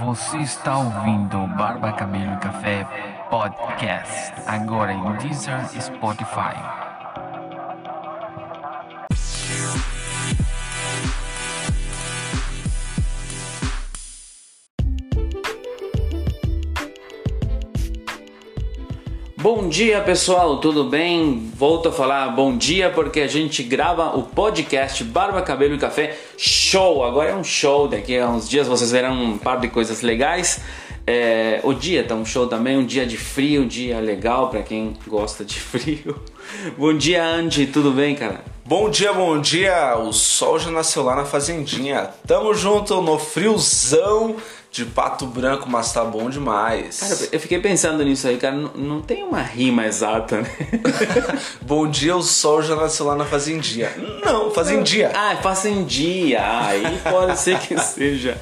Você 0.00 0.38
está 0.38 0.76
ouvindo 0.78 1.46
Barba 1.56 1.92
Cabelo 1.92 2.36
Café 2.38 2.86
Podcast, 3.30 4.34
agora 4.46 4.92
em 4.92 5.12
Deezer 5.16 5.70
e 5.74 5.80
Spotify. 5.80 6.85
Bom 19.48 19.68
dia 19.68 20.00
pessoal, 20.00 20.58
tudo 20.58 20.82
bem? 20.82 21.52
Volto 21.54 21.90
a 21.90 21.92
falar 21.92 22.30
bom 22.30 22.56
dia 22.56 22.90
porque 22.90 23.20
a 23.20 23.28
gente 23.28 23.62
grava 23.62 24.16
o 24.16 24.24
podcast 24.24 25.04
Barba, 25.04 25.40
Cabelo 25.40 25.76
e 25.76 25.78
Café 25.78 26.18
Show. 26.36 27.04
Agora 27.04 27.30
é 27.30 27.34
um 27.36 27.44
show, 27.44 27.86
daqui 27.86 28.18
a 28.18 28.28
uns 28.28 28.48
dias 28.48 28.66
vocês 28.66 28.90
verão 28.90 29.14
um 29.14 29.38
par 29.38 29.60
de 29.60 29.68
coisas 29.68 30.02
legais. 30.02 30.60
É, 31.06 31.60
o 31.62 31.72
dia 31.72 32.02
tá 32.02 32.16
um 32.16 32.24
show 32.24 32.48
também, 32.48 32.76
um 32.76 32.84
dia 32.84 33.06
de 33.06 33.16
frio, 33.16 33.62
um 33.62 33.68
dia 33.68 34.00
legal 34.00 34.50
para 34.50 34.64
quem 34.64 34.96
gosta 35.06 35.44
de 35.44 35.54
frio. 35.62 36.20
bom 36.76 36.92
dia 36.92 37.24
Andy, 37.24 37.68
tudo 37.68 37.92
bem 37.92 38.16
cara? 38.16 38.44
Bom 38.64 38.90
dia, 38.90 39.12
bom 39.12 39.40
dia! 39.40 39.96
O 39.96 40.12
sol 40.12 40.58
já 40.58 40.72
nasceu 40.72 41.04
lá 41.04 41.14
na 41.14 41.24
fazendinha. 41.24 42.10
Tamo 42.26 42.52
junto 42.52 43.00
no 43.00 43.16
friozão 43.16 44.34
de 44.76 44.84
pato 44.84 45.24
branco, 45.24 45.70
mas 45.70 45.90
tá 45.90 46.04
bom 46.04 46.28
demais. 46.28 47.00
Cara, 47.00 47.28
eu 47.32 47.40
fiquei 47.40 47.58
pensando 47.58 48.04
nisso 48.04 48.28
aí, 48.28 48.36
cara. 48.36 48.54
Não, 48.54 48.70
não 48.74 49.00
tem 49.00 49.22
uma 49.22 49.40
rima 49.40 49.86
exata, 49.86 50.42
né? 50.42 50.50
bom 51.62 51.88
dia, 51.88 52.14
o 52.14 52.22
sol 52.22 52.60
já 52.60 52.76
nasceu 52.76 53.06
lá 53.06 53.16
na 53.16 53.24
fazendinha. 53.24 53.90
Não, 54.22 54.50
fazendinha. 54.50 55.10
Ah, 55.14 55.32
é 55.32 55.36
fazendinha. 55.36 56.42
Ah, 56.42 56.66
aí 56.66 57.00
pode 57.10 57.38
ser 57.38 57.58
que 57.58 57.78
seja 57.80 58.36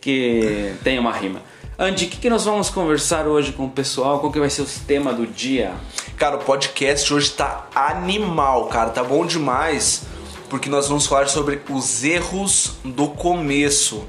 que 0.00 0.72
tenha 0.84 1.00
uma 1.00 1.10
rima. 1.10 1.42
Andy, 1.76 2.04
o 2.04 2.08
que, 2.08 2.18
que 2.18 2.30
nós 2.30 2.44
vamos 2.44 2.70
conversar 2.70 3.26
hoje 3.26 3.50
com 3.50 3.64
o 3.64 3.70
pessoal? 3.70 4.20
Qual 4.20 4.30
que 4.30 4.38
vai 4.38 4.50
ser 4.50 4.62
o 4.62 4.66
tema 4.86 5.12
do 5.12 5.26
dia? 5.26 5.72
Cara, 6.16 6.36
o 6.36 6.38
podcast 6.38 7.12
hoje 7.12 7.32
tá 7.32 7.66
animal, 7.74 8.66
cara. 8.66 8.90
Tá 8.90 9.02
bom 9.02 9.26
demais. 9.26 10.04
Porque 10.48 10.68
nós 10.68 10.86
vamos 10.86 11.04
falar 11.04 11.26
sobre 11.26 11.60
os 11.68 12.04
erros 12.04 12.74
do 12.84 13.08
começo. 13.08 14.04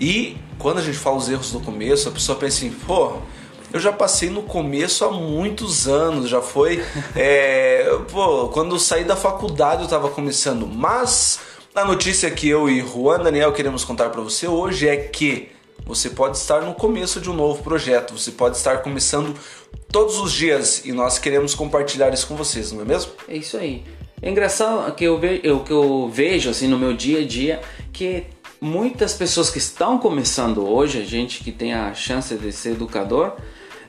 E 0.00 0.36
quando 0.58 0.78
a 0.78 0.82
gente 0.82 0.98
fala 0.98 1.16
os 1.16 1.28
erros 1.28 1.50
do 1.50 1.60
começo, 1.60 2.08
a 2.08 2.12
pessoa 2.12 2.38
pensa 2.38 2.58
assim, 2.58 2.70
pô, 2.86 3.16
eu 3.72 3.80
já 3.80 3.92
passei 3.92 4.30
no 4.30 4.42
começo 4.42 5.04
há 5.04 5.10
muitos 5.10 5.86
anos, 5.88 6.28
já 6.28 6.40
foi. 6.40 6.82
É, 7.14 7.98
pô, 8.10 8.48
quando 8.48 8.74
eu 8.74 8.78
saí 8.78 9.04
da 9.04 9.16
faculdade 9.16 9.80
eu 9.80 9.84
estava 9.84 10.08
começando. 10.08 10.66
Mas 10.66 11.40
a 11.74 11.84
notícia 11.84 12.30
que 12.30 12.48
eu 12.48 12.68
e 12.68 12.80
Juan 12.80 13.20
Daniel 13.20 13.52
queremos 13.52 13.84
contar 13.84 14.10
para 14.10 14.20
você 14.20 14.46
hoje 14.46 14.88
é 14.88 14.96
que 14.96 15.50
você 15.84 16.10
pode 16.10 16.36
estar 16.36 16.62
no 16.62 16.74
começo 16.74 17.20
de 17.20 17.30
um 17.30 17.34
novo 17.34 17.62
projeto, 17.62 18.16
você 18.16 18.30
pode 18.30 18.56
estar 18.56 18.78
começando 18.82 19.34
todos 19.90 20.18
os 20.18 20.32
dias 20.32 20.84
e 20.84 20.92
nós 20.92 21.18
queremos 21.18 21.54
compartilhar 21.54 22.12
isso 22.12 22.26
com 22.26 22.36
vocês, 22.36 22.72
não 22.72 22.82
é 22.82 22.84
mesmo? 22.84 23.12
É 23.26 23.36
isso 23.36 23.56
aí. 23.56 23.84
É 24.20 24.28
engraçado 24.28 24.92
que 24.94 25.04
eu, 25.04 25.18
ve 25.18 25.38
que 25.38 25.72
eu 25.72 26.10
vejo 26.12 26.50
assim 26.50 26.66
no 26.66 26.78
meu 26.78 26.92
dia 26.92 27.20
a 27.20 27.26
dia 27.26 27.60
que 27.92 28.24
muitas 28.60 29.14
pessoas 29.14 29.50
que 29.50 29.58
estão 29.58 29.98
começando 29.98 30.66
hoje, 30.66 31.00
a 31.00 31.04
gente 31.04 31.42
que 31.42 31.52
tem 31.52 31.74
a 31.74 31.94
chance 31.94 32.34
de 32.34 32.52
ser 32.52 32.72
educador, 32.72 33.32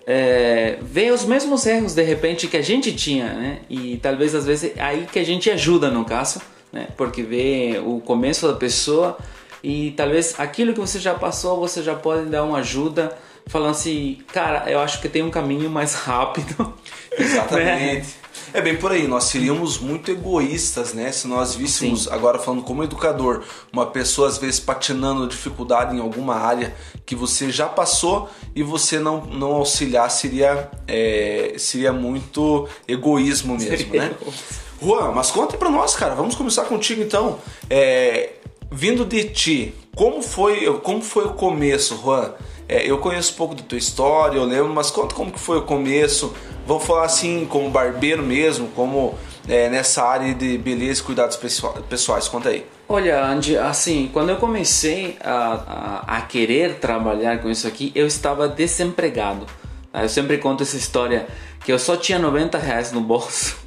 é, 0.05 0.77
vê 0.81 1.11
os 1.11 1.23
mesmos 1.23 1.65
erros 1.65 1.93
de 1.93 2.03
repente 2.03 2.47
que 2.47 2.57
a 2.57 2.61
gente 2.61 2.95
tinha, 2.95 3.33
né? 3.33 3.59
E 3.69 3.97
talvez 3.97 4.33
às 4.33 4.45
vezes 4.45 4.71
é 4.75 4.81
aí 4.81 5.07
que 5.11 5.19
a 5.19 5.23
gente 5.23 5.49
ajuda 5.49 5.91
no 5.91 6.03
caso, 6.03 6.41
né? 6.71 6.87
Porque 6.97 7.21
vê 7.21 7.81
o 7.85 7.99
começo 7.99 8.47
da 8.47 8.55
pessoa 8.55 9.17
e 9.63 9.91
talvez 9.95 10.39
aquilo 10.39 10.73
que 10.73 10.79
você 10.79 10.99
já 10.99 11.13
passou, 11.13 11.59
você 11.59 11.83
já 11.83 11.95
pode 11.95 12.25
dar 12.25 12.43
uma 12.43 12.59
ajuda 12.59 13.15
falando 13.45 13.71
assim, 13.71 14.19
cara, 14.31 14.69
eu 14.69 14.79
acho 14.79 15.01
que 15.01 15.09
tem 15.09 15.21
um 15.21 15.31
caminho 15.31 15.69
mais 15.69 15.93
rápido. 15.93 16.73
Exatamente. 17.17 18.07
Né? 18.07 18.13
É 18.53 18.61
bem 18.61 18.75
por 18.75 18.91
aí, 18.91 19.07
nós 19.07 19.25
seríamos 19.25 19.77
muito 19.77 20.09
egoístas, 20.11 20.93
né? 20.93 21.11
Se 21.11 21.27
nós 21.27 21.55
víssemos, 21.55 22.03
Sim. 22.03 22.09
agora 22.11 22.39
falando 22.39 22.63
como 22.63 22.83
educador, 22.83 23.43
uma 23.71 23.85
pessoa 23.85 24.27
às 24.27 24.37
vezes 24.37 24.59
patinando 24.59 25.27
dificuldade 25.27 25.95
em 25.95 25.99
alguma 25.99 26.35
área 26.35 26.75
que 27.05 27.15
você 27.15 27.51
já 27.51 27.67
passou 27.67 28.29
e 28.55 28.63
você 28.63 28.99
não, 28.99 29.25
não 29.25 29.53
auxiliar, 29.53 30.09
seria, 30.09 30.69
é, 30.87 31.53
seria 31.57 31.93
muito 31.93 32.67
egoísmo 32.87 33.53
mesmo, 33.53 33.77
seria 33.77 34.09
né? 34.09 34.15
Juan, 34.81 35.11
mas 35.11 35.29
conta 35.29 35.57
pra 35.57 35.69
nós, 35.69 35.93
cara, 35.95 36.15
vamos 36.15 36.35
começar 36.35 36.63
contigo 36.63 37.01
então. 37.01 37.37
É, 37.69 38.29
vindo 38.71 39.05
de 39.05 39.25
ti, 39.25 39.73
como 39.95 40.21
foi, 40.21 40.65
como 40.79 41.01
foi 41.01 41.25
o 41.25 41.33
começo, 41.33 41.99
Juan? 42.03 42.33
É, 42.67 42.89
eu 42.89 42.99
conheço 42.99 43.33
um 43.33 43.35
pouco 43.35 43.55
da 43.55 43.63
tua 43.63 43.77
história, 43.77 44.37
eu 44.37 44.45
lembro, 44.45 44.73
mas 44.73 44.91
conta 44.91 45.15
como 45.15 45.31
que 45.31 45.39
foi 45.39 45.57
o 45.57 45.63
começo, 45.63 46.33
Vamos 46.69 46.85
falar 46.85 47.05
assim, 47.05 47.47
como 47.49 47.67
barbeiro 47.71 48.21
mesmo, 48.21 48.67
como 48.75 49.17
é, 49.47 49.67
nessa 49.71 50.03
área 50.03 50.35
de 50.35 50.55
beleza 50.55 51.01
e 51.01 51.03
cuidados 51.03 51.35
pessoais. 51.35 52.27
Conta 52.27 52.49
aí. 52.49 52.63
Olha, 52.87 53.25
Andy, 53.25 53.57
assim, 53.57 54.07
quando 54.13 54.29
eu 54.29 54.35
comecei 54.35 55.17
a, 55.19 56.03
a, 56.05 56.17
a 56.17 56.21
querer 56.21 56.75
trabalhar 56.75 57.41
com 57.41 57.49
isso 57.49 57.67
aqui, 57.67 57.91
eu 57.95 58.05
estava 58.05 58.47
desempregado. 58.47 59.47
Tá? 59.91 60.03
Eu 60.03 60.09
sempre 60.09 60.37
conto 60.37 60.61
essa 60.61 60.77
história 60.77 61.27
que 61.65 61.73
eu 61.73 61.79
só 61.79 61.97
tinha 61.97 62.19
90 62.19 62.55
reais 62.59 62.91
no 62.91 63.01
bolso. 63.01 63.57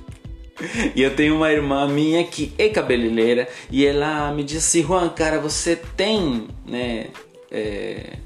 E 0.94 1.02
eu 1.02 1.14
tenho 1.14 1.36
uma 1.36 1.50
irmã 1.50 1.86
minha 1.88 2.22
que 2.24 2.52
é 2.58 2.68
cabeleireira 2.68 3.48
e 3.70 3.86
ela 3.86 4.30
me 4.32 4.44
disse 4.44 4.82
Juan, 4.82 5.08
cara, 5.08 5.38
você 5.38 5.76
tem, 5.76 6.48
né, 6.66 7.06
é, 7.50 8.18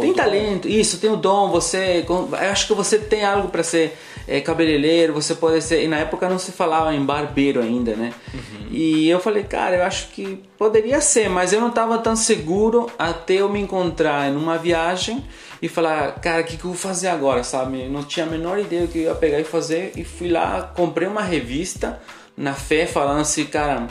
tem 0.00 0.12
talento, 0.12 0.68
isso, 0.68 0.98
tem 0.98 1.10
o 1.10 1.16
dom, 1.16 1.50
você, 1.50 2.04
eu 2.08 2.28
acho 2.50 2.66
que 2.66 2.74
você 2.74 2.98
tem 2.98 3.24
algo 3.24 3.48
para 3.48 3.62
ser 3.62 3.96
é, 4.26 4.40
cabeleireiro, 4.40 5.12
você 5.12 5.34
pode 5.34 5.62
ser. 5.62 5.82
E 5.82 5.88
na 5.88 5.98
época 5.98 6.28
não 6.28 6.38
se 6.38 6.52
falava 6.52 6.94
em 6.94 7.04
barbeiro 7.04 7.60
ainda, 7.60 7.96
né? 7.96 8.12
Uhum. 8.32 8.68
E 8.70 9.08
eu 9.08 9.18
falei, 9.18 9.42
cara, 9.42 9.76
eu 9.76 9.84
acho 9.84 10.08
que 10.08 10.42
poderia 10.56 11.00
ser, 11.00 11.28
mas 11.28 11.52
eu 11.52 11.60
não 11.60 11.68
estava 11.68 11.98
tão 11.98 12.14
seguro 12.14 12.90
até 12.98 13.34
eu 13.34 13.48
me 13.48 13.60
encontrar 13.60 14.30
em 14.30 14.36
uma 14.36 14.58
viagem 14.58 15.24
e 15.60 15.68
falar, 15.68 16.12
cara, 16.20 16.42
o 16.42 16.44
que, 16.44 16.56
que 16.56 16.64
eu 16.64 16.70
vou 16.70 16.78
fazer 16.78 17.08
agora, 17.08 17.42
sabe? 17.42 17.88
Não 17.88 18.02
tinha 18.02 18.26
a 18.26 18.28
menor 18.28 18.58
ideia 18.58 18.82
do 18.82 18.88
que 18.88 18.98
eu 18.98 19.04
ia 19.04 19.14
pegar 19.14 19.40
e 19.40 19.44
fazer. 19.44 19.92
E 19.96 20.04
fui 20.04 20.28
lá, 20.28 20.62
comprei 20.74 21.08
uma 21.08 21.22
revista 21.22 22.00
na 22.36 22.54
fé, 22.54 22.86
falando 22.86 23.20
assim, 23.20 23.44
cara. 23.44 23.86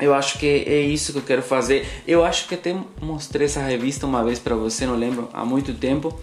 Eu 0.00 0.14
acho 0.14 0.38
que 0.38 0.46
é 0.46 0.80
isso 0.80 1.12
que 1.12 1.18
eu 1.18 1.22
quero 1.22 1.42
fazer. 1.42 1.86
Eu 2.08 2.24
acho 2.24 2.48
que 2.48 2.56
até 2.56 2.74
mostrei 3.00 3.44
essa 3.44 3.60
revista 3.60 4.04
uma 4.04 4.24
vez 4.24 4.38
para 4.38 4.56
você, 4.56 4.84
não 4.84 4.96
lembro, 4.96 5.28
há 5.32 5.44
muito 5.44 5.72
tempo 5.74 6.18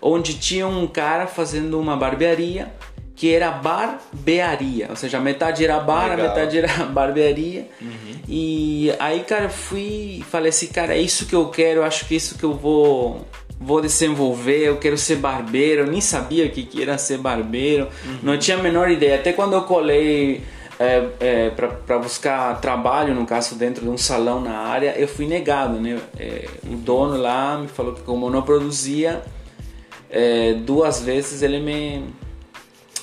onde 0.00 0.34
tinha 0.34 0.66
um 0.66 0.86
cara 0.86 1.26
fazendo 1.26 1.78
uma 1.78 1.96
barbearia 1.96 2.72
que 3.14 3.34
era 3.34 3.50
barbearia, 3.50 4.86
ou 4.90 4.94
seja, 4.94 5.18
metade 5.18 5.64
era 5.64 5.80
bar, 5.80 6.16
metade 6.16 6.56
era 6.56 6.68
barbearia. 6.86 7.68
Uhum. 7.80 8.20
E 8.28 8.94
aí, 9.00 9.24
cara, 9.24 9.46
eu 9.46 9.50
fui 9.50 10.24
falei 10.30 10.50
assim, 10.50 10.68
cara, 10.68 10.94
é 10.94 11.00
isso 11.00 11.26
que 11.26 11.34
eu 11.34 11.48
quero, 11.48 11.82
acho 11.82 12.06
que 12.06 12.14
é 12.14 12.16
isso 12.16 12.38
que 12.38 12.44
eu 12.44 12.54
vou 12.54 13.26
vou 13.60 13.80
desenvolver, 13.80 14.68
eu 14.68 14.76
quero 14.76 14.96
ser 14.96 15.16
barbeiro, 15.16 15.82
eu 15.82 15.86
nem 15.86 16.00
sabia 16.00 16.46
o 16.46 16.50
que, 16.50 16.62
que 16.62 16.82
era 16.82 16.96
ser 16.96 17.18
barbeiro, 17.18 17.88
uhum. 18.04 18.18
não 18.22 18.38
tinha 18.38 18.56
a 18.56 18.62
menor 18.62 18.90
ideia. 18.90 19.16
Até 19.16 19.32
quando 19.32 19.54
eu 19.54 19.62
colei 19.62 20.42
é, 20.78 21.08
é, 21.18 21.50
para 21.50 21.98
buscar 21.98 22.60
trabalho, 22.60 23.14
no 23.14 23.26
caso, 23.26 23.56
dentro 23.56 23.82
de 23.82 23.90
um 23.90 23.98
salão 23.98 24.40
na 24.40 24.58
área, 24.58 24.94
eu 24.96 25.08
fui 25.08 25.26
negado, 25.26 25.80
né? 25.80 26.00
É, 26.18 26.48
o 26.64 26.76
dono 26.76 27.16
lá 27.16 27.58
me 27.58 27.66
falou 27.66 27.94
que 27.94 28.02
como 28.02 28.26
eu 28.26 28.30
não 28.30 28.42
produzia, 28.42 29.22
é, 30.08 30.54
duas 30.54 31.02
vezes 31.02 31.42
ele 31.42 31.58
me, 31.58 32.04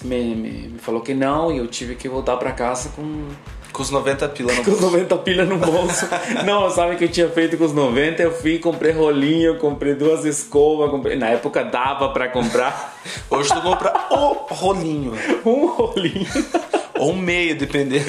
me, 0.04 0.36
me, 0.36 0.50
me, 0.70 0.80
falou 0.80 1.02
que 1.02 1.14
não 1.14 1.52
e 1.52 1.58
eu 1.58 1.68
tive 1.68 1.96
que 1.96 2.08
voltar 2.08 2.38
para 2.38 2.52
casa 2.52 2.90
com. 2.96 3.28
Com 3.76 3.82
os 3.82 3.92
90 3.92 4.30
pila 4.30 4.54
no 4.54 4.64
bolso. 4.64 4.72
com 4.72 4.86
os 4.86 4.94
90 4.94 5.18
pila 5.18 5.44
no 5.44 5.58
bolso. 5.58 6.08
não, 6.46 6.70
sabe 6.70 6.96
o 6.96 6.98
que 6.98 7.04
eu 7.04 7.10
tinha 7.10 7.28
feito 7.28 7.58
com 7.58 7.66
os 7.66 7.74
90? 7.74 8.24
Eu 8.24 8.32
fui, 8.32 8.58
comprei 8.58 8.94
rolinho, 8.94 9.58
comprei 9.58 9.94
duas 9.94 10.24
escovas, 10.24 10.90
comprei... 10.90 11.18
na 11.18 11.28
época 11.28 11.62
dava 11.62 12.08
para 12.10 12.30
comprar. 12.30 12.98
Hoje 13.30 13.50
tu 13.50 13.62
compra 13.62 13.94
o 14.12 14.54
rolinho. 14.54 15.12
um 15.46 15.66
rolinho. 15.68 16.26
Ou 16.98 17.12
um 17.12 17.18
meio, 17.18 17.58
dependendo. 17.58 18.06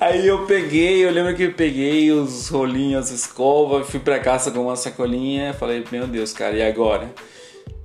Aí 0.00 0.24
eu 0.24 0.46
peguei, 0.46 1.04
eu 1.04 1.10
lembro 1.10 1.34
que 1.34 1.42
eu 1.42 1.52
peguei 1.54 2.12
os 2.12 2.48
rolinhos, 2.48 3.06
as 3.06 3.10
escovas, 3.10 3.90
fui 3.90 3.98
para 3.98 4.20
casa 4.20 4.52
com 4.52 4.60
uma 4.60 4.76
sacolinha, 4.76 5.52
falei, 5.54 5.84
meu 5.90 6.06
Deus, 6.06 6.32
cara, 6.32 6.54
e 6.54 6.62
agora? 6.62 7.12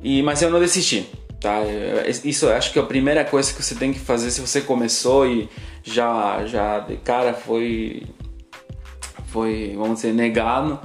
E, 0.03 0.21
mas 0.21 0.43
eu 0.43 0.51
não 0.51 0.59
desisti, 0.59 1.09
tá? 1.45 1.61
Isso 2.23 2.49
acho 2.49 2.73
que 2.73 2.79
é 2.79 2.81
a 2.81 2.85
primeira 2.85 3.23
coisa 3.23 3.53
que 3.53 3.61
você 3.61 3.75
tem 3.75 3.93
que 3.93 3.99
fazer 3.99 4.31
se 4.31 4.41
você 4.41 4.61
começou 4.61 5.27
e 5.27 5.47
já, 5.83 6.43
já 6.47 6.79
de 6.79 6.97
cara 6.97 7.35
foi, 7.35 8.01
foi 9.27 9.75
vamos 9.77 9.97
dizer, 9.97 10.11
negado, 10.11 10.79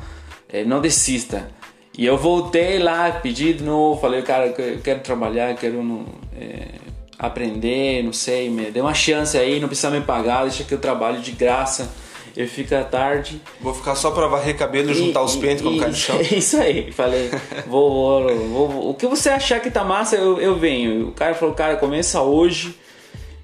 é, 0.50 0.62
não 0.62 0.82
desista. 0.82 1.48
E 1.96 2.04
eu 2.04 2.18
voltei 2.18 2.78
lá, 2.78 3.10
pedi 3.10 3.54
de 3.54 3.64
novo, 3.64 3.98
falei, 3.98 4.20
cara, 4.20 4.48
eu 4.48 4.80
quero 4.80 5.00
trabalhar, 5.00 5.54
quero 5.54 6.04
é, 6.38 6.74
aprender, 7.18 8.02
não 8.04 8.12
sei, 8.12 8.50
me 8.50 8.70
dê 8.70 8.82
uma 8.82 8.94
chance 8.94 9.38
aí, 9.38 9.60
não 9.60 9.66
precisa 9.66 9.88
me 9.90 10.02
pagar, 10.02 10.42
deixa 10.42 10.62
que 10.62 10.74
eu 10.74 10.78
trabalho 10.78 11.22
de 11.22 11.32
graça. 11.32 11.90
Eu 12.36 12.46
fico 12.46 12.74
à 12.74 12.84
tarde. 12.84 13.40
Vou 13.60 13.74
ficar 13.74 13.94
só 13.94 14.10
pra 14.10 14.26
varrer 14.26 14.56
cabelo 14.56 14.90
e, 14.90 14.94
juntar 14.94 15.22
os 15.22 15.36
pentes 15.36 15.62
quando 15.62 15.78
cai 15.78 15.88
no 15.88 15.94
chão. 15.94 16.20
Isso 16.30 16.56
aí, 16.56 16.92
falei, 16.92 17.30
vou, 17.66 17.90
vou, 17.90 18.68
vou, 18.68 18.90
o 18.90 18.94
que 18.94 19.06
você 19.06 19.30
achar 19.30 19.60
que 19.60 19.70
tá 19.70 19.84
massa, 19.84 20.16
eu, 20.16 20.40
eu 20.40 20.56
venho. 20.56 21.08
O 21.08 21.12
cara 21.12 21.34
falou, 21.34 21.54
cara, 21.54 21.76
começa 21.76 22.20
hoje. 22.20 22.74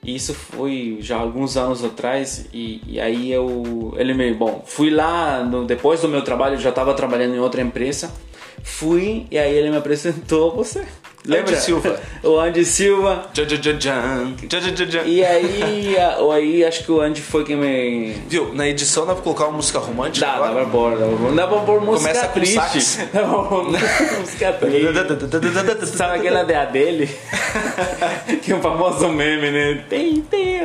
E 0.03 0.15
isso 0.15 0.35
foi 0.35 0.99
já 1.01 1.17
alguns 1.17 1.57
anos 1.57 1.85
atrás. 1.85 2.47
E, 2.53 2.81
e 2.87 3.01
aí 3.01 3.33
eu. 3.33 3.93
Ele 3.97 4.15
me. 4.15 4.33
Bom, 4.33 4.63
fui 4.65 4.89
lá, 4.89 5.43
no, 5.43 5.65
depois 5.65 6.01
do 6.01 6.09
meu 6.09 6.23
trabalho, 6.23 6.55
eu 6.55 6.61
já 6.61 6.71
estava 6.71 6.95
trabalhando 6.95 7.35
em 7.35 7.41
outra 7.41 7.61
empresa. 7.61 8.13
Fui 8.63 9.27
e 9.31 9.37
aí 9.37 9.53
ele 9.53 9.71
me 9.71 9.77
apresentou 9.77 10.55
você. 10.55 10.87
Lembra? 11.27 11.53
Andy 11.53 11.61
Silva. 11.61 12.01
o 12.23 12.39
Andy 12.39 12.65
Silva. 12.65 13.27
Tchan, 13.35 13.47
tchan, 13.47 13.79
tchan. 14.87 15.03
E 15.05 15.25
aí, 15.25 15.97
a- 15.99 16.17
aí 16.35 16.65
acho 16.65 16.85
que 16.85 16.93
o 16.93 17.01
Andy 17.01 17.21
foi 17.21 17.45
quem 17.45 17.57
me. 17.57 18.13
Viu? 18.29 18.55
Na 18.55 18.67
edição 18.69 19.05
dá 19.07 19.15
pra 19.15 19.23
colocar 19.23 19.45
uma 19.47 19.57
música 19.57 19.79
romântica? 19.79 20.27
Dá, 20.27 20.33
dá 20.39 20.47
agora? 20.47 20.55
pra 20.65 20.71
pôr, 20.71 20.91
dá 20.99 21.07
pra 21.07 21.17
pôr. 21.17 21.35
Dá 21.35 21.47
pra 21.47 21.59
pôr 21.61 21.81
música 21.81 22.09
Começa 22.13 22.29
com 22.29 22.33
triste. 22.41 22.55
sax. 22.55 22.99
Dá 23.13 23.21
pra 23.21 23.43
pôr 23.43 24.19
música 24.21 24.53
triste. 24.53 25.97
Sabe 25.97 26.19
aquela 26.19 26.45
da 26.45 26.65
dele? 26.65 27.09
que 28.43 28.53
é 28.53 28.55
um 28.57 28.61
famoso 28.63 29.09
meme, 29.09 29.51
né? 29.51 29.85
Tem, 29.89 30.21
tem. 30.23 30.57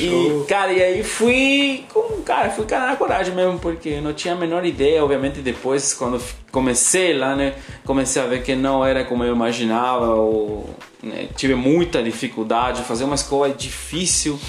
E, 0.00 0.44
cara, 0.48 0.72
e 0.72 0.82
aí 0.82 1.02
fui 1.04 1.84
com, 1.92 2.20
cara, 2.22 2.50
fui 2.50 2.66
com 2.66 2.74
a 2.74 2.96
coragem 2.96 3.34
mesmo, 3.34 3.58
porque 3.58 3.90
eu 3.90 4.02
não 4.02 4.12
tinha 4.12 4.34
a 4.34 4.36
menor 4.36 4.64
ideia, 4.66 5.02
obviamente 5.02 5.40
depois, 5.40 5.94
quando 5.94 6.20
comecei 6.56 7.12
lá, 7.12 7.36
né, 7.36 7.52
comecei 7.84 8.22
a 8.22 8.24
ver 8.24 8.42
que 8.42 8.54
não 8.56 8.82
era 8.82 9.04
como 9.04 9.22
eu 9.22 9.34
imaginava, 9.34 10.06
ou, 10.14 10.70
né, 11.02 11.28
tive 11.36 11.54
muita 11.54 12.02
dificuldade, 12.02 12.80
fazer 12.82 13.04
uma 13.04 13.14
escova 13.14 13.50
é 13.50 13.52
difícil, 13.52 14.40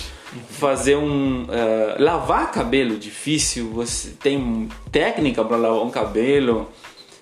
fazer 0.52 0.96
um, 0.96 1.46
eh, 1.52 1.98
lavar 2.00 2.50
cabelo 2.50 2.96
difícil, 2.98 3.70
você 3.74 4.12
tem 4.24 4.70
técnica 4.90 5.44
para 5.44 5.58
lavar 5.58 5.82
um 5.84 5.90
cabelo, 5.90 6.70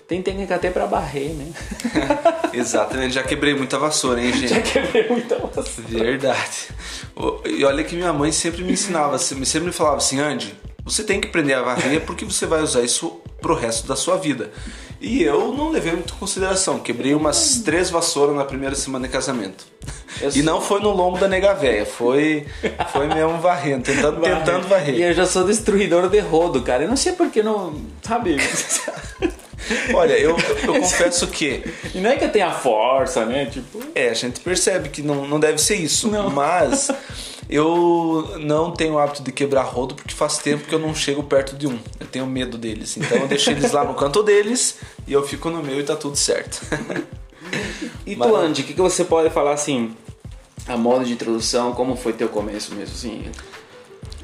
tem 0.06 0.22
técnica 0.22 0.54
até 0.54 0.70
para 0.70 0.86
barrer, 0.86 1.30
né? 1.30 1.46
Exatamente, 2.54 3.12
já 3.14 3.24
quebrei 3.24 3.54
muita 3.56 3.76
vassoura, 3.76 4.22
hein, 4.22 4.32
gente? 4.32 4.54
Já 4.54 4.60
quebrei 4.60 5.08
muita 5.08 5.36
massa. 5.40 5.82
Verdade. 5.82 6.68
E 7.44 7.64
olha 7.64 7.82
que 7.82 7.96
minha 7.96 8.12
mãe 8.12 8.30
sempre 8.30 8.62
me 8.62 8.72
ensinava, 8.72 9.18
se- 9.18 9.44
sempre 9.46 9.66
me 9.66 9.72
falava 9.72 9.96
assim, 9.96 10.20
Andy, 10.20 10.54
você 10.84 11.02
tem 11.02 11.20
que 11.20 11.26
aprender 11.26 11.54
a 11.54 11.62
varrer 11.62 12.02
porque 12.02 12.24
você 12.24 12.46
vai 12.46 12.62
usar 12.62 12.82
isso 12.82 13.20
pro 13.46 13.54
resto 13.54 13.86
da 13.86 13.94
sua 13.94 14.16
vida. 14.16 14.50
E 15.00 15.22
eu 15.22 15.52
não 15.52 15.70
levei 15.70 15.92
muito 15.92 16.12
em 16.12 16.18
consideração, 16.18 16.80
quebrei 16.80 17.14
umas 17.14 17.62
três 17.64 17.90
vassouras 17.90 18.34
na 18.34 18.44
primeira 18.44 18.74
semana 18.74 19.06
de 19.06 19.12
casamento. 19.12 19.64
Eu 20.20 20.30
E 20.34 20.42
não 20.42 20.60
foi 20.60 20.80
no 20.80 20.90
lombo 20.90 21.16
da 21.16 21.28
nega 21.28 21.54
véia, 21.54 21.86
foi, 21.86 22.46
foi 22.92 23.06
mesmo 23.06 23.38
varrendo, 23.38 23.84
tentando, 23.84 24.20
tentando 24.20 24.66
varrer. 24.66 24.96
E 24.96 25.02
eu 25.02 25.14
já 25.14 25.26
sou 25.26 25.44
destruidor 25.44 26.08
de 26.08 26.18
rodo, 26.18 26.60
cara. 26.62 26.84
Eu 26.84 26.88
não 26.88 26.96
sei 26.96 27.12
porque 27.12 27.40
não. 27.40 27.80
Sabe? 28.02 28.36
Olha, 29.94 30.18
eu, 30.18 30.36
eu 30.62 30.74
confesso 30.74 31.26
que 31.28 31.62
e 31.94 31.98
não 31.98 32.10
é 32.10 32.16
que 32.16 32.24
eu 32.24 32.30
tenha 32.30 32.50
força, 32.52 33.24
né? 33.24 33.46
Tipo. 33.46 33.80
É, 33.94 34.08
a 34.10 34.14
gente 34.14 34.40
percebe 34.40 34.88
que 34.88 35.02
não, 35.02 35.26
não 35.26 35.40
deve 35.40 35.58
ser 35.58 35.76
isso. 35.76 36.08
Não. 36.08 36.30
Mas 36.30 36.90
eu 37.48 38.36
não 38.40 38.72
tenho 38.72 38.94
o 38.94 38.98
hábito 38.98 39.22
de 39.22 39.32
quebrar 39.32 39.62
rodo 39.62 39.94
porque 39.94 40.14
faz 40.14 40.38
tempo 40.38 40.64
que 40.66 40.74
eu 40.74 40.78
não 40.78 40.94
chego 40.94 41.22
perto 41.22 41.56
de 41.56 41.66
um. 41.66 41.78
Eu 41.98 42.06
tenho 42.06 42.26
medo 42.26 42.58
deles. 42.58 42.96
Então 42.96 43.18
eu 43.18 43.28
deixo 43.28 43.50
eles 43.50 43.72
lá 43.72 43.84
no 43.84 43.94
canto 43.94 44.22
deles 44.22 44.78
e 45.06 45.12
eu 45.12 45.26
fico 45.26 45.50
no 45.50 45.62
meu 45.62 45.80
e 45.80 45.82
tá 45.84 45.96
tudo 45.96 46.16
certo. 46.16 46.60
E 48.04 48.16
Mas- 48.16 48.28
tu, 48.28 48.36
Andy, 48.36 48.62
o 48.62 48.64
que, 48.64 48.74
que 48.74 48.80
você 48.80 49.04
pode 49.04 49.30
falar 49.30 49.52
assim? 49.52 49.94
A 50.66 50.76
modo 50.76 51.04
de 51.04 51.12
introdução, 51.12 51.72
como 51.72 51.94
foi 51.96 52.12
teu 52.12 52.28
começo 52.28 52.74
mesmo, 52.74 52.94
assim? 52.94 53.24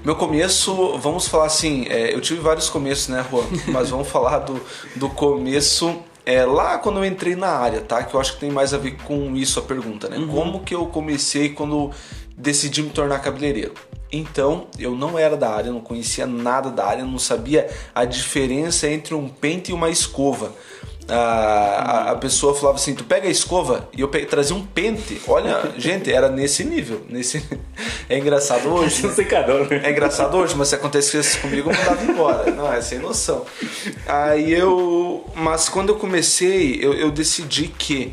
Meu 0.04 0.16
começo, 0.16 0.98
vamos 0.98 1.28
falar 1.28 1.46
assim, 1.46 1.86
é, 1.88 2.12
eu 2.12 2.20
tive 2.20 2.40
vários 2.40 2.68
começos, 2.68 3.06
né, 3.06 3.24
Juan? 3.30 3.44
Mas 3.70 3.90
vamos 3.90 4.08
falar 4.08 4.40
do, 4.40 4.60
do 4.96 5.08
começo 5.08 5.96
é, 6.26 6.44
lá 6.44 6.76
quando 6.76 6.98
eu 6.98 7.04
entrei 7.04 7.36
na 7.36 7.50
área, 7.50 7.80
tá? 7.80 8.02
Que 8.02 8.14
eu 8.14 8.20
acho 8.20 8.34
que 8.34 8.40
tem 8.40 8.50
mais 8.50 8.74
a 8.74 8.78
ver 8.78 8.96
com 9.04 9.36
isso 9.36 9.60
a 9.60 9.62
pergunta, 9.62 10.08
né? 10.08 10.16
Como 10.28 10.64
que 10.64 10.74
eu 10.74 10.86
comecei 10.86 11.50
quando 11.50 11.92
decidi 12.36 12.82
me 12.82 12.90
tornar 12.90 13.20
cabeleireiro? 13.20 13.74
Então, 14.10 14.66
eu 14.76 14.96
não 14.96 15.16
era 15.16 15.36
da 15.36 15.48
área, 15.48 15.70
não 15.70 15.80
conhecia 15.80 16.26
nada 16.26 16.68
da 16.68 16.84
área, 16.84 17.04
não 17.04 17.18
sabia 17.18 17.70
a 17.94 18.04
diferença 18.04 18.88
entre 18.88 19.14
um 19.14 19.28
pente 19.28 19.70
e 19.70 19.74
uma 19.74 19.88
escova. 19.88 20.52
A, 21.12 22.12
a, 22.12 22.16
pessoa 22.16 22.54
falava 22.54 22.78
assim: 22.78 22.94
tu 22.94 23.04
pega 23.04 23.28
a 23.28 23.30
escova 23.30 23.88
e 23.96 24.00
eu 24.00 24.08
pe- 24.08 24.24
trazia 24.24 24.56
um 24.56 24.64
pente. 24.64 25.20
Olha, 25.28 25.72
gente, 25.76 26.12
era 26.12 26.28
nesse 26.28 26.64
nível. 26.64 27.02
Nesse... 27.08 27.42
É 28.08 28.18
engraçado 28.18 28.68
hoje. 28.68 29.06
né? 29.06 29.12
secador, 29.12 29.66
né? 29.70 29.80
É 29.84 29.90
engraçado 29.90 30.36
hoje, 30.36 30.54
mas 30.54 30.68
se 30.68 30.74
acontecesse 30.74 31.38
comigo, 31.38 31.70
eu 31.70 31.76
mandava 31.76 32.04
embora. 32.04 32.50
Não, 32.50 32.70
é 32.70 32.80
sem 32.80 32.98
noção. 32.98 33.46
Aí 34.06 34.52
eu. 34.52 35.24
Mas 35.34 35.68
quando 35.68 35.90
eu 35.90 35.96
comecei, 35.96 36.78
eu, 36.82 36.92
eu 36.92 37.10
decidi 37.10 37.68
que 37.68 38.12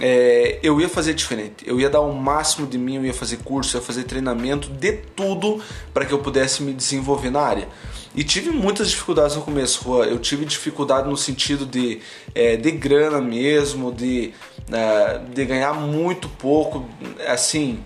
é, 0.00 0.58
eu 0.62 0.80
ia 0.80 0.88
fazer 0.88 1.14
diferente. 1.14 1.64
Eu 1.66 1.80
ia 1.80 1.88
dar 1.88 2.00
o 2.00 2.12
máximo 2.12 2.66
de 2.66 2.78
mim, 2.78 2.96
eu 2.96 3.04
ia 3.04 3.14
fazer 3.14 3.38
curso, 3.38 3.76
eu 3.76 3.80
ia 3.80 3.86
fazer 3.86 4.04
treinamento, 4.04 4.68
de 4.68 4.92
tudo 4.92 5.60
para 5.92 6.04
que 6.04 6.12
eu 6.12 6.18
pudesse 6.18 6.62
me 6.62 6.72
desenvolver 6.72 7.30
na 7.30 7.40
área. 7.40 7.68
E 8.14 8.22
tive 8.22 8.50
muitas 8.50 8.90
dificuldades 8.90 9.34
no 9.34 9.42
começo, 9.42 9.82
Juan. 9.82 10.04
Eu 10.04 10.18
tive 10.18 10.44
dificuldade 10.44 11.08
no 11.08 11.16
sentido 11.16 11.66
de, 11.66 12.00
é, 12.34 12.56
de 12.56 12.70
grana 12.70 13.20
mesmo, 13.20 13.90
de, 13.90 14.32
é, 14.70 15.18
de 15.18 15.44
ganhar 15.44 15.74
muito 15.74 16.28
pouco. 16.28 16.88
Assim, 17.26 17.84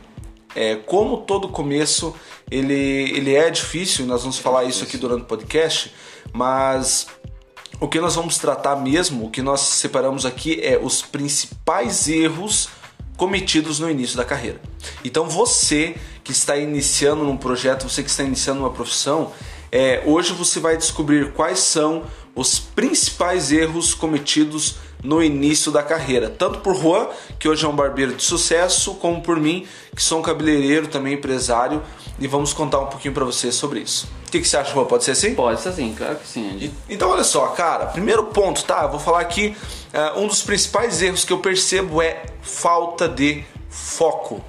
é, 0.55 0.77
como 0.77 1.19
todo 1.19 1.49
começo, 1.49 2.15
ele, 2.51 2.75
ele 2.75 3.35
é 3.35 3.49
difícil, 3.49 4.05
nós 4.05 4.23
vamos 4.23 4.39
falar 4.39 4.65
isso 4.65 4.85
aqui 4.85 4.99
durante 4.99 5.23
o 5.23 5.25
podcast, 5.25 5.95
mas 6.33 7.07
o 7.81 7.89
que 7.89 8.01
nós 8.01 8.15
vamos 8.15 8.37
tratar 8.39 8.77
mesmo, 8.77 9.27
o 9.27 9.31
que 9.31 9.41
nós 9.41 9.61
separamos 9.61 10.27
aqui 10.27 10.61
é 10.63 10.79
os 10.79 11.01
principais 11.01 12.09
erros 12.09 12.69
cometidos 13.17 13.81
no 13.81 13.91
início 13.91 14.17
da 14.17 14.25
carreira. 14.25 14.61
Então 15.05 15.29
você 15.29 15.97
que 16.23 16.33
está 16.33 16.57
iniciando 16.57 17.25
num 17.25 17.37
projeto, 17.37 17.89
você 17.89 18.03
que 18.03 18.11
está 18.11 18.23
iniciando 18.23 18.61
uma 18.61 18.71
profissão, 18.71 19.33
é, 19.71 20.03
hoje 20.07 20.33
você 20.33 20.61
vai 20.61 20.77
descobrir 20.77 21.33
quais 21.33 21.61
são 21.61 22.05
os 22.35 22.59
principais 22.59 23.51
erros 23.51 23.95
cometidos 23.95 24.77
no 25.03 25.23
início 25.23 25.71
da 25.71 25.83
carreira, 25.83 26.29
tanto 26.29 26.59
por 26.61 26.75
Juan, 26.75 27.09
que 27.39 27.49
hoje 27.49 27.65
é 27.65 27.69
um 27.69 27.75
barbeiro 27.75 28.15
de 28.15 28.23
sucesso, 28.23 28.95
como 28.95 29.21
por 29.21 29.39
mim, 29.39 29.67
que 29.95 30.03
sou 30.03 30.19
um 30.19 30.23
cabeleireiro, 30.23 30.89
também 30.89 31.15
empresário, 31.15 31.83
e 32.19 32.27
vamos 32.27 32.53
contar 32.53 32.81
um 32.81 32.87
pouquinho 32.87 33.15
para 33.15 33.25
você 33.25 33.53
sobre 33.53 33.81
isso. 33.81 34.09
O 34.27 34.31
que, 34.31 34.41
que 34.41 34.49
você 34.49 34.57
acha, 34.57 34.73
Juan? 34.73 34.85
Pode 34.85 35.05
ser 35.05 35.13
assim? 35.13 35.35
Pode 35.35 35.61
ser 35.61 35.69
assim, 35.71 35.95
claro 35.97 36.17
que 36.17 36.27
sim, 36.27 36.51
Andy. 36.51 36.73
Então, 36.89 37.11
olha 37.11 37.25
só, 37.25 37.47
cara, 37.49 37.87
primeiro 37.87 38.25
ponto, 38.25 38.65
tá? 38.65 38.83
Eu 38.83 38.91
vou 38.91 39.01
falar 39.01 39.21
aqui, 39.21 39.57
eh, 39.93 40.13
um 40.17 40.27
dos 40.27 40.43
principais 40.43 41.01
erros 41.01 41.25
que 41.25 41.33
eu 41.33 41.39
percebo 41.39 42.03
é 42.03 42.25
falta 42.43 43.09
de 43.09 43.45
foco. 43.71 44.45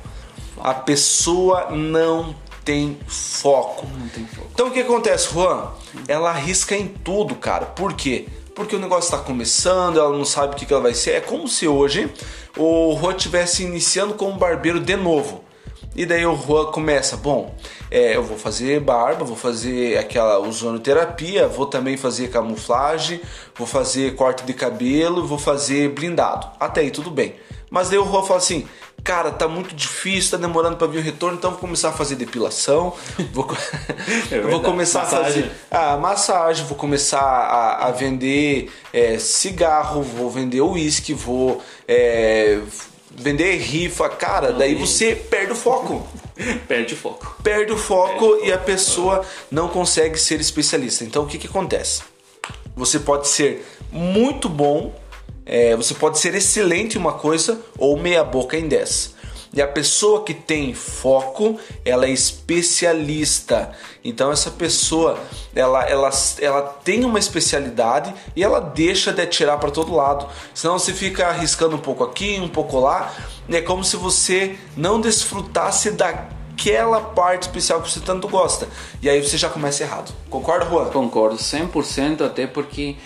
A 0.58 0.74
pessoa 0.74 1.70
não 1.70 2.36
tem 2.70 2.96
foco. 3.08 3.88
Não 3.98 4.08
tem 4.10 4.24
foco. 4.28 4.48
Então 4.54 4.68
o 4.68 4.72
que 4.72 4.82
acontece, 4.82 5.34
Juan? 5.34 5.72
Ela 6.08 6.30
arrisca 6.30 6.76
em 6.76 6.88
tudo, 6.88 7.34
cara. 7.34 7.66
Por 7.66 7.94
quê? 7.94 8.28
Porque 8.54 8.76
o 8.76 8.80
negócio 8.80 9.08
está 9.08 9.18
começando, 9.18 9.98
ela 9.98 10.16
não 10.16 10.24
sabe 10.24 10.54
o 10.54 10.56
que, 10.56 10.68
que 10.68 10.74
ela 10.74 10.84
vai 10.84 10.94
ser. 10.94 11.12
É 11.16 11.20
como 11.20 11.48
se 11.48 11.68
hoje 11.68 12.12
o 12.56 12.96
Juan 13.02 13.16
estivesse 13.16 13.64
iniciando 13.64 14.14
como 14.14 14.38
barbeiro 14.38 14.80
de 14.80 14.96
novo. 14.96 15.44
E 15.96 16.06
daí 16.06 16.24
o 16.28 16.36
Juan 16.38 16.68
começa, 16.68 17.18
bom, 17.18 17.56
é, 17.90 18.16
eu 18.16 18.22
vou 18.22 18.38
fazer 18.38 18.80
barba, 18.80 19.26
vou 19.26 19.36
fazer 19.36 19.98
aquela 19.98 20.40
ozonoterapia, 20.40 21.48
vou 21.48 21.66
também 21.66 21.98
fazer 21.98 22.30
camuflagem, 22.30 23.20
vou 23.58 23.66
fazer 23.66 24.14
corte 24.14 24.44
de 24.44 24.54
cabelo, 24.54 25.26
vou 25.26 25.40
fazer 25.40 25.90
blindado. 25.90 26.48
Até 26.60 26.82
aí 26.82 26.92
tudo 26.92 27.10
bem. 27.10 27.34
Mas 27.70 27.90
daí 27.90 28.00
o 28.00 28.06
Juan 28.06 28.24
fala 28.24 28.38
assim, 28.40 28.68
cara, 29.04 29.32
tá 29.32 29.48
muito 29.48 29.74
difícil, 29.76 30.32
tá 30.32 30.38
demorando 30.38 30.78
para 30.78 30.88
vir 30.88 31.00
o 31.00 31.02
retorno, 31.02 31.38
então 31.38 31.52
vou 31.52 31.60
começar 31.60 31.90
a 31.90 31.92
fazer 31.92 32.16
depilação, 32.16 32.94
vou, 33.32 33.48
eu 34.32 34.50
vou 34.50 34.62
começar 34.62 35.02
a 35.02 35.04
Massagem. 35.04 35.44
fazer 35.44 35.52
a 35.72 35.98
massagem, 35.98 36.66
vou 36.66 36.78
começar 36.78 37.20
a, 37.22 37.88
a 37.88 37.92
vender 37.92 38.72
é, 38.92 39.18
cigarro, 39.18 40.02
vou 40.02 40.30
vender 40.30 40.62
uísque, 40.62 41.14
vou 41.14 41.62
é, 41.88 42.60
vender 43.12 43.58
rifa, 43.58 44.10
cara, 44.10 44.52
daí 44.52 44.76
você 44.76 45.16
perde 45.30 45.52
o 45.52 45.56
foco. 45.56 46.08
Perde 46.68 46.94
o 46.94 46.98
foco. 46.98 47.36
Perde 47.44 47.74
o 47.74 47.78
foco 47.78 48.40
e 48.44 48.52
a 48.52 48.58
pessoa 48.58 49.26
não 49.52 49.68
consegue 49.68 50.18
ser 50.18 50.40
especialista. 50.40 51.04
Então 51.04 51.24
o 51.24 51.28
que, 51.28 51.38
que 51.38 51.48
acontece? 51.48 52.02
Você 52.76 52.98
pode 53.00 53.28
ser 53.28 53.66
muito 53.92 54.48
bom, 54.48 54.94
é, 55.50 55.76
você 55.76 55.96
pode 55.96 56.20
ser 56.20 56.36
excelente 56.36 56.96
em 56.96 57.02
uma 57.02 57.14
coisa 57.14 57.60
ou 57.76 57.98
meia 57.98 58.24
boca 58.24 58.56
em 58.56 58.68
10. 58.68 59.18
E 59.52 59.60
a 59.60 59.68
pessoa 59.68 60.24
que 60.24 60.32
tem 60.32 60.76
foco, 60.76 61.60
ela 61.84 62.06
é 62.06 62.12
especialista. 62.12 63.72
Então 64.04 64.32
essa 64.32 64.52
pessoa, 64.52 65.20
ela, 65.56 65.84
ela, 65.90 66.12
ela 66.40 66.62
tem 66.62 67.04
uma 67.04 67.18
especialidade 67.18 68.14
e 68.36 68.44
ela 68.44 68.60
deixa 68.60 69.12
de 69.12 69.24
atirar 69.24 69.58
para 69.60 69.72
todo 69.72 69.92
lado. 69.92 70.28
Senão 70.54 70.78
você 70.78 70.94
fica 70.94 71.26
arriscando 71.26 71.76
um 71.76 71.80
pouco 71.80 72.04
aqui, 72.04 72.40
um 72.40 72.48
pouco 72.48 72.80
lá. 72.80 73.12
É 73.50 73.60
como 73.60 73.84
se 73.84 73.98
você 73.98 74.56
não 74.78 75.02
desfrutasse 75.02 75.90
aquela 76.00 77.02
parte 77.02 77.44
especial 77.44 77.82
que 77.82 77.90
você 77.90 78.02
tanto 78.02 78.28
gosta. 78.28 78.68
E 79.02 79.10
aí 79.10 79.20
você 79.20 79.36
já 79.36 79.50
começa 79.50 79.82
errado. 79.82 80.14
Concorda, 80.30 80.70
Juan? 80.70 80.86
Concordo 80.90 81.38
100%, 81.38 82.22
até 82.22 82.46
porque 82.46 82.98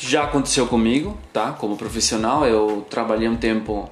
já 0.00 0.24
aconteceu 0.24 0.66
comigo, 0.66 1.16
tá? 1.32 1.52
Como 1.52 1.76
profissional, 1.76 2.46
eu 2.46 2.86
trabalhei 2.88 3.28
um 3.28 3.36
tempo, 3.36 3.90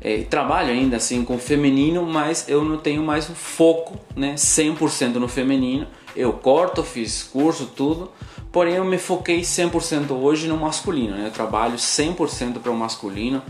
é, 0.00 0.22
trabalho 0.22 0.70
ainda 0.70 0.96
assim 0.96 1.24
com 1.24 1.38
feminino, 1.38 2.06
mas 2.06 2.48
eu 2.48 2.64
não 2.64 2.78
tenho 2.78 3.02
mais 3.02 3.28
o 3.28 3.34
foco, 3.34 3.98
né? 4.14 4.34
100% 4.34 5.14
no 5.14 5.26
feminino. 5.26 5.88
Eu 6.14 6.32
corto, 6.32 6.84
fiz 6.84 7.24
curso, 7.24 7.66
tudo, 7.66 8.12
porém 8.52 8.74
eu 8.74 8.84
me 8.84 8.96
foquei 8.96 9.40
100% 9.40 10.12
hoje 10.12 10.46
no 10.46 10.56
masculino, 10.56 11.16
né? 11.16 11.26
Eu 11.26 11.32
trabalho 11.32 11.74
100% 11.74 12.60
para 12.60 12.70
o 12.70 12.76
masculino, 12.76 13.42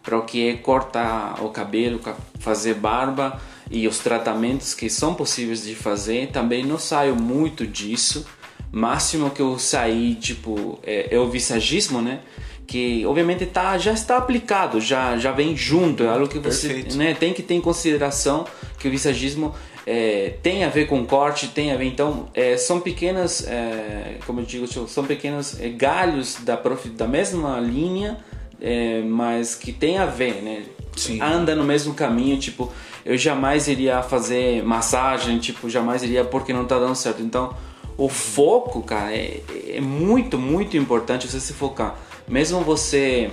para 0.00 0.16
o 0.16 0.22
que 0.22 0.48
é 0.48 0.54
cortar 0.54 1.42
o 1.42 1.48
cabelo, 1.48 2.00
fazer 2.38 2.74
barba 2.74 3.40
e 3.68 3.88
os 3.88 3.98
tratamentos 3.98 4.74
que 4.74 4.88
são 4.88 5.12
possíveis 5.12 5.64
de 5.64 5.74
fazer. 5.74 6.30
Também 6.30 6.64
não 6.64 6.78
saio 6.78 7.16
muito 7.16 7.66
disso 7.66 8.24
máximo 8.70 9.30
que 9.30 9.40
eu 9.40 9.58
saí, 9.58 10.14
tipo, 10.14 10.78
é, 10.82 11.14
é 11.14 11.18
o 11.18 11.28
visagismo, 11.28 12.00
né? 12.00 12.20
Que 12.66 13.04
obviamente 13.06 13.46
tá, 13.46 13.78
já 13.78 13.92
está 13.92 14.18
aplicado, 14.18 14.80
já, 14.80 15.16
já 15.16 15.32
vem 15.32 15.56
junto, 15.56 16.02
é 16.02 16.08
algo 16.08 16.28
que 16.28 16.38
você 16.38 16.84
né, 16.94 17.14
tem 17.14 17.32
que 17.32 17.42
ter 17.42 17.54
em 17.54 17.60
consideração 17.60 18.44
que 18.78 18.86
o 18.86 18.90
visagismo 18.90 19.54
é, 19.86 20.34
tem 20.42 20.64
a 20.64 20.68
ver 20.68 20.86
com 20.86 21.04
corte, 21.06 21.48
tem 21.48 21.72
a 21.72 21.76
ver, 21.76 21.86
então 21.86 22.28
é, 22.34 22.58
são 22.58 22.78
pequenas, 22.78 23.46
é, 23.48 24.18
como 24.26 24.40
eu 24.40 24.44
digo, 24.44 24.66
são 24.86 25.04
pequenos 25.06 25.58
é, 25.58 25.70
galhos 25.70 26.36
da, 26.42 26.58
prof, 26.58 26.90
da 26.90 27.08
mesma 27.08 27.58
linha, 27.58 28.18
é, 28.60 29.00
mas 29.00 29.54
que 29.54 29.72
tem 29.72 29.96
a 29.96 30.04
ver, 30.04 30.42
né? 30.42 30.64
Sim. 30.94 31.22
Anda 31.22 31.54
no 31.54 31.64
mesmo 31.64 31.94
caminho, 31.94 32.36
tipo, 32.38 32.70
eu 33.04 33.16
jamais 33.16 33.66
iria 33.66 34.02
fazer 34.02 34.62
massagem, 34.62 35.38
tipo, 35.38 35.70
jamais 35.70 36.02
iria 36.02 36.24
porque 36.24 36.52
não 36.52 36.66
tá 36.66 36.78
dando 36.78 36.94
certo. 36.94 37.22
Então, 37.22 37.54
o 37.98 38.08
foco, 38.08 38.80
cara, 38.82 39.12
é, 39.14 39.42
é 39.74 39.80
muito, 39.80 40.38
muito 40.38 40.76
importante 40.76 41.28
você 41.28 41.40
se 41.40 41.52
focar. 41.52 41.96
Mesmo 42.26 42.60
você 42.62 43.30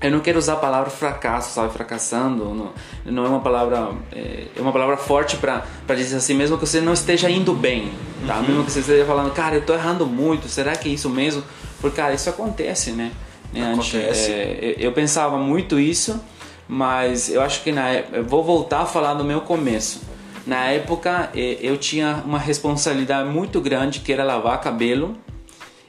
eu 0.00 0.10
não 0.10 0.20
quero 0.20 0.38
usar 0.38 0.54
a 0.54 0.56
palavra 0.56 0.90
fracasso, 0.90 1.54
sabe? 1.54 1.72
Fracassando, 1.72 2.52
não, 2.54 2.72
não 3.04 3.24
é 3.24 3.28
uma 3.28 3.40
palavra. 3.40 3.92
É, 4.12 4.44
é 4.54 4.60
uma 4.60 4.72
palavra 4.72 4.96
forte 4.96 5.38
para 5.38 5.64
dizer 5.94 6.16
assim, 6.16 6.34
mesmo 6.34 6.58
que 6.58 6.66
você 6.66 6.80
não 6.80 6.92
esteja 6.92 7.30
indo 7.30 7.54
bem, 7.54 7.90
tá? 8.26 8.36
Uhum. 8.36 8.42
Mesmo 8.42 8.64
que 8.64 8.72
você 8.72 8.80
esteja 8.80 9.06
falando, 9.06 9.32
cara, 9.32 9.54
eu 9.54 9.62
tô 9.62 9.72
errando 9.72 10.04
muito, 10.06 10.48
será 10.48 10.76
que 10.76 10.88
é 10.88 10.92
isso 10.92 11.08
mesmo? 11.08 11.42
Porque, 11.80 11.96
cara, 11.96 12.12
isso 12.12 12.28
acontece, 12.28 12.90
né? 12.90 13.10
né 13.52 13.72
acontece. 13.72 14.30
É, 14.30 14.74
eu, 14.76 14.84
eu, 14.84 14.92
pensava 14.92 15.38
muito 15.38 15.80
isso, 15.80 16.20
mas 16.68 17.30
eu 17.30 17.40
acho 17.40 17.62
que 17.62 17.72
na 17.72 17.94
eu 17.94 18.24
vou 18.24 18.44
voltar 18.44 18.80
a 18.80 18.86
falar 18.86 19.14
do 19.14 19.24
meu 19.24 19.40
começo. 19.40 20.02
Na 20.46 20.66
época 20.66 21.30
eu 21.34 21.76
tinha 21.76 22.22
uma 22.24 22.38
responsabilidade 22.38 23.28
muito 23.28 23.60
grande 23.60 24.00
que 24.00 24.12
era 24.12 24.22
lavar 24.22 24.60
cabelo 24.60 25.16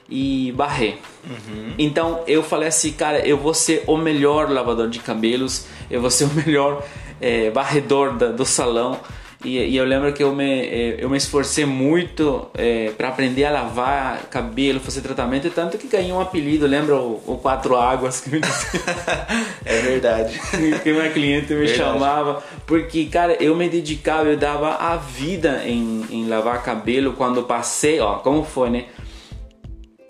e 0.09 0.51
barrer. 0.53 0.97
Uhum. 1.25 1.73
Então 1.77 2.23
eu 2.27 2.41
falei 2.41 2.69
assim, 2.69 2.91
cara, 2.91 3.19
eu 3.19 3.37
vou 3.37 3.53
ser 3.53 3.83
o 3.87 3.97
melhor 3.97 4.49
lavador 4.49 4.89
de 4.89 4.99
cabelos, 4.99 5.65
eu 5.91 6.01
vou 6.01 6.09
ser 6.09 6.25
o 6.25 6.33
melhor 6.33 6.83
é, 7.21 7.49
varredor 7.51 8.13
da, 8.13 8.27
do 8.27 8.45
salão. 8.45 8.99
E, 9.45 9.59
e, 9.59 9.77
eu 9.77 9.85
lembro 9.85 10.11
que 10.13 10.23
eu 10.23 10.33
me, 10.33 10.61
eh, 10.65 10.95
eu 10.97 11.09
me 11.09 11.17
esforcei 11.17 11.63
muito 11.63 12.49
é, 12.55 12.91
para 12.97 13.09
aprender 13.09 13.45
a 13.45 13.51
lavar 13.51 14.23
cabelo, 14.31 14.79
fazer 14.79 15.01
tratamento, 15.01 15.49
tanto 15.51 15.77
que 15.77 15.87
ganhei 15.87 16.11
um 16.11 16.19
apelido, 16.19 16.65
lembra 16.65 16.95
o, 16.95 17.21
o 17.25 17.37
Quatro 17.37 17.75
Águas 17.75 18.19
que 18.19 18.31
me 18.31 18.41
É 19.63 19.81
verdade. 19.81 20.39
que 20.81 20.91
uma 20.91 21.07
cliente 21.09 21.53
me 21.53 21.67
verdade. 21.67 21.77
chamava, 21.77 22.43
porque, 22.65 23.05
cara, 23.05 23.33
eu 23.33 23.55
me 23.55 23.69
dedicava, 23.69 24.27
eu 24.27 24.37
dava 24.37 24.69
a 24.73 24.97
vida 24.97 25.61
em, 25.65 26.05
em 26.09 26.27
lavar 26.27 26.63
cabelo 26.63 27.13
quando 27.13 27.43
passei, 27.43 27.99
ó, 27.99 28.15
como 28.15 28.43
foi, 28.43 28.71
né? 28.71 28.85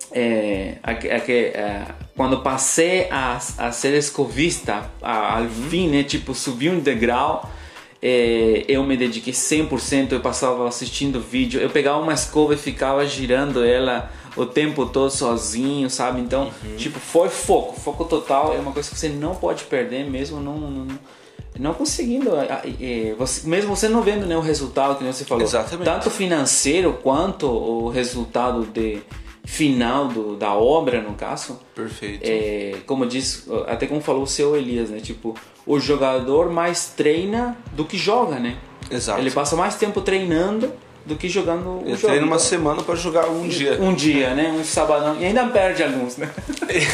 É, 0.10 0.76
a, 0.82 0.92
a, 0.92 0.94
a, 0.94 1.96
quando 2.16 2.40
passei 2.40 3.08
a, 3.12 3.38
a 3.58 3.72
ser 3.74 3.94
escovista, 3.94 4.90
ao 5.02 5.42
uhum. 5.42 5.50
fim, 5.70 5.90
né? 5.90 6.04
Tipo, 6.04 6.34
subi 6.34 6.70
um 6.70 6.80
degrau 6.80 7.48
é, 8.02 8.64
eu 8.68 8.84
me 8.84 8.96
dediquei 8.96 9.34
100%, 9.34 10.12
eu 10.12 10.20
passava 10.20 10.68
assistindo 10.68 11.20
vídeo, 11.20 11.60
eu 11.60 11.70
pegava 11.70 12.00
uma 12.00 12.14
escova 12.14 12.54
e 12.54 12.58
ficava 12.58 13.06
girando 13.06 13.64
ela 13.64 14.12
o 14.36 14.46
tempo 14.46 14.86
todo 14.86 15.10
sozinho, 15.10 15.90
sabe? 15.90 16.22
Então, 16.22 16.52
uhum. 16.64 16.76
tipo, 16.76 17.00
foi 17.00 17.30
foco, 17.30 17.80
foco 17.80 18.06
total 18.06 18.54
é 18.54 18.60
uma 18.60 18.72
coisa 18.72 18.90
que 18.90 18.98
você 18.98 19.10
não 19.10 19.36
pode 19.36 19.64
perder 19.64 20.08
mesmo 20.08 20.40
não, 20.40 20.58
não, 20.58 20.88
não 21.60 21.74
conseguindo, 21.74 22.30
é, 22.36 23.16
você, 23.18 23.48
mesmo 23.48 23.76
você 23.76 23.90
não 23.90 24.04
vendo 24.04 24.28
né, 24.28 24.38
o 24.38 24.42
resultado 24.42 24.98
que 24.98 25.04
você 25.04 25.26
falou, 25.26 25.44
Exatamente. 25.44 25.86
tanto 25.86 26.12
financeiro 26.12 27.00
quanto 27.02 27.48
o 27.48 27.90
resultado 27.90 28.64
de 28.66 29.02
final 29.44 30.10
do, 30.10 30.36
da 30.36 30.54
obra, 30.54 31.02
no 31.02 31.14
caso. 31.14 31.58
Perfeito. 31.74 32.22
É, 32.22 32.76
como 32.86 33.06
diz, 33.08 33.48
até 33.66 33.88
como 33.88 34.02
falou 34.02 34.24
o 34.24 34.28
seu 34.28 34.56
Elias, 34.58 34.90
né? 34.90 35.00
Tipo, 35.00 35.36
o 35.68 35.80
jogador 35.80 36.50
mais 36.50 36.88
treina 36.96 37.58
do 37.74 37.84
que 37.84 37.98
joga, 37.98 38.40
né? 38.40 38.58
Exato. 38.90 39.20
Ele 39.20 39.30
passa 39.30 39.56
mais 39.56 39.76
tempo 39.76 40.02
treinando 40.02 40.72
do 41.08 41.16
que 41.16 41.30
jogando 41.30 41.82
Ele 41.86 41.98
treina 41.98 42.26
uma 42.26 42.38
semana 42.38 42.84
para 42.84 42.96
jogar 42.96 43.28
um 43.28 43.48
dia. 43.48 43.82
Um 43.82 43.94
dia, 43.94 44.34
né? 44.34 44.50
Um 44.50 44.64
sabadão. 44.64 45.16
E 45.20 45.26
ainda 45.26 45.46
perde 45.48 45.82
alguns, 45.82 46.18
né? 46.18 46.30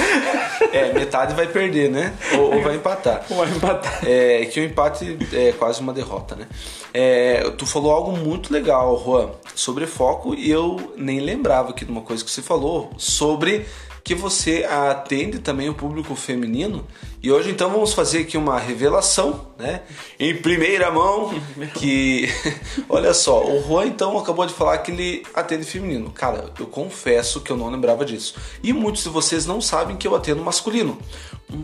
é, 0.72 0.94
metade 0.94 1.34
vai 1.34 1.48
perder, 1.48 1.90
né? 1.90 2.14
Ou, 2.34 2.56
ou 2.56 2.62
vai 2.62 2.76
empatar. 2.76 3.26
Ou 3.30 3.38
vai 3.44 3.50
empatar. 3.50 4.00
É 4.04 4.46
que 4.46 4.60
o 4.60 4.64
empate 4.64 5.18
é 5.34 5.52
quase 5.54 5.82
uma 5.82 5.92
derrota, 5.92 6.36
né? 6.36 6.48
É, 6.94 7.50
tu 7.58 7.66
falou 7.66 7.92
algo 7.92 8.16
muito 8.16 8.54
legal, 8.54 9.02
Juan, 9.04 9.32
sobre 9.56 9.88
foco, 9.88 10.36
e 10.36 10.50
eu 10.50 10.94
nem 10.96 11.20
lembrava 11.20 11.72
aqui 11.72 11.84
de 11.84 11.92
uma 11.92 12.02
coisa 12.02 12.24
que 12.24 12.30
você 12.30 12.42
falou 12.42 12.92
sobre 12.98 13.66
que 14.04 14.14
você 14.14 14.66
atende 14.70 15.40
também 15.40 15.70
o 15.70 15.74
público 15.74 16.14
feminino. 16.16 16.86
E 17.22 17.32
hoje 17.32 17.50
então 17.50 17.70
vamos 17.70 17.94
fazer 17.94 18.20
aqui 18.20 18.38
uma 18.38 18.60
revelação, 18.60 19.48
né? 19.58 19.82
Em 20.20 20.36
primeira 20.36 20.92
mão, 20.92 21.34
que 21.76 22.28
olha 22.90 23.14
só, 23.14 23.46
o 23.46 23.64
Juan 23.66 23.86
então 23.86 24.18
acabou 24.18 24.46
de 24.46 24.54
falar 24.54 24.80
que 24.80 24.92
ele 24.92 25.26
atende 25.34 25.64
feminino. 25.64 26.12
Cara, 26.12 26.52
eu 26.60 26.68
confesso 26.68 27.40
que 27.40 27.52
eu 27.52 27.56
não 27.56 27.70
lembrava 27.70 28.04
disso. 28.04 28.36
E 28.62 28.74
muitos 28.74 29.04
de 29.04 29.10
vocês 29.10 29.46
não 29.46 29.62
sabem 29.62 29.96
que 29.96 30.06
eu 30.06 30.16
atendo 30.16 30.44
masculino. 30.44 30.98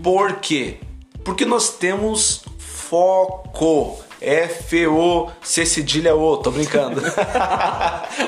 Por 0.01 0.37
quê? 0.37 0.77
Porque 1.25 1.45
nós 1.45 1.71
temos 1.71 2.43
foco. 2.57 3.99
F-O-C 4.21 5.65
cedilha 5.65 6.13
O, 6.13 6.37
tô 6.37 6.51
brincando. 6.51 7.01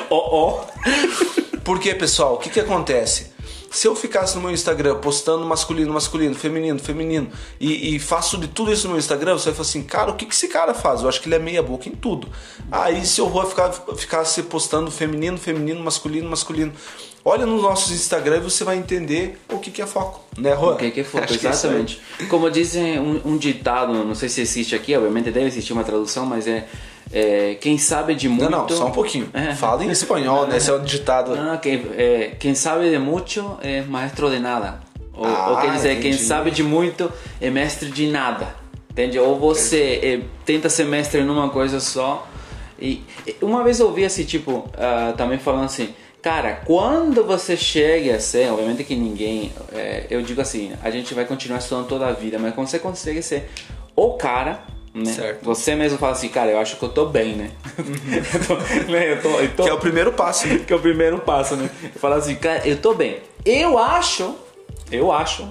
oh, 0.09 0.15
oh. 0.15 1.57
Porque, 1.65 1.93
pessoal, 1.93 2.35
o 2.35 2.37
que, 2.37 2.49
que 2.49 2.59
acontece? 2.59 3.30
Se 3.71 3.87
eu 3.87 3.95
ficasse 3.95 4.35
no 4.35 4.41
meu 4.41 4.51
Instagram 4.51 4.97
postando 4.99 5.45
masculino, 5.45 5.93
masculino, 5.93 6.35
feminino, 6.35 6.77
feminino 6.77 7.31
e, 7.57 7.95
e, 7.95 7.99
faço 7.99 8.37
de 8.37 8.49
tudo 8.49 8.69
isso 8.69 8.83
no 8.83 8.89
meu 8.89 8.99
Instagram, 8.99 9.37
você 9.37 9.45
vai 9.45 9.53
falar 9.53 9.69
assim, 9.69 9.81
cara, 9.81 10.11
o 10.11 10.15
que, 10.15 10.25
que 10.25 10.35
esse 10.35 10.49
cara 10.49 10.73
faz? 10.73 11.01
Eu 11.01 11.07
acho 11.07 11.21
que 11.21 11.29
ele 11.29 11.35
é 11.35 11.39
meia 11.39 11.63
boca 11.63 11.87
em 11.87 11.93
tudo. 11.93 12.27
Aí 12.69 13.05
se 13.05 13.21
eu 13.21 13.29
vou 13.29 13.45
ficar, 13.45 13.71
ficasse 13.95 14.43
postando 14.43 14.91
feminino, 14.91 15.37
feminino, 15.37 15.81
masculino, 15.81 16.29
masculino, 16.29 16.73
olha 17.23 17.45
nos 17.45 17.61
nossos 17.61 17.91
Instagram 17.91 18.37
e 18.37 18.39
você 18.41 18.63
vai 18.63 18.77
entender 18.77 19.39
o 19.49 19.59
que, 19.59 19.71
que 19.71 19.81
é 19.81 19.87
foco, 19.87 20.21
né, 20.37 20.55
Juan? 20.55 20.73
O 20.73 20.77
que, 20.77 20.91
que 20.91 20.99
é 21.01 21.03
foco, 21.03 21.25
exatamente. 21.33 22.01
Como 22.29 22.49
dizem 22.49 22.99
um, 22.99 23.21
um 23.25 23.37
ditado, 23.37 23.93
não 23.93 24.15
sei 24.15 24.29
se 24.29 24.41
existe 24.41 24.75
aqui, 24.75 24.95
obviamente 24.95 25.31
deve 25.31 25.47
existir 25.47 25.73
uma 25.73 25.83
tradução, 25.83 26.25
mas 26.25 26.47
é 26.47 26.67
é, 27.13 27.55
quem 27.59 27.77
sabe 27.77 28.15
de 28.15 28.29
muito. 28.29 28.49
Não, 28.49 28.61
não, 28.61 28.69
só 28.69 28.87
um 28.87 28.91
pouquinho. 28.91 29.29
É. 29.33 29.53
Fala 29.53 29.83
em 29.83 29.89
espanhol, 29.89 30.47
né? 30.47 30.57
Esse 30.57 30.69
é 30.69 30.73
o 30.73 30.79
ditado. 30.79 31.35
Não, 31.35 31.43
não, 31.43 31.57
quem, 31.57 31.85
é, 31.97 32.35
quem 32.39 32.55
sabe 32.55 32.89
de 32.89 32.97
muito 32.97 33.57
é 33.61 33.81
maestro 33.81 34.29
de 34.29 34.39
nada. 34.39 34.79
Ou, 35.13 35.25
ah, 35.25 35.49
ou 35.49 35.57
quer 35.57 35.71
dizer, 35.73 35.91
entendi. 35.91 36.09
quem 36.09 36.17
sabe 36.17 36.51
de 36.51 36.63
muito 36.63 37.11
é 37.39 37.49
mestre 37.49 37.89
de 37.89 38.07
nada. 38.07 38.55
Entende? 38.89 39.19
Ou 39.19 39.37
você 39.37 39.99
é, 40.01 40.21
tenta 40.45 40.69
ser 40.69 40.85
mestre 40.85 41.21
numa 41.23 41.49
coisa 41.49 41.79
só. 41.79 42.27
E 42.79 43.03
uma 43.41 43.63
vez 43.63 43.79
eu 43.79 43.87
ouvi 43.87 44.05
assim, 44.05 44.23
tipo, 44.23 44.51
uh, 44.51 45.15
também 45.15 45.37
falando 45.37 45.65
assim, 45.65 45.93
cara, 46.21 46.61
quando 46.65 47.23
você 47.23 47.57
chega 47.57 48.15
a 48.15 48.19
ser, 48.19 48.51
obviamente 48.51 48.83
que 48.83 48.95
ninguém, 48.95 49.51
é, 49.73 50.05
eu 50.09 50.21
digo 50.21 50.41
assim, 50.41 50.73
a 50.83 50.89
gente 50.89 51.13
vai 51.13 51.25
continuar 51.25 51.59
estudando 51.59 51.87
toda 51.87 52.07
a 52.07 52.11
vida, 52.11 52.37
mas 52.37 52.53
quando 52.53 52.67
você 52.67 52.79
consegue 52.79 53.21
ser 53.21 53.49
o 53.95 54.13
cara 54.13 54.63
né? 54.93 55.37
Você 55.41 55.73
mesmo 55.73 55.97
fala 55.97 56.11
assim, 56.11 56.27
cara, 56.27 56.51
eu 56.51 56.59
acho 56.59 56.75
que 56.75 56.83
eu 56.83 56.89
tô 56.89 57.05
bem, 57.05 57.33
né? 57.33 57.51
eu 57.79 58.45
tô, 58.45 58.91
né? 58.91 59.13
Eu 59.13 59.21
tô, 59.21 59.29
eu 59.39 59.55
tô, 59.55 59.63
que 59.63 59.69
é 59.69 59.73
o 59.73 59.79
primeiro 59.79 60.11
passo. 60.11 60.47
Né? 60.47 60.59
que 60.67 60.73
é 60.73 60.75
o 60.75 60.81
primeiro 60.81 61.19
passo, 61.19 61.55
né? 61.55 61.69
Eu 61.83 61.99
falo 61.99 62.15
assim, 62.15 62.35
cara, 62.35 62.67
eu 62.67 62.75
tô 62.75 62.93
bem. 62.93 63.19
Eu 63.45 63.77
acho, 63.77 64.35
eu 64.91 65.11
acho 65.11 65.47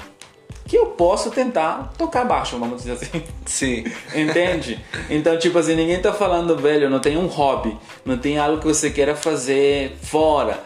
que 0.71 0.77
eu 0.77 0.87
posso 0.87 1.33
tentar 1.33 1.93
tocar 1.99 2.25
baixo, 2.25 2.57
vamos 2.57 2.85
dizer 2.85 2.93
assim. 2.93 3.25
Sim. 3.45 3.85
Entende? 4.15 4.79
Então, 5.11 5.37
tipo 5.37 5.59
assim, 5.59 5.75
ninguém 5.75 6.01
tá 6.01 6.13
falando, 6.13 6.57
velho, 6.57 6.89
não 6.89 7.01
tem 7.01 7.17
um 7.17 7.27
hobby, 7.27 7.77
não 8.05 8.17
tem 8.17 8.39
algo 8.39 8.61
que 8.61 8.69
você 8.69 8.89
queira 8.89 9.17
fazer 9.17 9.97
fora. 10.01 10.61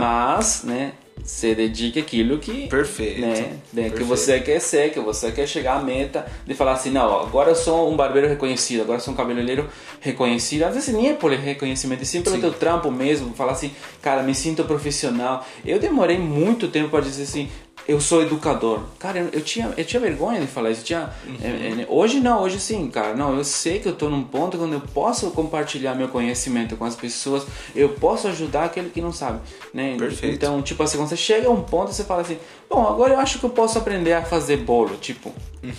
Mas, 0.00 0.64
né, 0.64 0.94
se 1.22 1.54
dedique 1.54 2.00
àquilo 2.00 2.38
que 2.38 2.66
Perfeito. 2.66 3.20
né, 3.20 3.28
né, 3.30 3.84
que 3.84 3.90
Perfeito. 3.90 4.04
você 4.04 4.40
quer 4.40 4.60
ser, 4.60 4.90
que 4.92 4.98
você 4.98 5.30
quer 5.30 5.46
chegar 5.46 5.76
à 5.76 5.80
meta 5.80 6.26
de 6.44 6.52
falar 6.52 6.72
assim, 6.72 6.90
não, 6.90 7.20
agora 7.20 7.50
eu 7.50 7.54
sou 7.54 7.90
um 7.90 7.96
barbeiro 7.96 8.26
reconhecido, 8.28 8.82
agora 8.82 8.98
eu 8.98 9.02
sou 9.02 9.14
um 9.14 9.16
cabeleireiro 9.16 9.68
reconhecido. 10.00 10.64
Às 10.64 10.74
vezes 10.74 10.92
nem 10.92 11.10
é 11.10 11.14
por 11.14 11.30
reconhecimento, 11.30 12.02
é 12.02 12.04
sim 12.04 12.22
pelo 12.22 12.34
Sim. 12.34 12.42
teu 12.42 12.52
trampo 12.52 12.90
mesmo, 12.90 13.32
falar 13.34 13.52
assim, 13.52 13.70
cara, 14.02 14.22
me 14.24 14.34
sinto 14.34 14.64
profissional. 14.64 15.46
Eu 15.64 15.78
demorei 15.78 16.18
muito 16.18 16.66
tempo 16.66 16.88
para 16.88 17.00
dizer 17.02 17.22
assim, 17.22 17.48
eu 17.86 18.00
sou 18.00 18.22
educador. 18.22 18.80
Cara, 18.98 19.18
eu, 19.18 19.28
eu 19.32 19.40
tinha, 19.40 19.72
eu 19.76 19.84
tinha 19.84 20.00
vergonha 20.00 20.40
de 20.40 20.46
falar 20.46 20.70
isso. 20.70 20.80
eu 20.80 20.84
Tinha, 20.84 21.10
é, 21.42 21.82
é, 21.82 21.86
hoje 21.88 22.20
não, 22.20 22.42
hoje 22.42 22.58
sim, 22.58 22.88
cara. 22.88 23.14
Não, 23.14 23.36
eu 23.36 23.44
sei 23.44 23.78
que 23.78 23.88
eu 23.88 23.94
tô 23.94 24.08
num 24.08 24.24
ponto 24.24 24.56
quando 24.56 24.72
eu 24.72 24.80
posso 24.80 25.30
compartilhar 25.30 25.94
meu 25.94 26.08
conhecimento 26.08 26.76
com 26.76 26.84
as 26.84 26.96
pessoas, 26.96 27.46
eu 27.74 27.90
posso 27.90 28.28
ajudar 28.28 28.64
aquele 28.64 28.88
que 28.88 29.00
não 29.00 29.12
sabe, 29.12 29.40
né? 29.72 29.96
Perfeito. 29.98 30.34
Então, 30.34 30.62
tipo 30.62 30.82
assim, 30.82 30.96
quando 30.96 31.08
você 31.08 31.16
chega 31.16 31.46
a 31.46 31.50
um 31.50 31.62
ponto, 31.62 31.92
você 31.92 32.04
fala 32.04 32.22
assim, 32.22 32.38
bom, 32.70 32.86
agora 32.86 33.14
eu 33.14 33.20
acho 33.20 33.38
que 33.38 33.44
eu 33.44 33.50
posso 33.50 33.78
aprender 33.78 34.14
a 34.14 34.22
fazer 34.22 34.58
bolo, 34.58 34.96
tipo, 34.96 35.32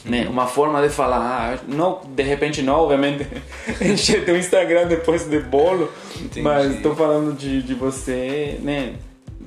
né? 0.04 0.28
Uma 0.30 0.46
forma 0.46 0.82
de 0.82 0.90
falar, 0.90 1.20
ah, 1.20 1.60
não, 1.68 2.02
de 2.08 2.24
repente 2.24 2.62
não, 2.62 2.82
obviamente, 2.82 3.28
encher 3.82 4.24
teu 4.26 4.38
Instagram 4.38 4.88
depois 4.88 5.28
de 5.28 5.40
bolo, 5.40 5.92
Entendi. 6.16 6.42
mas 6.42 6.82
tô 6.82 6.94
falando 6.94 7.36
de, 7.36 7.64
de 7.64 7.74
você, 7.74 8.60
né? 8.62 8.94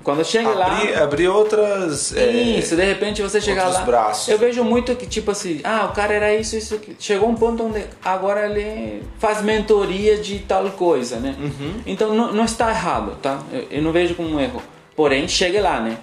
Quando 0.02 0.24
chega 0.24 0.48
lá... 0.50 0.66
Abrir, 0.78 0.94
abrir 0.96 1.28
outras. 1.28 2.14
é, 2.16 2.30
Isso, 2.30 2.76
de 2.76 2.84
repente 2.84 3.20
você 3.22 3.40
chegar 3.40 3.68
lá. 3.68 3.80
braços. 3.80 4.28
Eu 4.28 4.38
vejo 4.38 4.62
muito 4.64 4.94
que, 4.96 5.06
tipo 5.06 5.30
assim, 5.30 5.60
ah, 5.64 5.88
o 5.90 5.94
cara 5.94 6.14
era 6.14 6.34
isso, 6.34 6.56
isso. 6.56 6.80
Chegou 6.98 7.28
um 7.28 7.34
ponto 7.34 7.64
onde 7.64 7.84
agora 8.04 8.46
ele 8.46 9.02
faz 9.18 9.42
mentoria 9.42 10.16
de 10.18 10.38
tal 10.40 10.68
coisa, 10.70 11.16
né? 11.16 11.34
Uhum. 11.38 11.74
Então 11.86 12.14
não, 12.14 12.32
não 12.32 12.44
está 12.44 12.70
errado, 12.70 13.16
tá? 13.20 13.40
Eu, 13.52 13.66
eu 13.70 13.82
não 13.82 13.92
vejo 13.92 14.14
como 14.14 14.28
um 14.28 14.40
erro. 14.40 14.62
Porém, 14.96 15.28
chegue 15.28 15.60
lá, 15.60 15.80
né? 15.80 15.98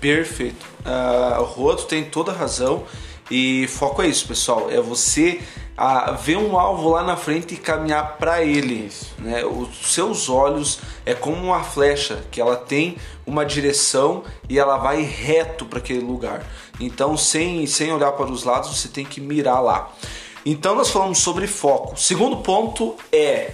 Perfeito. 0.00 0.64
Ah, 0.84 1.36
o 1.40 1.44
Roto 1.44 1.84
tem 1.84 2.04
toda 2.04 2.32
a 2.32 2.34
razão. 2.34 2.84
E 3.30 3.68
foco 3.68 4.02
é 4.02 4.08
isso, 4.08 4.26
pessoal. 4.26 4.70
É 4.70 4.80
você 4.80 5.40
ah, 5.76 6.12
ver 6.12 6.36
um 6.36 6.58
alvo 6.58 6.90
lá 6.90 7.02
na 7.02 7.16
frente 7.16 7.54
e 7.54 7.56
caminhar 7.56 8.18
para 8.18 8.42
ele. 8.42 8.90
Né? 9.18 9.44
Os 9.44 9.92
seus 9.92 10.28
olhos 10.28 10.80
é 11.06 11.14
como 11.14 11.36
uma 11.36 11.62
flecha 11.62 12.24
que 12.30 12.40
ela 12.40 12.56
tem 12.56 12.96
uma 13.24 13.46
direção 13.46 14.24
e 14.48 14.58
ela 14.58 14.76
vai 14.76 15.02
reto 15.02 15.64
para 15.64 15.78
aquele 15.78 16.00
lugar. 16.00 16.44
Então, 16.80 17.16
sem, 17.16 17.66
sem 17.66 17.92
olhar 17.92 18.12
para 18.12 18.30
os 18.30 18.44
lados, 18.44 18.76
você 18.76 18.88
tem 18.88 19.04
que 19.04 19.20
mirar 19.20 19.60
lá. 19.60 19.92
Então, 20.44 20.74
nós 20.74 20.90
falamos 20.90 21.18
sobre 21.18 21.46
foco. 21.46 21.98
Segundo 21.98 22.38
ponto 22.38 22.96
é 23.12 23.52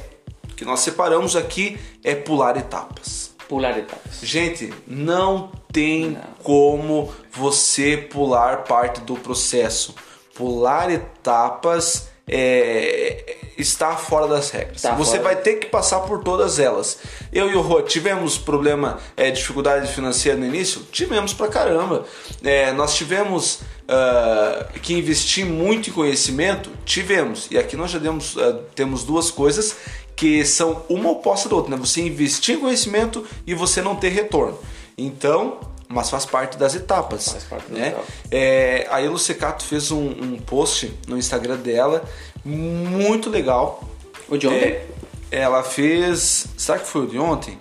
que 0.56 0.64
nós 0.64 0.80
separamos 0.80 1.36
aqui 1.36 1.78
é 2.02 2.14
pular 2.14 2.56
etapas. 2.56 3.34
Pular 3.48 3.78
etapas. 3.78 4.20
Gente, 4.22 4.72
não 4.86 5.50
tem 5.76 6.12
Não. 6.12 6.20
como 6.42 7.12
você 7.30 7.98
pular 7.98 8.64
parte 8.64 9.02
do 9.02 9.14
processo. 9.14 9.94
Pular 10.34 10.90
etapas 10.90 12.08
é, 12.26 13.36
está 13.58 13.94
fora 13.94 14.26
das 14.26 14.50
regras. 14.50 14.80
Tá 14.80 14.94
você 14.94 15.18
fora. 15.18 15.22
vai 15.22 15.36
ter 15.36 15.56
que 15.56 15.66
passar 15.66 16.00
por 16.00 16.24
todas 16.24 16.58
elas. 16.58 16.96
Eu 17.30 17.50
e 17.50 17.54
o 17.54 17.60
Rô 17.60 17.82
tivemos 17.82 18.38
problema, 18.38 18.98
é, 19.18 19.30
dificuldade 19.30 19.92
financeira 19.92 20.38
no 20.38 20.46
início? 20.46 20.80
Tivemos 20.90 21.34
pra 21.34 21.46
caramba. 21.48 22.06
É, 22.42 22.72
nós 22.72 22.94
tivemos 22.94 23.60
ah, 23.86 24.68
que 24.80 24.94
investir 24.94 25.44
muito 25.44 25.90
em 25.90 25.92
conhecimento? 25.92 26.70
Tivemos. 26.86 27.48
E 27.50 27.58
aqui 27.58 27.76
nós 27.76 27.90
já 27.90 27.98
demos, 27.98 28.34
ah, 28.38 28.60
temos 28.74 29.04
duas 29.04 29.30
coisas 29.30 29.76
que 30.16 30.42
são 30.42 30.82
uma 30.88 31.10
oposta 31.10 31.50
da 31.50 31.56
outra, 31.56 31.70
né? 31.70 31.76
Você 31.76 32.00
investir 32.00 32.56
em 32.56 32.60
conhecimento 32.60 33.26
e 33.46 33.52
você 33.52 33.82
não 33.82 33.94
ter 33.94 34.08
retorno. 34.08 34.58
Então, 34.96 35.60
mas 35.88 36.10
faz 36.10 36.24
parte 36.24 36.56
das 36.56 36.74
etapas. 36.74 37.28
Faz 37.28 37.44
parte 37.44 37.70
das 37.70 37.78
né? 37.78 37.88
etapas. 37.88 38.08
É, 38.30 38.86
a 38.90 39.02
Elo 39.02 39.18
Secato 39.18 39.64
fez 39.64 39.90
um, 39.90 40.08
um 40.08 40.38
post 40.38 40.92
no 41.06 41.16
Instagram 41.16 41.56
dela 41.56 42.04
muito 42.44 43.28
legal. 43.28 43.82
O 44.28 44.36
de 44.36 44.46
ontem? 44.46 44.68
É, 44.68 44.86
ela 45.30 45.62
fez. 45.62 46.46
Será 46.56 46.78
que 46.78 46.86
foi 46.86 47.02
o 47.02 47.06
de 47.06 47.18
ontem? 47.18 47.58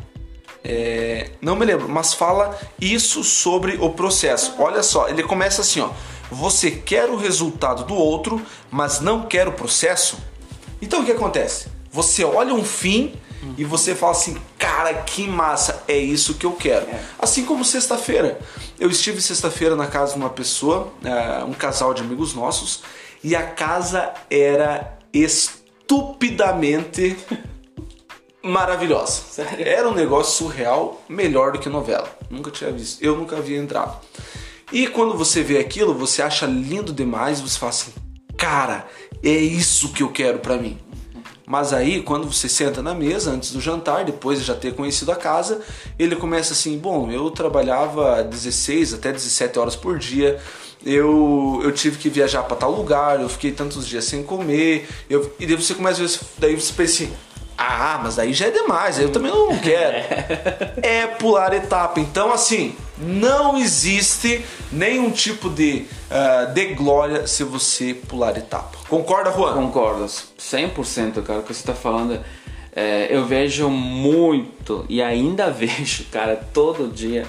É, 0.63 1.29
não 1.41 1.55
me 1.55 1.65
lembro, 1.65 1.87
mas 1.87 2.13
fala 2.13 2.57
isso 2.81 3.23
sobre 3.23 3.77
o 3.79 3.91
processo. 3.91 4.55
Olha 4.57 4.81
só, 4.81 5.07
ele 5.09 5.23
começa 5.23 5.61
assim: 5.61 5.81
ó. 5.81 5.89
Você 6.31 6.71
quer 6.71 7.07
o 7.07 7.15
resultado 7.15 7.83
do 7.83 7.93
outro, 7.93 8.41
mas 8.71 8.99
não 8.99 9.27
quer 9.27 9.47
o 9.47 9.51
processo? 9.51 10.17
Então 10.81 11.01
o 11.01 11.05
que 11.05 11.11
acontece? 11.11 11.67
Você 11.91 12.23
olha 12.23 12.51
um 12.51 12.63
fim 12.63 13.13
e 13.57 13.63
você 13.63 13.95
fala 13.95 14.11
assim: 14.11 14.37
cara, 14.57 14.93
que 14.93 15.27
massa, 15.27 15.83
é 15.87 15.97
isso 15.97 16.35
que 16.35 16.45
eu 16.45 16.53
quero. 16.53 16.87
Assim 17.19 17.45
como 17.45 17.63
sexta-feira. 17.63 18.39
Eu 18.79 18.89
estive 18.89 19.21
sexta-feira 19.21 19.75
na 19.75 19.87
casa 19.87 20.13
de 20.13 20.19
uma 20.19 20.29
pessoa, 20.29 20.91
é, 21.03 21.43
um 21.43 21.53
casal 21.53 21.93
de 21.93 22.01
amigos 22.01 22.33
nossos, 22.33 22.83
e 23.23 23.35
a 23.35 23.43
casa 23.43 24.13
era 24.29 24.97
estupidamente 25.13 27.17
maravilhosa. 28.43 29.23
Sério? 29.31 29.65
Era 29.65 29.89
um 29.89 29.93
negócio 29.93 30.45
surreal, 30.45 31.01
melhor 31.07 31.53
do 31.53 31.59
que 31.59 31.69
novela. 31.69 32.09
Nunca 32.29 32.51
tinha 32.51 32.71
visto. 32.71 33.01
Eu 33.01 33.15
nunca 33.15 33.37
havia 33.37 33.57
entrado. 33.57 33.97
E 34.71 34.87
quando 34.87 35.17
você 35.17 35.41
vê 35.41 35.57
aquilo, 35.57 35.93
você 35.93 36.21
acha 36.21 36.45
lindo 36.45 36.91
demais, 36.91 37.39
você 37.39 37.57
fala 37.57 37.69
assim: 37.69 37.93
"Cara, 38.37 38.87
é 39.23 39.29
isso 39.29 39.93
que 39.93 40.03
eu 40.03 40.11
quero 40.11 40.39
pra 40.39 40.57
mim". 40.57 40.77
Mas 41.45 41.73
aí, 41.73 42.01
quando 42.01 42.31
você 42.31 42.49
senta 42.49 42.81
na 42.81 42.93
mesa 42.93 43.31
antes 43.31 43.51
do 43.51 43.61
jantar, 43.61 44.03
depois 44.03 44.39
de 44.39 44.45
já 44.45 44.55
ter 44.55 44.73
conhecido 44.73 45.11
a 45.11 45.15
casa, 45.15 45.61
ele 45.97 46.15
começa 46.15 46.53
assim: 46.53 46.77
"Bom, 46.77 47.11
eu 47.11 47.29
trabalhava 47.29 48.23
16 48.23 48.93
até 48.95 49.11
17 49.11 49.59
horas 49.59 49.75
por 49.75 49.99
dia. 49.99 50.39
Eu, 50.85 51.61
eu 51.63 51.71
tive 51.71 51.97
que 51.97 52.09
viajar 52.09 52.43
para 52.43 52.57
tal 52.57 52.71
lugar, 52.71 53.19
eu 53.19 53.29
fiquei 53.29 53.51
tantos 53.51 53.87
dias 53.87 54.05
sem 54.05 54.23
comer. 54.23 54.87
Eu, 55.09 55.33
e 55.39 55.45
daí 55.47 55.55
você 55.55 55.73
começa 55.73 56.03
a 56.03 56.05
ver, 56.05 56.19
daí 56.37 56.55
você 56.55 56.73
pensa 56.73 57.03
assim: 57.03 57.13
ah, 57.57 57.99
mas 58.03 58.15
daí 58.15 58.33
já 58.33 58.47
é 58.47 58.51
demais, 58.51 58.99
eu 58.99 59.11
também 59.11 59.31
não 59.31 59.57
quero. 59.57 59.97
é 60.81 61.07
pular 61.07 61.53
etapa. 61.53 61.99
Então, 61.99 62.31
assim, 62.31 62.75
não 62.97 63.57
existe 63.57 64.43
nenhum 64.71 65.11
tipo 65.11 65.49
de, 65.49 65.85
ah, 66.09 66.45
de 66.45 66.73
glória 66.73 67.27
se 67.27 67.43
você 67.43 67.93
pular 67.93 68.37
etapa. 68.37 68.77
Concorda, 68.87 69.31
Juan? 69.31 69.53
Concordo, 69.53 70.05
100%, 70.05 71.23
cara. 71.23 71.39
O 71.39 71.43
que 71.43 71.53
você 71.53 71.65
tá 71.65 71.73
falando, 71.73 72.19
é, 72.75 73.07
eu 73.09 73.25
vejo 73.25 73.69
muito 73.69 74.85
e 74.87 75.01
ainda 75.01 75.49
vejo, 75.51 76.05
cara, 76.11 76.35
todo 76.53 76.87
dia 76.87 77.25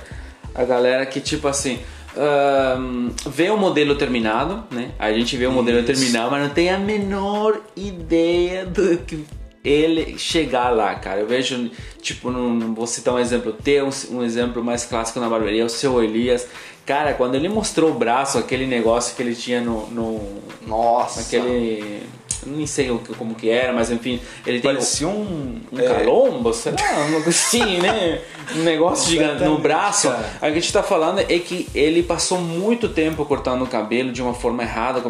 a 0.54 0.64
galera 0.64 1.04
que, 1.04 1.20
tipo 1.20 1.46
assim, 1.48 1.78
ahn, 2.16 3.10
vê 3.26 3.50
o 3.50 3.56
modelo 3.56 3.94
terminado, 3.94 4.64
né? 4.70 4.90
A 4.98 5.12
gente 5.12 5.36
vê 5.36 5.46
o 5.46 5.52
modelo 5.52 5.78
Isso. 5.80 5.86
terminado, 5.86 6.30
mas 6.30 6.42
não 6.42 6.50
tem 6.50 6.70
a 6.70 6.78
menor 6.78 7.60
ideia 7.76 8.64
do 8.64 8.96
que 8.98 9.24
ele 9.66 10.18
chegar 10.18 10.70
lá, 10.70 10.94
cara. 10.94 11.20
Eu 11.20 11.26
vejo, 11.26 11.70
tipo, 12.00 12.30
num, 12.30 12.74
vou 12.74 12.86
citar 12.86 13.14
um 13.14 13.18
exemplo, 13.18 13.52
ter 13.52 13.82
um, 13.82 13.90
um 14.10 14.22
exemplo 14.22 14.62
mais 14.62 14.84
clássico 14.84 15.18
na 15.18 15.28
barbearia, 15.28 15.64
o 15.64 15.68
seu 15.68 16.02
Elias. 16.02 16.46
Cara, 16.84 17.14
quando 17.14 17.34
ele 17.34 17.48
mostrou 17.48 17.90
o 17.90 17.94
braço, 17.94 18.38
aquele 18.38 18.66
negócio 18.66 19.16
que 19.16 19.22
ele 19.22 19.34
tinha 19.34 19.60
no, 19.60 19.88
no 19.88 20.20
Nossa. 20.66 21.20
aquele 21.20 22.02
nem 22.46 22.66
sei 22.66 22.88
como 23.18 23.34
que 23.34 23.48
era, 23.48 23.72
mas 23.72 23.90
enfim, 23.90 24.20
ele 24.46 24.60
tem 24.60 24.72
Parecia 24.72 25.08
um. 25.08 25.60
um 25.72 25.78
é, 25.78 25.82
calombo, 25.82 26.52
sei 26.52 26.72
lá, 26.72 26.78
uma 27.08 27.22
coisa 27.22 27.30
assim, 27.30 27.78
né? 27.78 28.20
Um 28.54 28.62
negócio 28.62 29.10
gigante 29.10 29.44
no 29.44 29.58
braço. 29.58 30.08
cara. 30.08 30.38
A 30.40 30.50
gente 30.50 30.72
tá 30.72 30.82
falando 30.82 31.18
é 31.20 31.24
que 31.24 31.68
ele 31.74 32.02
passou 32.02 32.38
muito 32.38 32.88
tempo 32.88 33.24
cortando 33.24 33.62
o 33.62 33.66
cabelo 33.66 34.12
de 34.12 34.22
uma 34.22 34.34
forma 34.34 34.62
errada, 34.62 35.02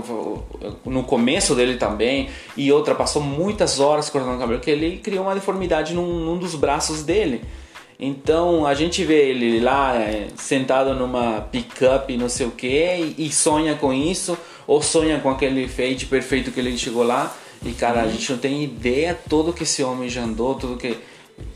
no 0.84 1.02
começo 1.04 1.54
dele 1.54 1.76
também, 1.76 2.28
e 2.56 2.72
outra, 2.72 2.94
passou 2.94 3.22
muitas 3.22 3.78
horas 3.78 4.08
cortando 4.08 4.36
o 4.36 4.38
cabelo, 4.38 4.60
que 4.60 4.70
ele 4.70 4.98
criou 4.98 5.24
uma 5.24 5.34
deformidade 5.34 5.94
num, 5.94 6.20
num 6.20 6.38
dos 6.38 6.54
braços 6.54 7.02
dele. 7.02 7.42
Então 7.98 8.66
a 8.66 8.74
gente 8.74 9.04
vê 9.04 9.30
ele 9.30 9.58
lá 9.58 9.96
é, 9.96 10.28
sentado 10.36 10.94
numa 10.94 11.40
picape, 11.40 12.16
não 12.16 12.28
sei 12.28 12.46
o 12.46 12.50
que, 12.50 13.14
e 13.16 13.32
sonha 13.32 13.74
com 13.74 13.92
isso, 13.92 14.36
ou 14.66 14.82
sonha 14.82 15.18
com 15.20 15.30
aquele 15.30 15.68
fade 15.68 16.06
perfeito 16.06 16.50
que 16.50 16.60
ele 16.60 16.76
chegou 16.76 17.02
lá. 17.02 17.36
E 17.64 17.72
cara, 17.72 18.02
a 18.02 18.08
gente 18.08 18.30
não 18.30 18.38
tem 18.38 18.62
ideia 18.62 19.18
todo 19.28 19.52
que 19.52 19.62
esse 19.62 19.82
homem 19.82 20.08
já 20.08 20.22
andou, 20.22 20.54
tudo 20.54 20.76
que 20.76 20.96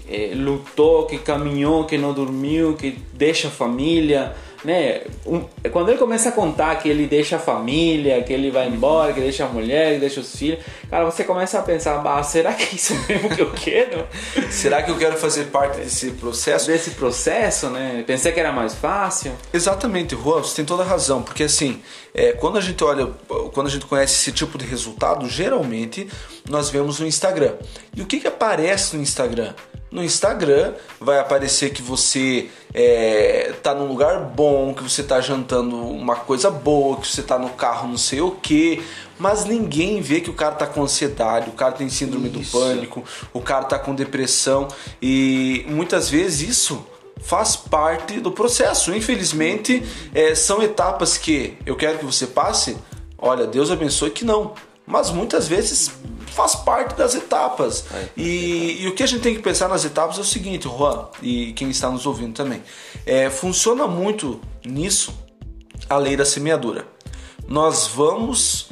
é, 0.09 0.33
lutou, 0.35 1.07
que 1.07 1.19
caminhou, 1.19 1.85
que 1.85 1.97
não 1.97 2.13
dormiu, 2.13 2.75
que 2.75 2.99
deixa 3.13 3.49
a 3.49 3.51
família, 3.51 4.35
né? 4.65 5.03
Um- 5.27 5.45
quando 5.73 5.89
ele 5.91 5.99
começa 5.99 6.29
a 6.29 6.33
contar 6.33 6.75
que 6.77 6.89
ele 6.89 7.07
deixa 7.07 7.37
a 7.37 7.39
família, 7.39 8.23
que 8.23 8.33
ele 8.33 8.51
vai 8.51 8.69
embora, 8.69 9.13
que 9.13 9.21
deixa 9.21 9.45
a 9.45 9.49
mulher, 9.49 9.95
que 9.95 10.01
deixa 10.01 10.21
os 10.21 10.35
filhos, 10.37 10.59
cara, 10.89 11.05
você 11.05 11.25
começa 11.25 11.59
a 11.59 11.63
pensar, 11.63 12.01
será 12.25 12.53
que 12.53 12.63
é 12.65 12.69
isso 12.75 12.95
mesmo 13.09 13.29
que 13.31 13.41
eu 13.41 13.51
quero? 13.51 14.07
Será 14.51 14.83
que 14.83 14.91
eu 14.91 14.97
quero 14.99 15.17
fazer 15.17 15.45
parte 15.47 15.79
desse 15.79 16.11
processo? 16.13 16.67
desse 16.67 16.91
processo, 16.91 17.69
né? 17.71 18.05
Pensei 18.07 18.33
que 18.33 18.41
era 18.41 18.53
mais 18.53 18.75
fácil. 18.75 19.33
Exatamente, 19.53 20.15
Juan, 20.15 20.43
você 20.43 20.57
tem 20.57 20.65
toda 20.65 20.83
a 20.83 20.87
razão, 20.87 21.23
porque 21.23 21.45
assim, 21.45 21.81
é, 22.15 22.33
quando 22.33 22.59
a 22.59 22.61
gente 22.61 22.83
olha, 22.85 23.07
quando 23.53 23.67
a 23.69 23.71
gente 23.71 23.87
conhece 23.87 24.15
esse 24.15 24.33
tipo 24.33 24.59
de 24.59 24.65
resultado, 24.67 25.29
geralmente 25.29 26.09
nós 26.49 26.71
vemos 26.71 26.99
no 27.01 27.07
Instagram. 27.07 27.55
E 27.97 28.03
o 28.03 28.07
que, 28.07 28.21
que 28.21 28.27
aparece 28.27 28.97
no 28.97 29.03
Instagram? 29.03 29.55
No 29.91 30.05
Instagram, 30.05 30.75
vai 31.01 31.19
aparecer 31.19 31.71
que 31.71 31.83
você 31.83 32.49
é, 32.73 33.55
tá 33.63 33.75
num 33.75 33.89
lugar 33.89 34.21
bom, 34.21 34.73
que 34.73 34.83
você 34.83 35.03
tá 35.03 35.21
jantando 35.21 35.77
uma 35.77 36.17
coisa 36.17 36.51
boa, 36.51 36.99
que 36.99 37.09
você 37.09 37.23
tá 37.23 37.39
no 37.39 37.51
carro 37.51 37.89
não 37.89 37.99
sei 37.99 38.21
o 38.21 38.31
que, 38.31 38.83
mas 39.19 39.45
ninguém 39.45 40.01
vê 40.01 40.21
que 40.21 40.31
o 40.31 40.35
cara 40.35 40.55
tá 40.55 40.67
com 40.67 40.83
ansiedade, 40.83 41.51
o 41.51 41.53
cara 41.53 41.73
tem 41.73 41.89
síndrome 41.89 42.29
Isso. 42.29 42.39
do 42.39 42.61
pânico, 42.61 43.05
o 43.33 43.41
cara 43.41 43.65
tá 43.65 43.79
com 43.79 43.95
depressão 43.95 44.69
e 45.03 45.65
muitas 45.69 46.09
vezes 46.09 46.49
isso 46.49 46.87
faz 47.21 47.57
parte 47.57 48.21
do 48.21 48.33
processo. 48.33 48.95
Infelizmente, 48.95 49.83
é, 50.15 50.35
são 50.35 50.63
etapas 50.63 51.19
que 51.19 51.59
eu 51.67 51.77
quero 51.77 51.99
que 51.99 52.05
você 52.05 52.27
passe. 52.27 52.77
Olha, 53.19 53.47
Deus 53.47 53.71
abençoe 53.71 54.11
que 54.11 54.25
não, 54.25 54.55
mas 54.91 55.11
muitas 55.11 55.47
vezes 55.47 55.91
faz 56.27 56.55
parte 56.55 56.97
das 56.97 57.15
etapas. 57.15 57.85
E, 58.17 58.83
e 58.83 58.89
o 58.89 58.95
que 58.95 59.03
a 59.03 59.07
gente 59.07 59.23
tem 59.23 59.35
que 59.35 59.43
pensar 59.43 59.69
nas 59.69 59.85
etapas 59.85 60.19
é 60.19 60.21
o 60.21 60.25
seguinte, 60.25 60.65
Juan, 60.65 61.09
e 61.23 61.53
quem 61.53 61.71
está 61.71 61.91
nos 61.91 62.07
ouvindo 62.07 62.35
também. 62.35 62.63
É, 63.07 63.31
funciona 63.31 63.87
muito 63.87 64.41
nisso 64.65 65.15
a 65.89 65.97
lei 65.97 66.17
da 66.17 66.25
semeadura. 66.25 66.87
Nós 67.49 67.87
vamos 67.87 68.69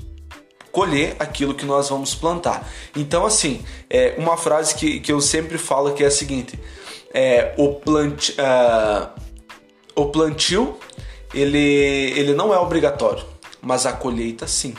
colher 0.73 1.17
aquilo 1.19 1.55
que 1.55 1.65
nós 1.65 1.89
vamos 1.89 2.15
plantar. 2.15 2.69
Então, 2.97 3.25
assim, 3.25 3.65
é 3.89 4.15
uma 4.19 4.37
frase 4.37 4.75
que, 4.75 5.01
que 5.01 5.13
eu 5.13 5.21
sempre 5.21 5.59
falo 5.59 5.93
que 5.93 6.05
é 6.05 6.07
a 6.07 6.11
seguinte: 6.11 6.59
é, 7.13 7.55
o, 7.57 7.75
plant, 7.75 8.31
ah, 8.39 9.11
o 9.95 10.07
plantio 10.07 10.79
ele, 11.35 11.59
ele 11.59 12.35
não 12.35 12.55
é 12.55 12.59
obrigatório, 12.59 13.25
mas 13.61 13.87
a 13.87 13.93
colheita 13.93 14.47
sim. 14.47 14.75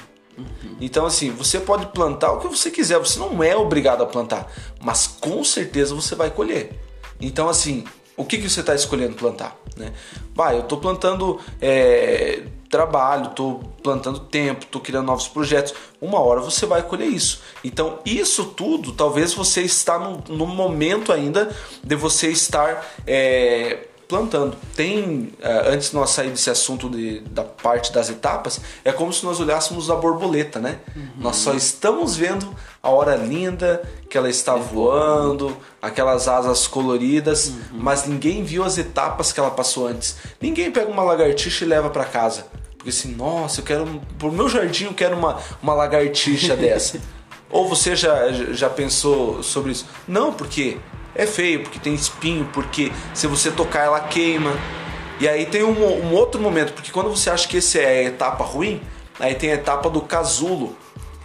Então, 0.80 1.06
assim, 1.06 1.32
você 1.32 1.60
pode 1.60 1.88
plantar 1.88 2.32
o 2.32 2.40
que 2.40 2.48
você 2.48 2.72
quiser, 2.72 2.98
você 2.98 3.20
não 3.20 3.44
é 3.44 3.56
obrigado 3.56 4.04
a 4.04 4.06
plantar, 4.06 4.52
mas 4.82 5.08
com 5.08 5.44
certeza 5.44 5.94
você 5.94 6.16
vai 6.16 6.30
colher. 6.30 6.80
Então, 7.20 7.50
assim, 7.50 7.84
o 8.16 8.26
que, 8.26 8.38
que 8.38 8.50
você 8.50 8.60
está 8.60 8.76
escolhendo 8.76 9.16
plantar? 9.16 9.58
Né? 9.78 9.94
Vai, 10.34 10.58
eu 10.58 10.62
estou 10.62 10.78
plantando 10.78 11.40
é, 11.62 12.44
trabalho, 12.70 13.28
estou 13.28 13.60
plantando 13.82 14.20
tempo, 14.20 14.66
estou 14.66 14.82
criando 14.82 15.06
novos 15.06 15.28
projetos. 15.28 15.74
Uma 16.02 16.20
hora 16.20 16.40
você 16.40 16.66
vai 16.66 16.84
colher 16.84 17.08
isso. 17.08 17.42
Então, 17.64 18.00
isso 18.06 18.46
tudo, 18.46 18.92
talvez 18.92 19.34
você 19.34 19.62
está 19.62 19.98
no, 19.98 20.24
no 20.30 20.46
momento 20.46 21.12
ainda 21.12 21.54
de 21.84 21.96
você 21.96 22.30
estar 22.30 22.86
é, 23.08 23.88
plantando. 24.10 24.58
Tem, 24.76 25.32
eh, 25.40 25.64
antes 25.68 25.92
de 25.92 25.96
nós 25.96 26.10
sair 26.10 26.32
desse 26.32 26.50
assunto 26.50 26.90
de, 26.90 27.20
da 27.20 27.44
parte 27.44 27.94
das 27.94 28.10
etapas, 28.10 28.60
é 28.84 28.92
como 28.92 29.14
se 29.14 29.24
nós 29.24 29.40
olhássemos 29.40 29.92
a 29.92 29.96
borboleta, 29.96 30.60
né? 30.60 30.80
Nós 31.16 31.36
só 31.36 31.54
estamos 31.54 32.16
vendo 32.16 32.54
a 32.82 32.90
hora 32.90 33.16
linda 33.16 33.84
que 34.10 34.18
ela 34.18 34.28
está 34.28 34.56
voando, 34.56 35.56
aquelas 35.80 36.28
asas 36.28 36.68
coloridas, 36.68 37.54
mas 37.72 38.08
ninguém 38.08 38.44
viu 38.44 38.64
as 38.64 38.80
etapas 38.80 39.32
que 39.32 39.40
ela 39.40 39.52
passou 39.52 39.88
antes. 39.88 40.16
Ninguém 40.42 40.72
pega 40.72 40.90
uma 40.90 41.04
lagartixa 41.04 41.64
e 41.64 41.68
leva 41.68 41.92
para 41.92 42.04
casa. 42.04 42.48
Porque 42.76 42.90
assim, 42.90 43.14
nossa, 43.14 43.60
eu 43.60 43.66
quero, 43.66 44.02
pro 44.18 44.32
meu 44.32 44.50
jardim 44.50 44.86
eu 44.86 44.94
quero 44.94 45.16
uma, 45.16 45.38
uma 45.62 45.74
lagartixa 45.76 46.56
dessa. 46.58 47.00
Ou 47.50 47.68
você 47.68 47.96
já, 47.96 48.32
já 48.32 48.70
pensou 48.70 49.42
sobre 49.42 49.72
isso? 49.72 49.86
Não, 50.08 50.32
porque 50.32 50.78
é 51.16 51.26
feio, 51.26 51.64
porque 51.64 51.80
tem 51.80 51.94
espinho, 51.94 52.48
porque 52.54 52.92
se 53.14 53.28
você 53.28 53.52
tocar 53.52 53.86
ela 53.86 54.00
queima. 54.00 54.54
E 55.20 55.28
aí 55.28 55.46
tem 55.46 55.64
um, 55.64 56.06
um 56.06 56.14
outro 56.14 56.40
momento, 56.40 56.74
porque 56.74 56.92
quando 56.92 57.10
você 57.10 57.30
acha 57.30 57.48
que 57.48 57.58
esse 57.58 57.80
é 57.80 57.88
a 57.88 58.04
etapa 58.04 58.44
ruim, 58.44 58.82
aí 59.20 59.36
tem 59.36 59.52
a 59.52 59.56
etapa 59.56 59.90
do 59.90 60.02
casulo, 60.02 60.78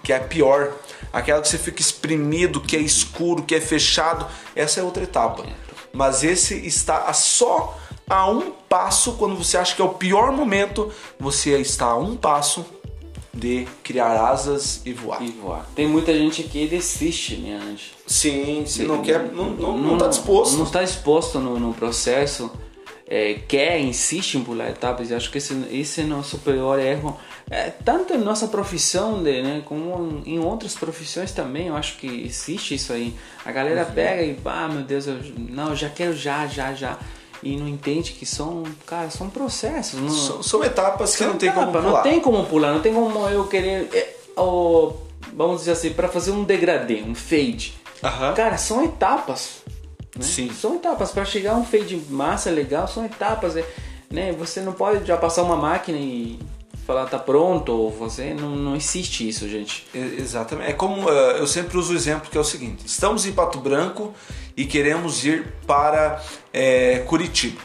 que 0.02 0.12
é 0.12 0.16
a 0.16 0.20
pior. 0.20 0.72
Aquela 1.12 1.40
que 1.40 1.48
você 1.48 1.58
fica 1.58 1.80
espremido, 1.80 2.60
que 2.60 2.76
é 2.76 2.80
escuro, 2.80 3.42
que 3.42 3.54
é 3.54 3.60
fechado. 3.60 4.26
Essa 4.56 4.80
é 4.80 4.82
outra 4.82 5.04
etapa. 5.04 5.44
Mas 5.92 6.24
esse 6.24 6.66
está 6.66 7.04
a 7.04 7.12
só 7.12 7.78
a 8.08 8.28
um 8.28 8.50
passo, 8.68 9.12
quando 9.12 9.36
você 9.36 9.56
acha 9.56 9.74
que 9.74 9.80
é 9.80 9.84
o 9.84 9.90
pior 9.90 10.32
momento, 10.32 10.92
você 11.18 11.56
está 11.58 11.86
a 11.86 11.96
um 11.96 12.16
passo 12.16 12.66
de 13.34 13.66
criar 13.82 14.12
asas 14.12 14.80
e 14.84 14.92
voar. 14.92 15.22
E 15.22 15.30
voar. 15.30 15.66
Tem 15.74 15.86
muita 15.86 16.12
gente 16.12 16.44
que 16.44 16.66
desiste, 16.66 17.36
né, 17.36 17.56
Anjo? 17.56 17.90
Sim, 18.06 18.64
se 18.66 18.84
não 18.84 19.02
quer, 19.02 19.32
não, 19.32 19.50
não, 19.50 19.76
não 19.76 19.98
tá 19.98 20.08
disposto. 20.08 20.56
Não 20.56 20.64
está 20.64 20.82
disposto 20.82 21.38
no, 21.40 21.58
no 21.58 21.74
processo, 21.74 22.50
é, 23.06 23.34
quer, 23.46 23.80
insiste 23.80 24.36
em 24.36 24.44
pular 24.44 24.70
etapas. 24.70 25.10
E 25.10 25.14
acho 25.14 25.30
que 25.30 25.38
esse, 25.38 25.54
esse 25.70 26.02
é 26.02 26.04
nosso 26.04 26.38
pior 26.38 26.78
erro. 26.78 27.18
É, 27.50 27.70
tanto 27.70 28.14
em 28.14 28.18
nossa 28.18 28.48
profissão, 28.48 29.22
de, 29.22 29.42
né, 29.42 29.62
como 29.64 30.22
em 30.24 30.38
outras 30.38 30.74
profissões 30.74 31.32
também, 31.32 31.66
eu 31.66 31.76
acho 31.76 31.96
que 31.98 32.06
existe 32.06 32.74
isso 32.74 32.92
aí. 32.92 33.14
A 33.44 33.52
galera 33.52 33.84
pega 33.84 34.22
e, 34.22 34.38
ah, 34.44 34.68
meu 34.68 34.82
Deus, 34.82 35.06
eu, 35.06 35.18
não, 35.36 35.70
eu 35.70 35.76
já 35.76 35.90
quero 35.90 36.16
já, 36.16 36.46
já, 36.46 36.72
já. 36.72 36.98
E 37.44 37.56
não 37.56 37.68
entende 37.68 38.12
que 38.12 38.24
são, 38.24 38.62
cara, 38.86 39.10
são 39.10 39.28
processos. 39.28 40.00
Não, 40.00 40.08
São, 40.08 40.42
são 40.42 40.64
etapas 40.64 41.14
que 41.14 41.24
não 41.24 41.36
tem 41.36 41.52
como 41.52 41.70
pular. 41.70 41.82
Não 41.82 42.02
tem 42.02 42.20
como 42.20 42.46
pular, 42.46 42.72
não 42.72 42.80
tem 42.80 42.94
como 42.94 43.28
eu 43.28 43.46
querer. 43.46 43.88
é, 43.92 44.14
vamos 45.34 45.60
dizer 45.60 45.72
assim, 45.72 45.90
para 45.92 46.08
fazer 46.08 46.30
um 46.30 46.42
degradê, 46.42 47.02
um 47.02 47.14
fade. 47.14 47.74
Cara, 48.34 48.56
são 48.56 48.82
etapas. 48.82 49.62
né? 50.16 50.22
Sim. 50.22 50.50
São 50.52 50.76
etapas. 50.76 51.10
Para 51.10 51.24
chegar 51.24 51.52
a 51.52 51.56
um 51.56 51.64
fade 51.64 51.96
massa 52.08 52.50
legal, 52.50 52.88
são 52.88 53.04
etapas. 53.04 53.56
é, 53.56 53.64
Né? 54.10 54.32
Você 54.32 54.60
não 54.60 54.72
pode 54.72 55.04
já 55.06 55.16
passar 55.16 55.42
uma 55.42 55.56
máquina 55.56 55.98
e 55.98 56.38
falar 56.84 57.06
tá 57.06 57.18
pronto, 57.18 57.72
ou 57.72 57.90
você. 57.90 58.34
Não, 58.34 58.50
não 58.50 58.76
existe 58.76 59.28
isso, 59.28 59.48
gente. 59.48 59.86
Exatamente. 59.94 60.70
É 60.70 60.72
como 60.72 61.08
eh, 61.10 61.36
eu 61.38 61.46
sempre 61.46 61.76
uso 61.78 61.92
o 61.92 61.96
exemplo 61.96 62.30
que 62.30 62.36
é 62.36 62.40
o 62.40 62.44
seguinte: 62.44 62.86
estamos 62.86 63.26
em 63.26 63.32
Pato 63.32 63.58
Branco 63.58 64.14
e 64.56 64.64
queremos 64.64 65.24
ir 65.24 65.52
para 65.66 66.22
eh, 66.52 67.02
Curitiba. 67.06 67.60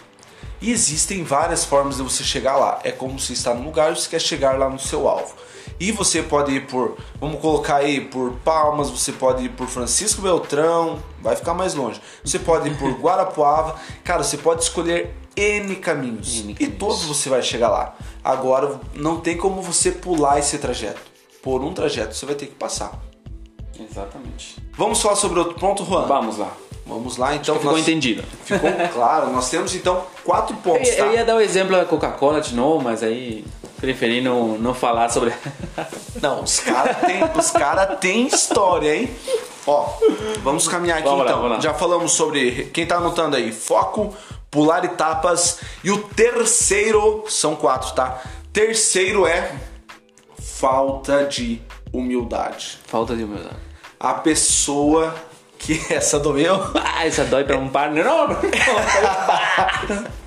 E 0.62 0.72
existem 0.72 1.24
várias 1.24 1.64
formas 1.64 1.98
de 1.98 2.04
você 2.04 2.24
chegar 2.24 2.58
lá. 2.58 2.80
É 2.84 2.92
como 2.92 3.20
você 3.20 3.34
está 3.34 3.54
num 3.54 3.64
lugar 3.64 3.92
e 3.92 3.96
você 3.96 4.10
quer 4.10 4.20
chegar 4.20 4.58
lá 4.58 4.70
no 4.70 4.80
seu 4.80 5.08
alvo. 5.08 5.34
E 5.80 5.92
você 5.94 6.22
pode 6.22 6.52
ir 6.52 6.68
por, 6.68 6.98
vamos 7.22 7.40
colocar 7.40 7.78
aí, 7.78 8.02
por 8.02 8.34
Palmas, 8.44 8.90
você 8.90 9.12
pode 9.14 9.46
ir 9.46 9.50
por 9.50 9.68
Francisco 9.68 10.22
Beltrão, 10.22 11.00
vai 11.22 11.36
ficar 11.38 11.54
mais 11.54 11.74
longe. 11.74 12.02
Você 12.24 12.38
pode 12.38 12.68
ir 12.70 12.78
por 12.78 12.92
Guarapuava. 13.00 13.76
Cara, 14.04 14.22
você 14.24 14.38
pode 14.38 14.64
escolher 14.64 15.16
N 15.38 15.76
caminhos. 15.78 16.40
N 16.42 16.52
E 16.52 16.56
caminhos. 16.56 16.78
todos 16.78 17.04
você 17.06 17.30
vai 17.30 17.42
chegar 17.42 17.70
lá. 17.70 17.96
Agora, 18.22 18.80
não 18.94 19.22
tem 19.22 19.38
como 19.38 19.62
você 19.62 19.92
pular 19.92 20.38
esse 20.38 20.58
trajeto. 20.58 21.00
Por 21.42 21.64
um 21.64 21.74
trajeto 21.74 22.14
você 22.14 22.26
vai 22.26 22.36
ter 22.36 22.48
que 22.48 22.56
passar. 22.56 23.00
Exatamente. 23.80 24.58
Vamos 24.78 25.02
falar 25.02 25.16
sobre 25.16 25.40
outro 25.40 25.56
ponto, 25.56 25.86
Juan? 25.86 26.06
Vamos 26.06 26.38
lá. 26.38 26.52
Vamos 26.86 27.18
lá, 27.18 27.36
então. 27.36 27.56
Ficou 27.56 27.72
nós- 27.72 27.82
entendido. 27.82 28.24
Ficou 28.44 28.70
claro. 28.94 29.32
Nós 29.32 29.50
temos 29.50 29.74
então 29.76 30.04
quatro 30.26 30.56
pontos, 30.58 30.90
tá? 30.90 31.06
eu 31.06 31.14
ia 31.14 31.24
dar 31.24 31.36
o 31.36 31.40
exemplo 31.42 31.76
da 31.76 31.86
Coca-Cola 31.86 32.42
de 32.42 32.54
novo, 32.56 32.84
mas 32.84 33.04
aí 33.04 33.46
preferi 33.80 34.22
não, 34.22 34.58
não 34.58 34.74
falar 34.74 35.10
sobre. 35.10 35.34
Não, 36.22 36.44
os 36.44 36.60
caras 36.60 36.98
têm 36.98 37.22
cara 37.54 37.86
tem 37.96 38.28
história, 38.28 38.94
hein? 38.96 39.10
Ó, 39.66 39.94
vamos 40.44 40.68
caminhar 40.68 40.98
aqui 40.98 41.08
Vamos 41.08 41.26
lá, 41.26 41.32
então. 41.32 41.62
Já 41.62 41.74
falamos 41.74 42.12
sobre 42.12 42.66
quem 42.74 42.86
tá 42.86 42.98
anotando 42.98 43.38
aí, 43.38 43.54
foco, 43.54 44.14
pular 44.52 44.84
etapas 44.84 45.60
e 45.84 45.92
o 45.92 46.00
terceiro 46.00 47.24
são 47.30 47.56
quatro, 47.56 47.94
tá? 47.94 48.22
Terceiro 48.52 49.26
é 49.26 49.56
falta 50.42 51.26
de 51.26 51.62
humildade. 51.94 52.80
Falta 52.86 53.16
de 53.16 53.24
humildade. 53.24 53.56
A 54.00 54.16
pessoa 54.16 55.16
que 55.58 55.82
essa 55.94 56.20
doeu. 56.20 56.56
Ah, 56.76 57.06
essa 57.06 57.24
dói 57.24 57.44
pra 57.44 57.58
um 57.58 57.70
par. 57.70 57.92
Não, 57.92 58.28
não. 58.28 58.38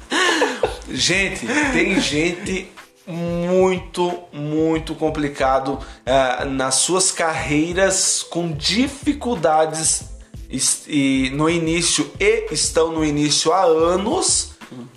Gente, 0.89 1.47
tem 1.73 1.99
gente 2.01 2.71
muito, 3.07 4.13
muito 4.33 4.95
complicado 4.95 5.79
ah, 6.07 6.45
nas 6.45 6.77
suas 6.77 7.11
carreiras 7.11 8.23
com 8.23 8.53
dificuldades 8.53 10.05
es- 10.51 10.85
e 10.87 11.31
no 11.35 11.49
início 11.51 12.11
e 12.21 12.47
estão 12.53 12.93
no 12.93 13.05
início 13.05 13.53
há 13.53 13.63
anos 13.63 14.53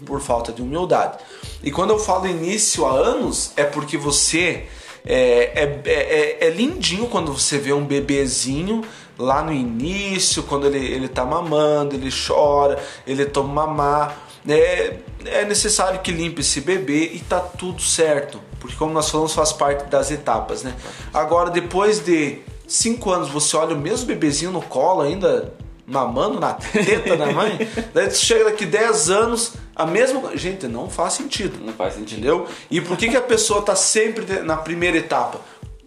por 0.05 0.21
falta 0.21 0.51
de 0.51 0.61
humildade. 0.61 1.17
E 1.63 1.71
quando 1.71 1.91
eu 1.91 1.99
falo 1.99 2.27
início 2.27 2.85
há 2.85 2.91
anos, 2.91 3.51
é 3.57 3.63
porque 3.63 3.97
você 3.97 4.65
é, 5.05 5.51
é, 5.55 5.81
é, 5.85 6.47
é 6.47 6.49
lindinho 6.49 7.07
quando 7.07 7.33
você 7.33 7.57
vê 7.57 7.73
um 7.73 7.85
bebezinho 7.85 8.83
lá 9.17 9.41
no 9.41 9.51
início, 9.53 10.43
quando 10.43 10.67
ele, 10.67 10.77
ele 10.85 11.07
tá 11.07 11.25
mamando, 11.25 11.95
ele 11.95 12.09
chora, 12.11 12.77
ele 13.07 13.25
toma 13.25 13.65
mamar. 13.65 14.24
É, 14.47 14.97
é 15.25 15.45
necessário 15.45 15.99
que 16.01 16.11
limpe 16.11 16.41
esse 16.41 16.61
bebê 16.61 17.11
e 17.13 17.19
tá 17.19 17.39
tudo 17.39 17.81
certo. 17.81 18.39
Porque 18.59 18.75
como 18.75 18.93
nós 18.93 19.09
falamos, 19.09 19.33
faz 19.33 19.51
parte 19.51 19.89
das 19.89 20.11
etapas, 20.11 20.63
né? 20.63 20.75
Agora, 21.13 21.49
depois 21.49 21.99
de 21.99 22.39
5 22.67 23.11
anos, 23.11 23.29
você 23.29 23.55
olha 23.57 23.75
o 23.75 23.79
mesmo 23.79 24.07
bebezinho 24.07 24.51
no 24.51 24.61
colo 24.61 25.01
ainda, 25.01 25.53
mamando 25.85 26.39
na 26.39 26.53
teta 26.53 27.15
da 27.15 27.31
mãe. 27.31 27.67
Daí 27.93 28.09
você 28.09 28.17
chega 28.17 28.45
daqui 28.45 28.65
10 28.65 29.09
anos, 29.09 29.53
a 29.75 29.85
mesma 29.85 30.19
coisa. 30.19 30.37
Gente, 30.37 30.67
não 30.67 30.89
faz 30.89 31.13
sentido. 31.13 31.63
Não 31.63 31.73
faz 31.73 31.93
sentido. 31.93 32.19
Entendeu? 32.19 32.47
E 32.71 32.81
por 32.81 32.97
que, 32.97 33.09
que 33.09 33.17
a 33.17 33.21
pessoa 33.21 33.61
tá 33.61 33.75
sempre 33.75 34.41
na 34.41 34.57
primeira 34.57 34.97
etapa? 34.97 35.39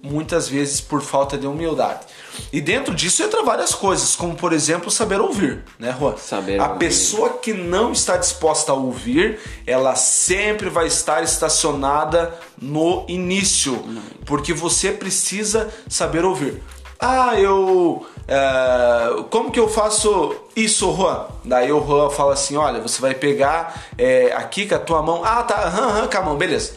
muitas 0.03 0.49
vezes 0.49 0.81
por 0.81 1.03
falta 1.03 1.37
de 1.37 1.47
humildade. 1.47 2.07
E 2.53 2.61
dentro 2.61 2.95
disso 2.95 3.23
entra 3.23 3.43
várias 3.43 3.75
coisas, 3.75 4.17
como 4.17 4.35
por 4.35 4.53
exemplo 4.53 4.91
saber 4.91 5.21
ouvir, 5.21 5.65
né, 5.79 5.95
Juan? 5.99 6.17
Saber 6.17 6.61
a 6.61 6.69
ouvir. 6.69 6.79
pessoa 6.79 7.31
que 7.31 7.53
não 7.53 7.93
está 7.93 8.17
disposta 8.17 8.73
a 8.73 8.75
ouvir, 8.75 9.39
ela 9.67 9.95
sempre 9.95 10.69
vai 10.69 10.87
estar 10.87 11.23
estacionada 11.23 12.35
no 12.61 13.05
início, 13.09 13.85
porque 14.25 14.53
você 14.53 14.93
precisa 14.93 15.69
saber 15.89 16.25
ouvir. 16.25 16.63
Ah, 17.01 17.39
eu. 17.39 18.05
é, 18.27 19.23
como 19.31 19.53
que 19.53 19.61
eu 19.61 19.69
faço 19.69 20.35
isso, 20.57 20.93
Juan? 20.97 21.27
Daí 21.45 21.71
o 21.71 21.85
Juan 21.87 22.11
fala 22.11 22.33
assim: 22.33 22.57
olha, 22.57 22.81
você 22.81 23.01
vai 23.01 23.15
pegar 23.15 23.85
é, 23.97 24.33
aqui 24.33 24.67
com 24.67 24.75
a 24.75 24.79
tua 24.79 25.03
mão. 25.03 25.23
Ah, 25.25 25.45
tá, 25.45 25.67
aham, 25.67 25.89
aham, 25.91 26.09
com 26.09 26.19
a 26.19 26.23
mão, 26.23 26.37
beleza. 26.37 26.73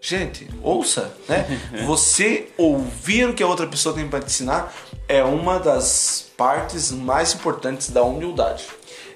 Gente, 0.00 0.48
ouça, 0.62 1.12
né? 1.28 1.46
Você 1.86 2.48
ouvir 2.56 3.28
o 3.28 3.34
que 3.34 3.42
a 3.42 3.46
outra 3.46 3.66
pessoa 3.66 3.94
tem 3.94 4.08
para 4.08 4.20
te 4.20 4.26
ensinar 4.26 4.72
é 5.10 5.24
uma 5.24 5.58
das 5.58 6.30
partes 6.36 6.92
mais 6.92 7.34
importantes 7.34 7.90
da 7.90 8.04
humildade. 8.04 8.64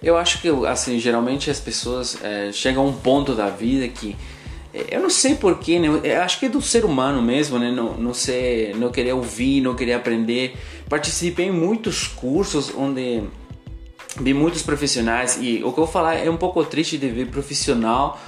Eu 0.03 0.17
acho 0.17 0.43
que, 0.43 0.49
assim, 0.67 0.99
geralmente 0.99 1.49
as 1.49 1.61
pessoas 1.61 2.19
é, 2.21 2.51
chegam 2.53 2.85
a 2.85 2.89
um 2.89 2.93
ponto 2.93 3.33
da 3.33 3.49
vida 3.49 3.87
que 3.87 4.17
é, 4.75 4.97
eu 4.97 5.01
não 5.01 5.09
sei 5.09 5.37
porquê, 5.37 5.79
né? 5.79 6.17
Acho 6.17 6.41
que 6.41 6.47
é 6.47 6.49
do 6.49 6.61
ser 6.61 6.85
humano 6.85 7.23
mesmo, 7.23 7.61
né? 7.61 7.71
Não, 7.71 7.95
não, 7.95 8.13
ser, 8.13 8.75
não 8.77 8.91
querer 8.91 9.13
ouvir, 9.13 9.61
não 9.61 9.77
querer 9.77 9.93
aprender. 9.93 10.57
Participei 10.89 11.47
em 11.47 11.53
muitos 11.53 12.09
cursos 12.09 12.73
onde 12.77 13.23
vi 14.21 14.35
muitos 14.35 14.63
profissionais 14.63 15.39
e 15.41 15.63
o 15.65 15.73
que 15.73 15.79
eu 15.79 15.85
vou 15.85 15.87
falar 15.87 16.17
é 16.17 16.29
um 16.29 16.37
pouco 16.37 16.65
triste 16.65 16.99
de 16.99 17.09
ver 17.09 17.29
profissional 17.29 18.21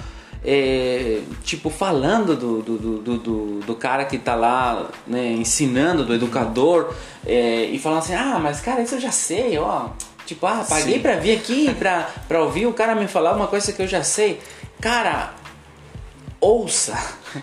é, 0.43 1.21
tipo 1.43 1.69
falando 1.69 2.35
do, 2.35 2.61
do, 2.61 2.77
do, 2.77 3.17
do, 3.17 3.59
do 3.59 3.75
cara 3.75 4.05
que 4.05 4.17
tá 4.17 4.35
lá 4.35 4.87
né, 5.05 5.31
ensinando, 5.31 6.05
do 6.05 6.13
educador 6.13 6.93
é, 7.25 7.65
e 7.65 7.79
falando 7.79 7.99
assim, 7.99 8.15
ah, 8.15 8.39
mas 8.41 8.61
cara, 8.61 8.81
isso 8.81 8.95
eu 8.95 9.01
já 9.01 9.11
sei, 9.11 9.57
ó. 9.57 9.89
Tipo, 10.25 10.45
ah, 10.45 10.65
paguei 10.67 10.99
pra 10.99 11.15
vir 11.15 11.37
aqui 11.37 11.73
pra, 11.75 12.09
pra 12.27 12.43
ouvir 12.43 12.65
o 12.65 12.73
cara 12.73 12.93
me 12.93 13.07
falar 13.07 13.33
uma 13.33 13.47
coisa 13.47 13.71
que 13.71 13.81
eu 13.81 13.87
já 13.87 14.03
sei. 14.03 14.41
Cara, 14.81 15.33
ouça. 16.39 16.97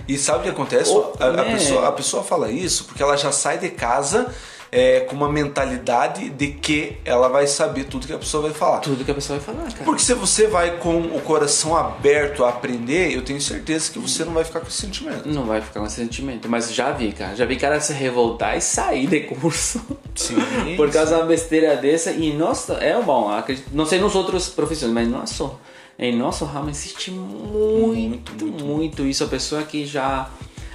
E 0.09 0.18
sabe 0.18 0.40
o 0.40 0.42
que 0.42 0.48
acontece? 0.48 0.92
A, 1.18 1.24
a 1.24 1.33
né? 1.33 1.52
pessoa, 1.52 1.88
a 1.88 1.92
pessoa 1.92 2.22
fala 2.22 2.50
isso 2.50 2.85
porque 2.85 3.02
ela 3.02 3.16
já 3.16 3.33
sai 3.33 3.59
de 3.59 3.70
casa 3.70 4.33
é, 4.76 5.00
com 5.00 5.14
uma 5.14 5.28
mentalidade 5.28 6.30
de 6.30 6.48
que 6.48 6.96
ela 7.04 7.28
vai 7.28 7.46
saber 7.46 7.84
tudo 7.84 8.08
que 8.08 8.12
a 8.12 8.18
pessoa 8.18 8.42
vai 8.42 8.52
falar. 8.52 8.80
Tudo 8.80 9.04
que 9.04 9.10
a 9.12 9.14
pessoa 9.14 9.38
vai 9.38 9.54
falar, 9.54 9.70
cara. 9.70 9.84
Porque 9.84 10.02
se 10.02 10.12
você 10.14 10.48
vai 10.48 10.78
com 10.78 10.98
o 10.98 11.20
coração 11.20 11.76
aberto 11.76 12.44
a 12.44 12.48
aprender, 12.48 13.14
eu 13.14 13.22
tenho 13.22 13.40
certeza 13.40 13.92
que 13.92 14.00
você 14.00 14.24
não 14.24 14.32
vai 14.32 14.42
ficar 14.42 14.58
com 14.58 14.66
esse 14.66 14.78
sentimento. 14.80 15.28
Não 15.28 15.44
vai 15.44 15.60
ficar 15.60 15.78
com 15.78 15.87
esse 15.87 15.94
sentimento. 15.94 16.48
Mas 16.48 16.74
já 16.74 16.90
vi, 16.90 17.12
cara. 17.12 17.37
Já 17.37 17.44
vi 17.46 17.54
cara 17.56 17.78
se 17.80 17.92
revoltar 17.92 18.56
e 18.56 18.60
sair 18.60 19.06
de 19.06 19.20
curso. 19.20 19.80
Sim. 20.16 20.34
Por 20.76 20.90
causa 20.90 21.14
de 21.14 21.20
uma 21.20 21.26
besteira 21.28 21.76
dessa. 21.76 22.10
E 22.10 22.32
nossa, 22.32 22.72
é 22.74 23.00
bom. 23.00 23.30
acredito- 23.30 23.68
Não 23.72 23.87
sei 23.87 24.00
nos 24.00 24.16
outros 24.16 24.48
profissões, 24.48 24.90
mas 24.92 25.06
nossa, 25.08 25.52
em 25.96 26.16
nosso 26.16 26.44
ramo 26.44 26.68
existe 26.70 27.12
muito, 27.12 28.32
muito, 28.44 29.06
isso. 29.06 29.22
A 29.22 29.28
pessoa 29.28 29.62
que 29.62 29.87
já 29.87 30.28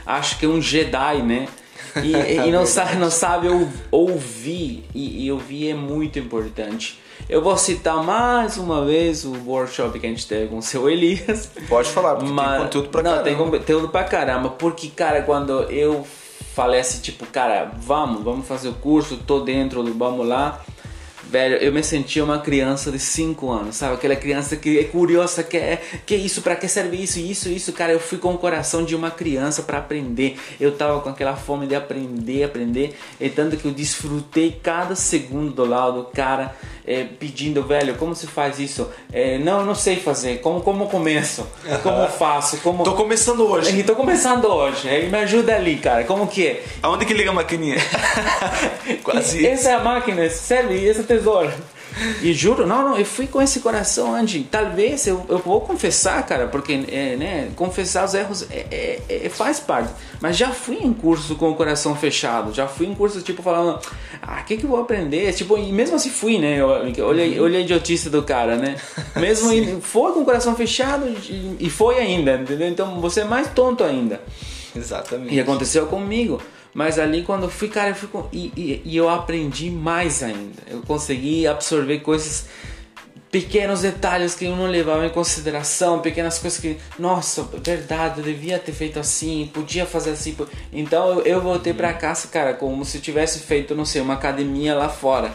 acha 0.05 0.37
que 0.37 0.45
é 0.45 0.47
um 0.49 0.61
Jedi, 0.61 1.21
né? 1.21 1.47
E, 2.03 2.11
e 2.47 2.51
não, 2.51 2.65
sabe, 2.67 2.95
não 2.97 3.09
sabe 3.11 3.47
ou- 3.47 3.67
ouvir. 3.91 4.85
E, 4.93 5.25
e 5.25 5.31
ouvir 5.31 5.69
é 5.71 5.73
muito 5.73 6.17
importante. 6.19 6.99
Eu 7.27 7.41
vou 7.43 7.57
citar 7.57 8.03
mais 8.03 8.57
uma 8.57 8.83
vez 8.85 9.23
o 9.25 9.33
workshop 9.45 9.99
que 9.99 10.05
a 10.05 10.09
gente 10.09 10.25
teve 10.27 10.47
com 10.47 10.57
o 10.57 10.61
seu 10.63 10.89
Elias. 10.89 11.49
Pode 11.67 11.89
falar, 11.89 12.15
porque 12.15 12.31
Mas- 12.31 12.51
tem 12.53 12.61
conteúdo 12.65 12.89
pra 12.89 13.03
não, 13.03 13.11
caramba. 13.11 13.29
tem 13.29 13.37
conteúdo 13.37 13.89
pra 13.89 14.03
caramba. 14.03 14.49
Porque, 14.49 14.87
cara, 14.87 15.21
quando 15.21 15.63
eu 15.63 16.05
falei 16.55 16.79
assim, 16.79 16.99
tipo, 17.01 17.25
cara, 17.27 17.71
vamos, 17.77 18.23
vamos 18.23 18.47
fazer 18.47 18.69
o 18.69 18.73
curso, 18.73 19.17
tô 19.17 19.41
dentro, 19.41 19.83
vamos 19.93 20.27
lá. 20.27 20.61
Velho, 21.29 21.57
eu 21.57 21.71
me 21.71 21.83
sentia 21.83 22.23
uma 22.23 22.39
criança 22.39 22.91
de 22.91 22.97
5 22.97 23.51
anos, 23.51 23.75
sabe? 23.75 23.93
Aquela 23.93 24.15
criança 24.15 24.55
que 24.55 24.79
é 24.79 24.83
curiosa, 24.85 25.43
que 25.43 25.57
é, 25.57 25.79
que 26.03 26.15
isso, 26.15 26.41
pra 26.41 26.55
que 26.55 26.67
serve 26.67 26.97
isso, 26.97 27.19
isso, 27.19 27.49
isso. 27.49 27.71
Cara, 27.71 27.91
eu 27.91 27.99
fui 27.99 28.17
com 28.17 28.33
o 28.33 28.37
coração 28.39 28.83
de 28.83 28.95
uma 28.95 29.11
criança 29.11 29.61
pra 29.61 29.77
aprender. 29.77 30.39
Eu 30.59 30.71
tava 30.71 30.99
com 31.01 31.09
aquela 31.09 31.35
fome 31.35 31.67
de 31.67 31.75
aprender, 31.75 32.43
aprender. 32.43 32.97
E 33.21 33.29
tanto 33.29 33.57
que 33.57 33.65
eu 33.65 33.71
desfrutei 33.71 34.59
cada 34.63 34.95
segundo 34.95 35.51
do 35.51 35.65
lado 35.65 35.99
do 35.99 36.03
cara 36.05 36.55
é, 36.89 37.03
pedindo, 37.03 37.61
velho, 37.61 37.93
como 37.95 38.15
se 38.15 38.25
faz 38.25 38.57
isso? 38.57 38.89
É, 39.13 39.37
não, 39.37 39.63
não 39.63 39.75
sei 39.75 39.97
fazer. 39.97 40.39
Como, 40.41 40.61
como 40.61 40.89
começo? 40.89 41.45
Como 41.83 42.07
faço? 42.07 42.57
Como... 42.57 42.83
Tô 42.83 42.93
começando 42.93 43.47
hoje. 43.47 43.77
E 43.77 43.83
tô 43.83 43.95
começando 43.95 44.45
hoje. 44.45 44.89
aí 44.89 45.07
Me 45.07 45.17
ajuda 45.19 45.55
ali, 45.55 45.75
cara. 45.75 46.03
Como 46.05 46.25
que 46.25 46.47
é? 46.47 46.63
Aonde 46.81 47.05
que 47.05 47.13
liga 47.13 47.29
a 47.29 47.33
maquininha? 47.33 47.77
Quase. 49.03 49.45
Essa 49.45 49.69
é 49.69 49.73
a 49.75 49.83
máquina, 49.83 50.27
serve 50.31 50.89
essa 50.89 51.03
tesoura. 51.19 51.53
E 52.21 52.33
juro, 52.33 52.67
não, 52.67 52.89
não, 52.89 52.97
eu 52.97 53.03
fui 53.05 53.27
com 53.27 53.41
esse 53.41 53.59
coração, 53.59 54.13
Andy. 54.13 54.47
Talvez 54.49 55.07
eu, 55.07 55.25
eu 55.27 55.39
vou 55.39 55.59
confessar, 55.61 56.23
cara, 56.25 56.47
porque 56.47 56.73
é, 56.89 57.15
né, 57.15 57.49
confessar 57.55 58.05
os 58.05 58.13
erros 58.13 58.45
é, 58.51 58.65
é- 59.09 59.25
é- 59.25 59.29
faz 59.29 59.59
parte. 59.59 59.91
Mas 60.21 60.37
já 60.37 60.51
fui 60.51 60.77
em 60.77 60.93
curso 60.93 61.35
com 61.35 61.49
o 61.49 61.55
coração 61.55 61.95
fechado, 61.95 62.53
já 62.53 62.67
fui 62.67 62.85
em 62.85 62.93
curso 62.93 63.21
tipo 63.21 63.41
falando, 63.41 63.79
ah, 64.21 64.39
o 64.41 64.45
que 64.45 64.57
que 64.57 64.65
eu 64.65 64.69
vou 64.69 64.79
aprender? 64.79 65.33
Tipo, 65.33 65.57
e 65.57 65.71
mesmo 65.73 65.95
assim 65.95 66.09
fui, 66.11 66.37
né? 66.37 66.57
Eu, 66.57 66.69
eu 66.95 67.07
olhei, 67.07 67.39
olhei 67.39 67.61
a 67.61 67.63
idiotice 67.63 68.09
do 68.09 68.21
cara, 68.21 68.55
né? 68.55 68.75
Mesmo 69.17 69.81
foi 69.81 70.11
com 70.13 70.21
o 70.21 70.25
coração 70.25 70.55
fechado 70.55 71.07
e, 71.07 71.57
e 71.59 71.69
foi 71.69 71.97
ainda, 71.97 72.35
entendeu? 72.35 72.67
Então 72.67 73.01
você 73.01 73.21
é 73.21 73.25
mais 73.25 73.47
tonto 73.49 73.83
ainda. 73.83 74.21
Exatamente. 74.75 75.33
E 75.33 75.39
aconteceu 75.39 75.87
comigo. 75.87 76.39
Mas 76.73 76.99
ali 76.99 77.23
quando 77.23 77.43
eu 77.43 77.49
fui, 77.49 77.67
cara, 77.67 77.89
eu 77.89 77.95
fui 77.95 78.07
com... 78.07 78.27
e, 78.31 78.51
e, 78.55 78.81
e 78.85 78.97
eu 78.97 79.09
aprendi 79.09 79.69
mais 79.69 80.21
ainda. 80.21 80.61
Eu 80.67 80.81
consegui 80.81 81.47
absorver 81.47 81.99
coisas, 81.99 82.47
pequenos 83.31 83.81
detalhes 83.81 84.35
que 84.35 84.45
eu 84.45 84.55
não 84.55 84.67
levava 84.67 85.05
em 85.05 85.09
consideração, 85.09 85.99
pequenas 85.99 86.39
coisas 86.39 86.59
que, 86.59 86.77
nossa, 86.97 87.43
verdade, 87.63 88.19
eu 88.19 88.23
devia 88.23 88.59
ter 88.59 88.71
feito 88.71 88.99
assim, 88.99 89.49
podia 89.53 89.85
fazer 89.85 90.11
assim. 90.11 90.35
Então 90.71 91.19
eu, 91.19 91.25
eu 91.25 91.41
voltei 91.41 91.73
pra 91.73 91.93
casa, 91.93 92.27
cara, 92.27 92.53
como 92.53 92.85
se 92.85 92.99
tivesse 92.99 93.39
feito, 93.39 93.75
não 93.75 93.85
sei, 93.85 94.01
uma 94.01 94.15
academia 94.15 94.75
lá 94.75 94.89
fora. 94.89 95.31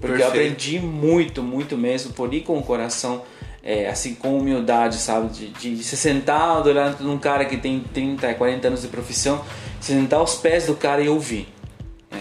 Porque 0.00 0.22
eu 0.22 0.26
Perfeito. 0.26 0.28
aprendi 0.28 0.78
muito, 0.78 1.42
muito 1.42 1.76
mesmo, 1.76 2.12
por 2.12 2.32
ir 2.34 2.42
com 2.42 2.58
o 2.58 2.62
coração 2.62 3.22
é, 3.66 3.88
assim, 3.88 4.14
com 4.14 4.38
humildade, 4.38 4.96
sabe? 4.96 5.28
De, 5.28 5.48
de 5.48 5.82
se 5.82 5.96
sentar 5.96 6.62
durante 6.62 7.02
um 7.02 7.18
cara 7.18 7.44
que 7.44 7.56
tem 7.56 7.80
30, 7.80 8.34
40 8.34 8.68
anos 8.68 8.82
de 8.82 8.88
profissão, 8.88 9.44
sentar 9.86 10.20
aos 10.20 10.34
pés 10.36 10.66
do 10.66 10.74
cara 10.74 11.02
e 11.02 11.08
ouvir. 11.08 11.48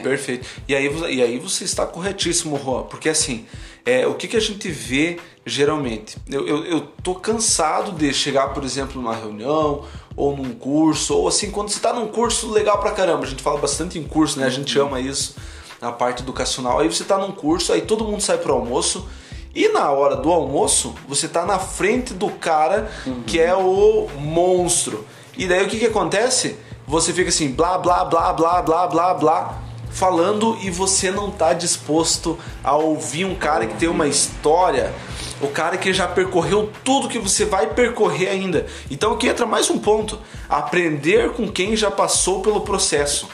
Perfeito. 0.01 0.47
E 0.67 0.75
aí, 0.75 0.89
e 1.13 1.21
aí 1.21 1.39
você 1.39 1.63
está 1.63 1.85
corretíssimo, 1.85 2.59
Juan, 2.63 2.83
porque 2.83 3.09
assim, 3.09 3.45
é, 3.85 4.05
o 4.05 4.15
que, 4.15 4.27
que 4.27 4.37
a 4.37 4.41
gente 4.41 4.69
vê 4.69 5.19
geralmente? 5.45 6.17
Eu, 6.29 6.47
eu, 6.47 6.65
eu 6.65 6.81
tô 6.81 7.15
cansado 7.15 7.91
de 7.91 8.13
chegar, 8.13 8.49
por 8.49 8.63
exemplo, 8.63 9.01
numa 9.01 9.15
reunião 9.15 9.85
ou 10.15 10.35
num 10.35 10.53
curso, 10.53 11.15
ou 11.15 11.27
assim, 11.27 11.51
quando 11.51 11.69
você 11.69 11.77
está 11.77 11.93
num 11.93 12.07
curso 12.07 12.51
legal 12.51 12.79
pra 12.79 12.91
caramba, 12.91 13.25
a 13.25 13.27
gente 13.27 13.43
fala 13.43 13.59
bastante 13.59 13.99
em 13.99 14.03
curso, 14.03 14.39
né? 14.39 14.45
A 14.45 14.49
gente 14.49 14.77
ama 14.79 14.99
isso 14.99 15.35
na 15.81 15.91
parte 15.91 16.23
educacional. 16.23 16.79
Aí 16.79 16.87
você 16.87 17.03
está 17.03 17.17
num 17.17 17.31
curso, 17.31 17.73
aí 17.73 17.81
todo 17.81 18.05
mundo 18.05 18.21
sai 18.21 18.37
pro 18.37 18.53
almoço. 18.53 19.07
E 19.53 19.69
na 19.69 19.89
hora 19.91 20.17
do 20.17 20.31
almoço, 20.31 20.95
você 21.07 21.27
tá 21.27 21.45
na 21.45 21.59
frente 21.59 22.13
do 22.13 22.29
cara 22.29 22.91
que 23.25 23.39
é 23.39 23.55
o 23.55 24.09
monstro. 24.17 25.05
E 25.37 25.47
daí 25.47 25.63
o 25.63 25.69
que 25.69 25.79
que 25.79 25.85
acontece? 25.85 26.57
Você 26.87 27.11
fica 27.13 27.29
assim, 27.29 27.51
blá, 27.51 27.77
blá, 27.77 28.05
blá, 28.05 28.31
blá, 28.33 28.61
blá, 28.61 28.87
blá, 28.87 29.13
blá, 29.13 29.61
falando 29.89 30.57
e 30.61 30.69
você 30.69 31.09
não 31.09 31.31
tá 31.31 31.53
disposto 31.53 32.37
a 32.63 32.75
ouvir 32.75 33.25
um 33.25 33.33
cara 33.33 33.65
que 33.65 33.75
tem 33.75 33.89
uma 33.89 34.07
história, 34.07 34.93
o 35.41 35.47
cara 35.47 35.77
que 35.77 35.93
já 35.93 36.07
percorreu 36.07 36.71
tudo 36.83 37.07
que 37.07 37.17
você 37.17 37.45
vai 37.45 37.73
percorrer 37.73 38.29
ainda. 38.29 38.67
Então 38.91 39.13
aqui 39.13 39.27
entra 39.27 39.45
mais 39.45 39.69
um 39.69 39.79
ponto: 39.79 40.19
aprender 40.47 41.31
com 41.31 41.51
quem 41.51 41.75
já 41.75 41.89
passou 41.89 42.41
pelo 42.41 42.61
processo. 42.61 43.27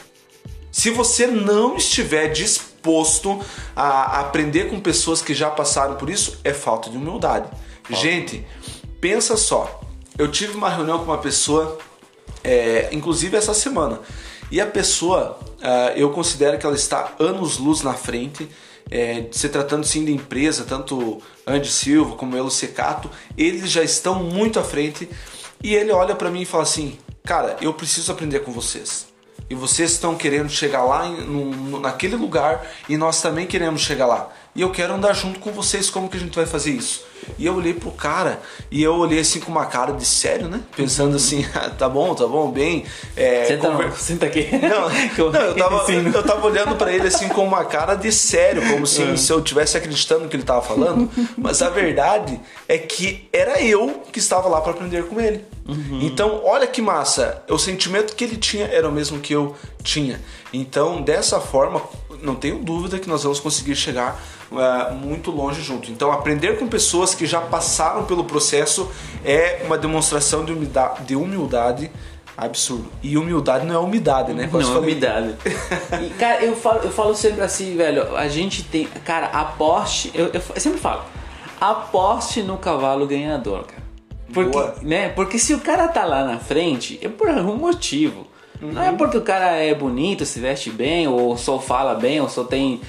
Se 0.71 0.89
você 0.89 1.27
não 1.27 1.75
estiver 1.75 2.29
disposto 2.29 3.39
a 3.75 4.21
aprender 4.21 4.69
com 4.69 4.79
pessoas 4.79 5.21
que 5.21 5.33
já 5.33 5.49
passaram 5.49 5.95
por 5.95 6.09
isso, 6.09 6.39
é 6.43 6.53
falta 6.53 6.89
de 6.89 6.97
humildade. 6.97 7.49
Gente, 7.89 8.45
pensa 9.01 9.35
só. 9.35 9.81
Eu 10.17 10.29
tive 10.29 10.53
uma 10.53 10.69
reunião 10.69 10.99
com 10.99 11.05
uma 11.05 11.17
pessoa, 11.17 11.77
é, 12.43 12.89
inclusive 12.91 13.35
essa 13.37 13.53
semana, 13.53 13.99
e 14.51 14.59
a 14.59 14.65
pessoa, 14.65 15.39
ah, 15.61 15.93
eu 15.95 16.09
considero 16.11 16.57
que 16.57 16.65
ela 16.65 16.75
está 16.75 17.13
anos 17.19 17.57
luz 17.57 17.81
na 17.81 17.93
frente. 17.93 18.49
É, 18.93 19.27
se 19.31 19.47
tratando 19.47 19.85
sim 19.85 20.03
de 20.03 20.11
empresa, 20.11 20.65
tanto 20.67 21.21
Andy 21.47 21.69
Silva 21.71 22.15
como 22.17 22.35
Elo 22.35 22.51
Secato, 22.51 23.09
eles 23.37 23.71
já 23.71 23.81
estão 23.81 24.15
muito 24.21 24.59
à 24.59 24.63
frente. 24.63 25.07
E 25.63 25.73
ele 25.73 25.91
olha 25.93 26.13
para 26.13 26.29
mim 26.29 26.41
e 26.41 26.45
fala 26.45 26.63
assim: 26.63 26.97
Cara, 27.23 27.55
eu 27.61 27.73
preciso 27.73 28.11
aprender 28.11 28.39
com 28.39 28.51
vocês 28.51 29.07
e 29.49 29.55
vocês 29.55 29.91
estão 29.91 30.15
querendo 30.15 30.49
chegar 30.49 30.83
lá 30.83 31.07
em- 31.07 31.21
num- 31.25 31.79
naquele 31.79 32.15
lugar 32.17 32.65
e 32.89 32.97
nós 32.97 33.21
também 33.21 33.45
queremos 33.47 33.81
chegar 33.81 34.07
lá. 34.07 34.29
E 34.55 34.61
eu 34.61 34.69
quero 34.71 34.93
andar 34.93 35.13
junto 35.13 35.39
com 35.39 35.51
vocês. 35.51 35.89
Como 35.89 36.09
que 36.09 36.17
a 36.17 36.19
gente 36.19 36.35
vai 36.35 36.45
fazer 36.45 36.71
isso? 36.71 37.03
E 37.37 37.45
eu 37.45 37.55
olhei 37.55 37.73
pro 37.73 37.91
cara 37.91 38.41
e 38.71 38.81
eu 38.81 38.95
olhei 38.95 39.19
assim 39.19 39.39
com 39.39 39.51
uma 39.51 39.65
cara 39.67 39.93
de 39.93 40.03
sério, 40.03 40.47
né? 40.47 40.59
Pensando 40.75 41.15
assim, 41.15 41.45
ah, 41.53 41.69
tá 41.69 41.87
bom, 41.87 42.13
tá 42.15 42.25
bom, 42.27 42.51
bem. 42.51 42.83
É, 43.15 43.45
Senta, 43.45 43.67
conver- 43.69 43.89
não, 43.89 43.95
senta 43.95 44.25
aqui. 44.25 44.49
Não, 44.51 44.89
não, 45.31 45.41
eu, 45.41 45.55
tava, 45.55 45.85
Sim. 45.85 46.11
eu 46.13 46.23
tava 46.23 46.47
olhando 46.47 46.75
pra 46.75 46.91
ele 46.91 47.07
assim 47.07 47.27
com 47.29 47.45
uma 47.45 47.63
cara 47.65 47.93
de 47.95 48.11
sério, 48.11 48.67
como 48.71 48.87
se, 48.87 49.17
se 49.17 49.31
eu 49.31 49.41
tivesse 49.41 49.77
acreditando 49.77 50.21
no 50.23 50.29
que 50.29 50.35
ele 50.35 50.43
tava 50.43 50.61
falando. 50.63 51.09
Mas 51.37 51.61
a 51.61 51.69
verdade 51.69 52.39
é 52.67 52.77
que 52.77 53.29
era 53.31 53.61
eu 53.61 54.01
que 54.11 54.17
estava 54.19 54.49
lá 54.49 54.59
para 54.59 54.71
aprender 54.71 55.05
com 55.05 55.19
ele. 55.21 55.45
Então, 56.01 56.41
olha 56.43 56.65
que 56.67 56.81
massa. 56.81 57.43
O 57.47 57.57
sentimento 57.57 58.15
que 58.15 58.23
ele 58.23 58.35
tinha 58.35 58.65
era 58.65 58.89
o 58.89 58.91
mesmo 58.91 59.19
que 59.19 59.33
eu 59.33 59.55
tinha. 59.83 60.19
Então, 60.51 61.01
dessa 61.01 61.39
forma, 61.39 61.81
não 62.21 62.35
tenho 62.35 62.57
dúvida 62.57 62.99
que 62.99 63.07
nós 63.07 63.23
vamos 63.23 63.39
conseguir 63.39 63.75
chegar 63.75 64.21
uh, 64.51 64.93
muito 64.93 65.31
longe 65.31 65.61
junto. 65.61 65.91
Então, 65.91 66.11
aprender 66.11 66.57
com 66.59 66.67
pessoas 66.67 67.15
que 67.15 67.25
já 67.25 67.41
passaram 67.41 68.03
pelo 68.05 68.23
processo 68.23 68.89
é 69.23 69.61
uma 69.65 69.77
demonstração 69.77 70.43
de 70.43 70.51
humildade, 70.51 71.03
de 71.05 71.15
humildade 71.15 71.91
absurdo. 72.37 72.91
E 73.03 73.17
humildade 73.17 73.65
não 73.65 73.75
é 73.75 73.79
umidade, 73.79 74.33
né? 74.33 74.47
Quase 74.49 74.67
Não, 74.67 74.75
falei. 74.75 74.91
umidade. 74.91 75.35
E, 76.01 76.09
cara, 76.11 76.43
eu 76.43 76.55
falo, 76.55 76.79
eu 76.83 76.91
falo 76.91 77.15
sempre 77.15 77.41
assim, 77.41 77.75
velho. 77.75 78.15
A 78.15 78.27
gente 78.27 78.63
tem. 78.63 78.85
Cara, 79.05 79.27
aposte. 79.27 80.11
Eu, 80.13 80.27
eu, 80.27 80.41
eu 80.55 80.61
sempre 80.61 80.79
falo. 80.79 81.03
Aposte 81.59 82.41
no 82.41 82.57
cavalo 82.57 83.05
ganhador, 83.05 83.65
cara. 83.65 83.81
Porque, 84.33 84.51
Boa. 84.51 84.75
né? 84.81 85.09
porque 85.09 85.37
se 85.37 85.53
o 85.53 85.59
cara 85.59 85.87
tá 85.89 86.05
lá 86.05 86.23
na 86.23 86.39
frente, 86.39 86.97
é 87.01 87.09
por 87.09 87.29
algum 87.29 87.55
motivo. 87.55 88.27
Não 88.61 88.81
é 88.81 88.91
porque 88.91 89.17
o 89.17 89.21
cara 89.21 89.55
é 89.55 89.73
bonito, 89.73 90.23
se 90.23 90.39
veste 90.39 90.69
bem, 90.69 91.07
ou 91.07 91.35
só 91.35 91.59
fala 91.59 91.95
bem, 91.95 92.21
ou 92.21 92.29
só 92.29 92.43
tem. 92.43 92.79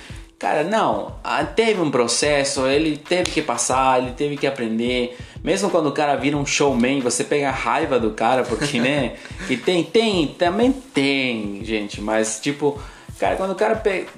Cara, 0.43 0.65
não. 0.65 1.15
Ah, 1.23 1.45
Teve 1.45 1.81
um 1.81 1.89
processo, 1.89 2.67
ele 2.67 2.97
teve 2.97 3.31
que 3.31 3.41
passar, 3.41 4.03
ele 4.03 4.11
teve 4.11 4.37
que 4.37 4.45
aprender. 4.45 5.17
Mesmo 5.41 5.71
quando 5.71 5.87
o 5.87 5.93
cara 5.93 6.17
vira 6.17 6.37
um 6.37 6.45
showman, 6.45 6.99
você 7.01 7.23
pega 7.23 7.49
a 7.49 7.53
raiva 7.53 8.01
do 8.01 8.11
cara, 8.11 8.43
porque, 8.43 8.81
né? 8.83 9.13
que 9.47 9.57
tem, 9.57 9.85
tem, 9.85 10.27
também 10.27 10.73
tem, 10.73 11.65
gente, 11.65 12.01
mas 12.01 12.41
tipo. 12.41 12.77
Cara, 13.23 13.37
quando 13.37 13.53
o 13.53 13.55
cara 13.55 13.77
pega. 13.77 14.09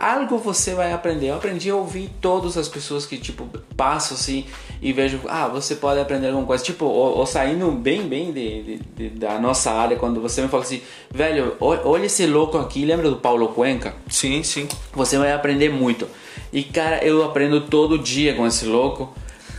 Algo 0.00 0.36
você 0.36 0.74
vai 0.74 0.92
aprender. 0.92 1.28
Eu 1.28 1.36
aprendi 1.36 1.70
a 1.70 1.76
ouvir 1.76 2.10
todas 2.20 2.56
as 2.58 2.66
pessoas 2.66 3.06
que, 3.06 3.16
tipo, 3.16 3.46
passam 3.76 4.16
assim 4.16 4.44
e 4.82 4.92
vejo. 4.92 5.20
Ah, 5.28 5.46
você 5.46 5.76
pode 5.76 6.00
aprender 6.00 6.26
alguma 6.26 6.44
coisa. 6.44 6.64
Tipo, 6.64 6.86
ou, 6.86 7.18
ou 7.18 7.24
saindo 7.24 7.70
bem, 7.70 8.02
bem 8.08 8.32
de, 8.32 8.62
de- 8.64 8.78
de- 8.96 9.08
da 9.10 9.38
nossa 9.38 9.70
área, 9.70 9.96
quando 9.96 10.20
você 10.20 10.42
me 10.42 10.48
fala 10.48 10.64
assim, 10.64 10.82
velho, 11.14 11.54
ol- 11.60 11.78
olha 11.84 12.06
esse 12.06 12.26
louco 12.26 12.58
aqui. 12.58 12.84
Lembra 12.84 13.08
do 13.08 13.16
Paulo 13.16 13.46
Cuenca? 13.50 13.94
Sim, 14.10 14.42
sim. 14.42 14.66
Você 14.92 15.16
vai 15.16 15.32
aprender 15.32 15.68
muito. 15.68 16.08
E 16.52 16.64
cara, 16.64 16.98
eu 17.04 17.24
aprendo 17.24 17.60
todo 17.60 17.96
dia 17.96 18.34
com 18.34 18.44
esse 18.44 18.64
louco. 18.64 19.14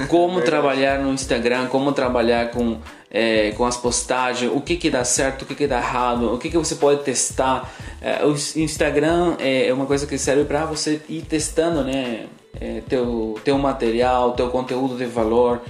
Como 0.09 0.41
trabalhar 0.43 0.99
no 0.99 1.13
Instagram, 1.13 1.67
como 1.67 1.93
trabalhar 1.93 2.49
com, 2.51 2.79
é, 3.13 3.51
com 3.51 3.63
as 3.63 3.77
postagens, 3.77 4.51
o 4.51 4.59
que 4.59 4.75
que 4.75 4.89
dá 4.89 5.05
certo, 5.05 5.43
o 5.43 5.45
que 5.45 5.53
que 5.53 5.67
dá 5.67 5.77
errado, 5.77 6.33
o 6.33 6.39
que 6.39 6.49
que 6.49 6.57
você 6.57 6.73
pode 6.73 7.03
testar. 7.03 7.71
É, 8.01 8.25
o 8.25 8.31
Instagram 8.31 9.37
é 9.39 9.71
uma 9.71 9.85
coisa 9.85 10.07
que 10.07 10.17
serve 10.17 10.45
para 10.45 10.65
você 10.65 10.99
ir 11.07 11.21
testando, 11.21 11.83
né? 11.83 12.25
É, 12.59 12.81
teu, 12.87 13.39
teu 13.43 13.57
material, 13.57 14.31
teu 14.31 14.49
conteúdo 14.49 14.97
de 14.97 15.05
valor. 15.05 15.61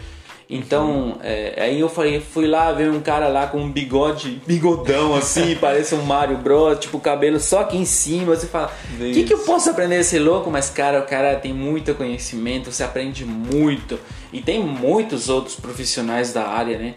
Então, 0.49 1.17
é, 1.23 1.55
aí 1.57 1.79
eu 1.79 1.89
falei, 1.89 2.19
fui 2.19 2.45
lá 2.45 2.71
ver 2.71 2.91
um 2.91 2.99
cara 2.99 3.27
lá 3.27 3.47
com 3.47 3.57
um 3.57 3.71
bigode, 3.71 4.41
bigodão 4.45 5.15
assim, 5.15 5.55
parece 5.59 5.95
um 5.95 6.03
Mario 6.03 6.37
Bros, 6.37 6.77
tipo 6.79 6.99
cabelo 6.99 7.39
só 7.39 7.61
aqui 7.61 7.77
em 7.77 7.85
cima. 7.85 8.35
Você 8.35 8.47
fala, 8.47 8.71
o 8.95 9.13
que, 9.13 9.23
que 9.23 9.33
eu 9.33 9.39
posso 9.39 9.69
aprender 9.69 9.97
desse 9.97 10.19
louco? 10.19 10.51
Mas, 10.51 10.69
cara, 10.69 10.99
o 10.99 11.03
cara 11.03 11.35
tem 11.37 11.53
muito 11.53 11.95
conhecimento, 11.95 12.71
você 12.71 12.83
aprende 12.83 13.25
muito. 13.25 13.99
E 14.31 14.41
tem 14.41 14.61
muitos 14.61 15.29
outros 15.29 15.55
profissionais 15.55 16.33
da 16.33 16.47
área, 16.47 16.77
né? 16.77 16.95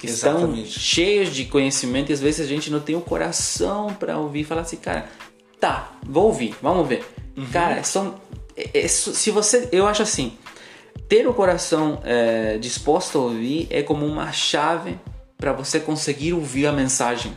Que 0.00 0.06
estão 0.06 0.38
Exatamente. 0.38 0.78
cheios 0.78 1.34
de 1.34 1.44
conhecimento 1.44 2.10
e 2.10 2.12
às 2.12 2.20
vezes 2.20 2.40
a 2.40 2.48
gente 2.48 2.70
não 2.70 2.78
tem 2.80 2.94
o 2.94 3.00
coração 3.00 3.92
pra 3.94 4.16
ouvir 4.18 4.40
e 4.40 4.44
falar 4.44 4.60
assim, 4.60 4.76
cara, 4.76 5.08
tá, 5.60 5.92
vou 6.04 6.26
ouvir, 6.26 6.54
vamos 6.62 6.86
ver. 6.88 7.04
Cara, 7.52 7.82
são. 7.82 8.14
é- 8.56 8.80
é- 8.84 8.88
se 8.88 9.30
você. 9.30 9.68
Eu 9.72 9.86
acho 9.86 10.02
assim 10.02 10.32
ter 11.08 11.26
o 11.26 11.32
coração 11.32 12.00
é, 12.04 12.58
disposto 12.58 13.18
a 13.18 13.22
ouvir 13.22 13.66
é 13.70 13.82
como 13.82 14.04
uma 14.04 14.30
chave 14.30 14.98
para 15.38 15.52
você 15.52 15.80
conseguir 15.80 16.34
ouvir 16.34 16.66
a 16.66 16.72
mensagem, 16.72 17.32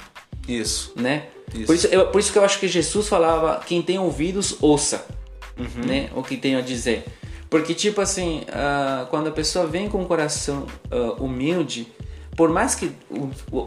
Isso. 0.47 0.91
né? 0.95 1.27
Isso. 1.53 1.65
Por, 1.65 1.75
isso, 1.75 1.87
eu, 1.87 2.07
por 2.07 2.19
isso 2.19 2.31
que 2.31 2.37
eu 2.37 2.43
acho 2.43 2.59
que 2.59 2.67
Jesus 2.67 3.07
falava: 3.07 3.61
quem 3.65 3.81
tem 3.81 3.99
ouvidos, 3.99 4.55
ouça, 4.61 5.05
né? 5.85 6.09
O 6.15 6.23
que 6.23 6.37
tem 6.37 6.55
a 6.55 6.61
dizer. 6.61 7.05
Porque, 7.49 7.73
tipo 7.73 7.99
assim, 7.99 8.43
ah, 8.49 9.05
quando 9.09 9.27
a 9.27 9.31
pessoa 9.31 9.67
vem 9.67 9.89
com 9.89 10.01
o 10.01 10.05
coração 10.05 10.65
ah, 10.89 11.15
humilde, 11.19 11.87
por 12.41 12.49
mais 12.49 12.73
que 12.73 12.91
o, 13.07 13.29
o- 13.51 13.57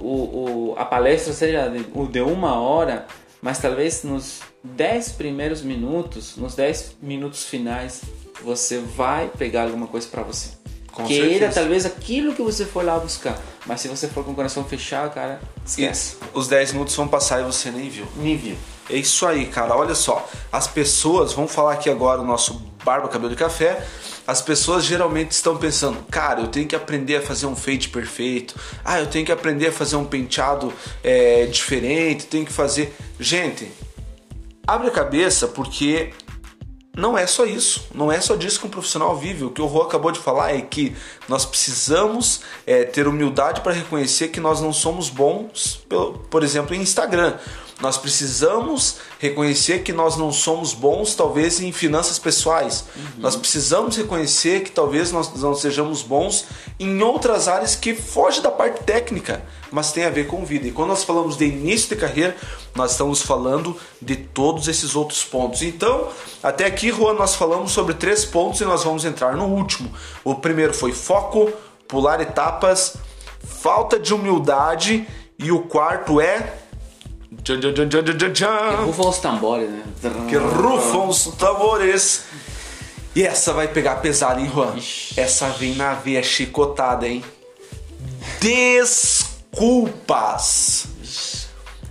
o- 0.72 0.74
a 0.76 0.84
palestra 0.84 1.32
seja 1.32 1.68
de, 1.68 1.84
de 2.10 2.20
uma 2.20 2.58
hora, 2.58 3.06
mas 3.40 3.60
talvez 3.60 4.02
nos 4.02 4.40
10 4.64 5.12
primeiros 5.12 5.62
minutos, 5.62 6.36
nos 6.36 6.56
10 6.56 6.96
minutos 7.00 7.44
finais, 7.44 8.00
você 8.42 8.78
vai 8.78 9.28
pegar 9.38 9.62
alguma 9.62 9.86
coisa 9.86 10.08
para 10.08 10.24
você. 10.24 10.48
Com 10.90 11.04
Queira 11.04 11.28
certeza. 11.38 11.60
talvez 11.60 11.86
aquilo 11.86 12.34
que 12.34 12.42
você 12.42 12.64
foi 12.64 12.82
lá 12.84 12.98
buscar, 12.98 13.40
mas 13.64 13.80
se 13.80 13.86
você 13.86 14.08
for 14.08 14.24
com 14.24 14.32
o 14.32 14.34
coração 14.34 14.64
fechado, 14.64 15.14
cara, 15.14 15.40
esquece. 15.64 16.16
Os 16.32 16.48
10 16.48 16.72
minutos 16.72 16.96
vão 16.96 17.06
passar 17.06 17.42
e 17.42 17.44
você 17.44 17.70
nem 17.70 17.88
viu. 17.88 18.06
Me 18.16 18.34
viu. 18.36 18.56
É 18.88 18.96
isso 18.96 19.26
aí, 19.26 19.46
cara. 19.46 19.74
Olha 19.76 19.94
só. 19.94 20.28
As 20.52 20.66
pessoas, 20.66 21.32
vamos 21.32 21.52
falar 21.52 21.74
aqui 21.74 21.88
agora 21.88 22.20
o 22.20 22.24
nosso 22.24 22.62
Barba 22.84 23.08
Cabelo 23.08 23.30
de 23.30 23.36
Café. 23.36 23.86
As 24.26 24.40
pessoas 24.40 24.84
geralmente 24.84 25.32
estão 25.32 25.56
pensando, 25.56 26.02
cara, 26.10 26.40
eu 26.40 26.48
tenho 26.48 26.66
que 26.66 26.74
aprender 26.74 27.16
a 27.16 27.22
fazer 27.22 27.46
um 27.46 27.54
fade 27.54 27.88
perfeito. 27.88 28.54
Ah, 28.84 29.00
eu 29.00 29.06
tenho 29.06 29.24
que 29.24 29.32
aprender 29.32 29.68
a 29.68 29.72
fazer 29.72 29.96
um 29.96 30.04
penteado 30.04 30.72
é, 31.02 31.46
diferente. 31.46 32.26
Tenho 32.26 32.44
que 32.44 32.52
fazer. 32.52 32.94
Gente, 33.18 33.70
abre 34.66 34.88
a 34.88 34.90
cabeça 34.90 35.46
porque 35.46 36.12
não 36.96 37.18
é 37.18 37.26
só 37.26 37.44
isso, 37.44 37.88
não 37.92 38.10
é 38.10 38.20
só 38.20 38.36
disso 38.36 38.60
que 38.60 38.66
um 38.66 38.70
profissional 38.70 39.16
vive. 39.16 39.44
O 39.44 39.50
que 39.50 39.60
o 39.60 39.66
Rô 39.66 39.82
acabou 39.82 40.12
de 40.12 40.20
falar 40.20 40.54
é 40.54 40.60
que 40.60 40.94
nós 41.28 41.44
precisamos 41.44 42.42
é, 42.64 42.84
ter 42.84 43.08
humildade 43.08 43.62
para 43.62 43.72
reconhecer 43.72 44.28
que 44.28 44.40
nós 44.40 44.60
não 44.60 44.72
somos 44.72 45.10
bons, 45.10 45.84
por 46.30 46.44
exemplo, 46.44 46.74
em 46.74 46.80
Instagram. 46.80 47.34
Nós 47.80 47.98
precisamos 47.98 48.96
reconhecer 49.18 49.80
que 49.82 49.92
nós 49.92 50.16
não 50.16 50.32
somos 50.32 50.72
bons, 50.72 51.14
talvez, 51.14 51.60
em 51.60 51.72
finanças 51.72 52.18
pessoais. 52.18 52.84
Nós 53.18 53.34
precisamos 53.34 53.96
reconhecer 53.96 54.62
que 54.62 54.70
talvez 54.70 55.10
nós 55.10 55.34
não 55.40 55.54
sejamos 55.54 56.02
bons 56.02 56.46
em 56.78 57.02
outras 57.02 57.48
áreas 57.48 57.74
que 57.74 57.94
fogem 57.94 58.42
da 58.42 58.50
parte 58.50 58.84
técnica, 58.84 59.44
mas 59.70 59.92
tem 59.92 60.04
a 60.04 60.10
ver 60.10 60.28
com 60.28 60.44
vida. 60.44 60.68
E 60.68 60.70
quando 60.70 60.90
nós 60.90 61.02
falamos 61.02 61.36
de 61.36 61.46
início 61.46 61.88
de 61.88 61.96
carreira, 61.96 62.36
nós 62.74 62.92
estamos 62.92 63.22
falando 63.22 63.76
de 64.00 64.16
todos 64.16 64.68
esses 64.68 64.94
outros 64.94 65.24
pontos. 65.24 65.62
Então, 65.62 66.08
até 66.42 66.66
aqui, 66.66 66.90
Juan, 66.92 67.14
nós 67.14 67.34
falamos 67.34 67.72
sobre 67.72 67.94
três 67.94 68.24
pontos 68.24 68.60
e 68.60 68.64
nós 68.64 68.84
vamos 68.84 69.04
entrar 69.04 69.36
no 69.36 69.46
último. 69.46 69.92
O 70.22 70.36
primeiro 70.36 70.72
foi 70.72 70.92
foco, 70.92 71.52
pular 71.88 72.20
etapas, 72.20 72.96
falta 73.44 73.98
de 73.98 74.14
humildade 74.14 75.06
e 75.38 75.50
o 75.50 75.60
quarto 75.60 76.20
é. 76.20 76.60
Tchan, 77.42 77.60
tchan, 77.60 77.74
tchan, 77.74 77.88
tchan, 77.88 78.04
tchan, 78.18 78.32
tchan. 78.32 78.84
Rufam 78.86 79.08
os 79.08 79.18
tambores, 79.18 79.70
né? 79.70 79.82
Que 80.28 80.36
rufam 80.36 81.08
os 81.08 81.24
tambores. 81.36 82.24
E 83.14 83.22
essa 83.22 83.52
vai 83.52 83.68
pegar 83.68 83.96
pesado, 83.96 84.40
hein, 84.40 84.50
Juan? 84.52 84.74
Ixi. 84.76 85.20
Essa 85.20 85.48
vem 85.48 85.74
na 85.74 85.94
veia 85.94 86.22
chicotada, 86.22 87.06
hein? 87.08 87.24
Desculpas. 88.40 90.06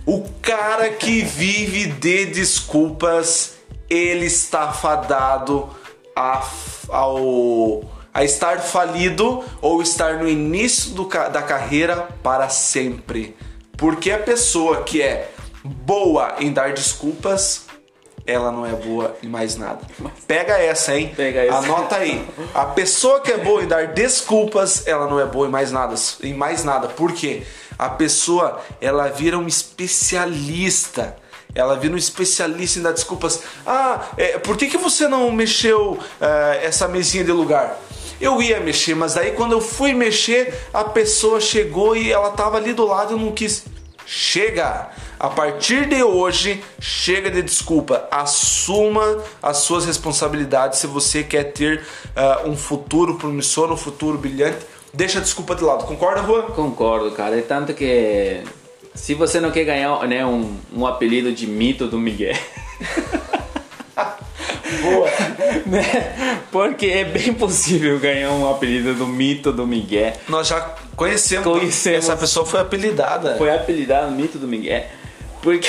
O 0.06 0.22
cara 0.42 0.90
que 0.90 1.22
vive 1.22 1.86
de 1.86 2.26
desculpas, 2.26 3.54
ele 3.88 4.26
está 4.26 4.70
fadado 4.72 5.70
a, 6.14 6.46
ao, 6.90 7.82
a 8.12 8.22
estar 8.22 8.60
falido 8.60 9.42
ou 9.62 9.80
estar 9.80 10.18
no 10.18 10.28
início 10.28 10.90
do 10.90 11.04
da 11.04 11.40
carreira 11.40 12.08
para 12.22 12.50
sempre. 12.50 13.34
Porque 13.78 14.10
a 14.10 14.18
pessoa 14.18 14.82
que 14.82 15.00
é 15.00 15.30
boa 15.64 16.36
em 16.38 16.52
dar 16.52 16.72
desculpas, 16.74 17.64
ela 18.26 18.52
não 18.52 18.64
é 18.64 18.72
boa 18.72 19.16
em 19.22 19.28
mais 19.28 19.56
nada. 19.56 19.80
Pega 20.26 20.58
essa, 20.58 20.96
hein? 20.96 21.12
Pega 21.14 21.40
essa. 21.40 21.58
Anota 21.58 21.96
aí. 21.96 22.26
A 22.54 22.66
pessoa 22.66 23.20
que 23.20 23.32
é 23.32 23.38
boa 23.38 23.62
em 23.62 23.66
dar 23.66 23.88
desculpas, 23.88 24.86
ela 24.86 25.06
não 25.06 25.18
é 25.18 25.26
boa 25.26 25.46
em 25.46 25.50
mais 25.50 25.72
nada. 25.72 25.94
Em 26.22 26.34
mais 26.34 26.64
nada. 26.64 26.88
Por 26.88 27.12
quê? 27.12 27.42
A 27.78 27.88
pessoa, 27.88 28.60
ela 28.80 29.08
vira 29.08 29.38
um 29.38 29.46
especialista. 29.46 31.16
Ela 31.54 31.76
vira 31.76 31.94
um 31.94 31.98
especialista 31.98 32.78
em 32.78 32.82
dar 32.82 32.92
desculpas. 32.92 33.42
Ah, 33.66 34.08
é, 34.16 34.38
por 34.38 34.56
que, 34.56 34.66
que 34.66 34.76
você 34.78 35.06
não 35.06 35.30
mexeu 35.30 35.98
eh, 36.20 36.60
essa 36.64 36.88
mesinha 36.88 37.22
de 37.22 37.30
lugar? 37.30 37.78
Eu 38.20 38.42
ia 38.42 38.58
mexer, 38.58 38.94
mas 38.94 39.14
daí 39.14 39.32
quando 39.32 39.52
eu 39.52 39.60
fui 39.60 39.92
mexer, 39.92 40.54
a 40.72 40.82
pessoa 40.84 41.40
chegou 41.40 41.96
e 41.96 42.10
ela 42.10 42.30
tava 42.30 42.56
ali 42.56 42.72
do 42.72 42.86
lado 42.86 43.12
e 43.12 43.14
eu 43.14 43.18
não 43.18 43.32
quis. 43.32 43.64
Chega! 44.06 44.90
A 45.18 45.28
partir 45.28 45.88
de 45.88 46.02
hoje, 46.02 46.62
chega 46.80 47.30
de 47.30 47.42
desculpa. 47.42 48.06
Assuma 48.10 49.22
as 49.42 49.58
suas 49.58 49.86
responsabilidades 49.86 50.78
se 50.78 50.86
você 50.86 51.22
quer 51.22 51.52
ter 51.52 51.82
uh, 52.16 52.48
um 52.48 52.56
futuro 52.56 53.16
promissor, 53.16 53.72
um 53.72 53.76
futuro 53.76 54.18
brilhante. 54.18 54.66
Deixa 54.92 55.18
a 55.18 55.22
desculpa 55.22 55.54
de 55.54 55.64
lado. 55.64 55.84
Concorda, 55.86 56.22
Juan? 56.22 56.42
Concordo, 56.52 57.10
cara. 57.12 57.38
É 57.38 57.42
tanto 57.42 57.72
que 57.74 58.42
se 58.94 59.14
você 59.14 59.40
não 59.40 59.50
quer 59.50 59.64
ganhar 59.64 60.06
né, 60.06 60.24
um, 60.24 60.56
um 60.72 60.86
apelido 60.86 61.32
de 61.32 61.46
mito 61.46 61.86
do 61.86 61.98
Miguel. 61.98 62.36
Boa, 64.82 65.08
né? 65.66 66.42
Porque 66.50 66.86
é 66.86 67.04
bem 67.04 67.32
possível 67.34 67.98
ganhar 67.98 68.30
um 68.32 68.50
apelido 68.50 68.94
do 68.94 69.06
mito 69.06 69.52
do 69.52 69.66
Miguel. 69.66 70.12
Nós 70.28 70.48
já 70.48 70.60
conhecemos. 70.96 71.44
Conhecemos. 71.44 72.04
Essa 72.04 72.16
pessoa 72.16 72.46
foi 72.46 72.60
apelidada. 72.60 73.36
Foi 73.36 73.54
apelidado 73.54 74.12
mito 74.12 74.38
do 74.38 74.46
Miguel. 74.46 74.84
Porque 75.42 75.68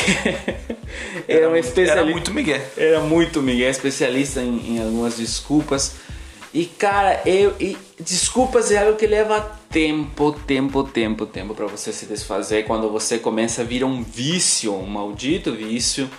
era, 1.27 1.41
era 1.41 1.49
um 1.49 1.55
especialista. 1.55 1.99
Era 1.99 2.05
muito 2.05 2.33
Miguel. 2.33 2.61
Era 2.77 2.99
muito 3.01 3.41
Miguel, 3.41 3.69
especialista 3.69 4.41
em, 4.41 4.75
em 4.75 4.79
algumas 4.81 5.17
desculpas. 5.17 5.95
E 6.53 6.65
cara, 6.65 7.21
eu. 7.25 7.53
E 7.59 7.77
desculpas 7.99 8.71
é 8.71 8.77
algo 8.77 8.97
que 8.97 9.05
leva 9.05 9.41
tempo, 9.69 10.31
tempo, 10.31 10.83
tempo, 10.83 11.25
tempo 11.25 11.53
para 11.53 11.65
você 11.65 11.91
se 11.91 12.05
desfazer. 12.05 12.63
Quando 12.63 12.89
você 12.89 13.17
começa 13.17 13.61
a 13.61 13.65
vir 13.65 13.83
um 13.83 14.01
vício, 14.01 14.73
um 14.73 14.85
maldito 14.85 15.51
vício 15.51 16.09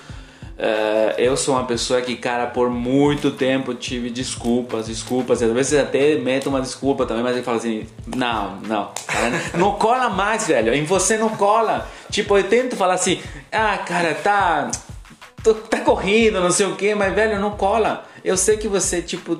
Uh, 0.58 1.12
eu 1.18 1.36
sou 1.36 1.54
uma 1.54 1.64
pessoa 1.64 2.00
que, 2.00 2.16
cara, 2.16 2.46
por 2.46 2.70
muito 2.70 3.30
tempo 3.30 3.74
tive 3.74 4.08
desculpas, 4.08 4.86
desculpas. 4.86 5.42
Às 5.42 5.52
vezes 5.52 5.78
até 5.78 6.16
meto 6.16 6.48
uma 6.48 6.62
desculpa 6.62 7.04
também, 7.04 7.22
mas 7.22 7.34
ele 7.34 7.44
fala 7.44 7.58
assim: 7.58 7.86
não, 8.06 8.56
não, 8.62 8.90
não 9.54 9.72
cola 9.72 10.08
mais, 10.08 10.46
velho. 10.48 10.72
Em 10.72 10.84
você 10.84 11.18
não 11.18 11.28
cola. 11.28 11.86
Tipo, 12.10 12.38
eu 12.38 12.44
tento 12.44 12.74
falar 12.74 12.94
assim: 12.94 13.20
ah, 13.52 13.76
cara, 13.78 14.14
tá, 14.14 14.70
tá 15.68 15.80
corrido, 15.80 16.40
não 16.40 16.50
sei 16.50 16.66
o 16.66 16.74
que, 16.74 16.94
mas, 16.94 17.14
velho, 17.14 17.38
não 17.38 17.50
cola. 17.50 18.06
Eu 18.24 18.36
sei 18.36 18.56
que 18.56 18.66
você, 18.66 19.02
tipo, 19.02 19.38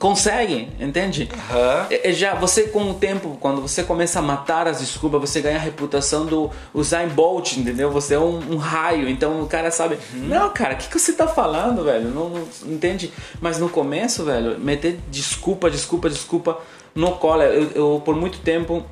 conseguem, 0.00 0.70
entende? 0.80 1.28
Uhum. 1.30 2.12
Já 2.14 2.34
você 2.34 2.62
com 2.62 2.90
o 2.90 2.94
tempo, 2.94 3.36
quando 3.38 3.60
você 3.60 3.84
começa 3.84 4.18
a 4.18 4.22
matar 4.22 4.66
as 4.66 4.80
desculpas, 4.80 5.20
você 5.20 5.42
ganha 5.42 5.56
a 5.56 5.60
reputação 5.60 6.24
do 6.24 6.50
Usain 6.72 7.08
Bolt, 7.08 7.58
entendeu? 7.58 7.90
Você 7.90 8.14
é 8.14 8.18
um, 8.18 8.54
um 8.54 8.56
raio, 8.56 9.10
então 9.10 9.42
o 9.42 9.46
cara 9.46 9.70
sabe, 9.70 9.98
uhum. 10.14 10.26
não, 10.26 10.48
cara, 10.50 10.72
o 10.72 10.76
que, 10.78 10.88
que 10.88 10.98
você 10.98 11.12
tá 11.12 11.28
falando, 11.28 11.84
velho? 11.84 12.08
Não, 12.08 12.30
não, 12.30 12.48
entende? 12.64 13.12
Mas 13.42 13.58
no 13.58 13.68
começo, 13.68 14.24
velho, 14.24 14.58
meter 14.58 14.98
desculpa, 15.10 15.70
desculpa, 15.70 16.08
desculpa, 16.08 16.58
no 16.94 17.12
cola. 17.12 17.44
Eu, 17.44 17.70
eu, 17.74 18.02
por 18.02 18.16
muito 18.16 18.38
tempo, 18.38 18.82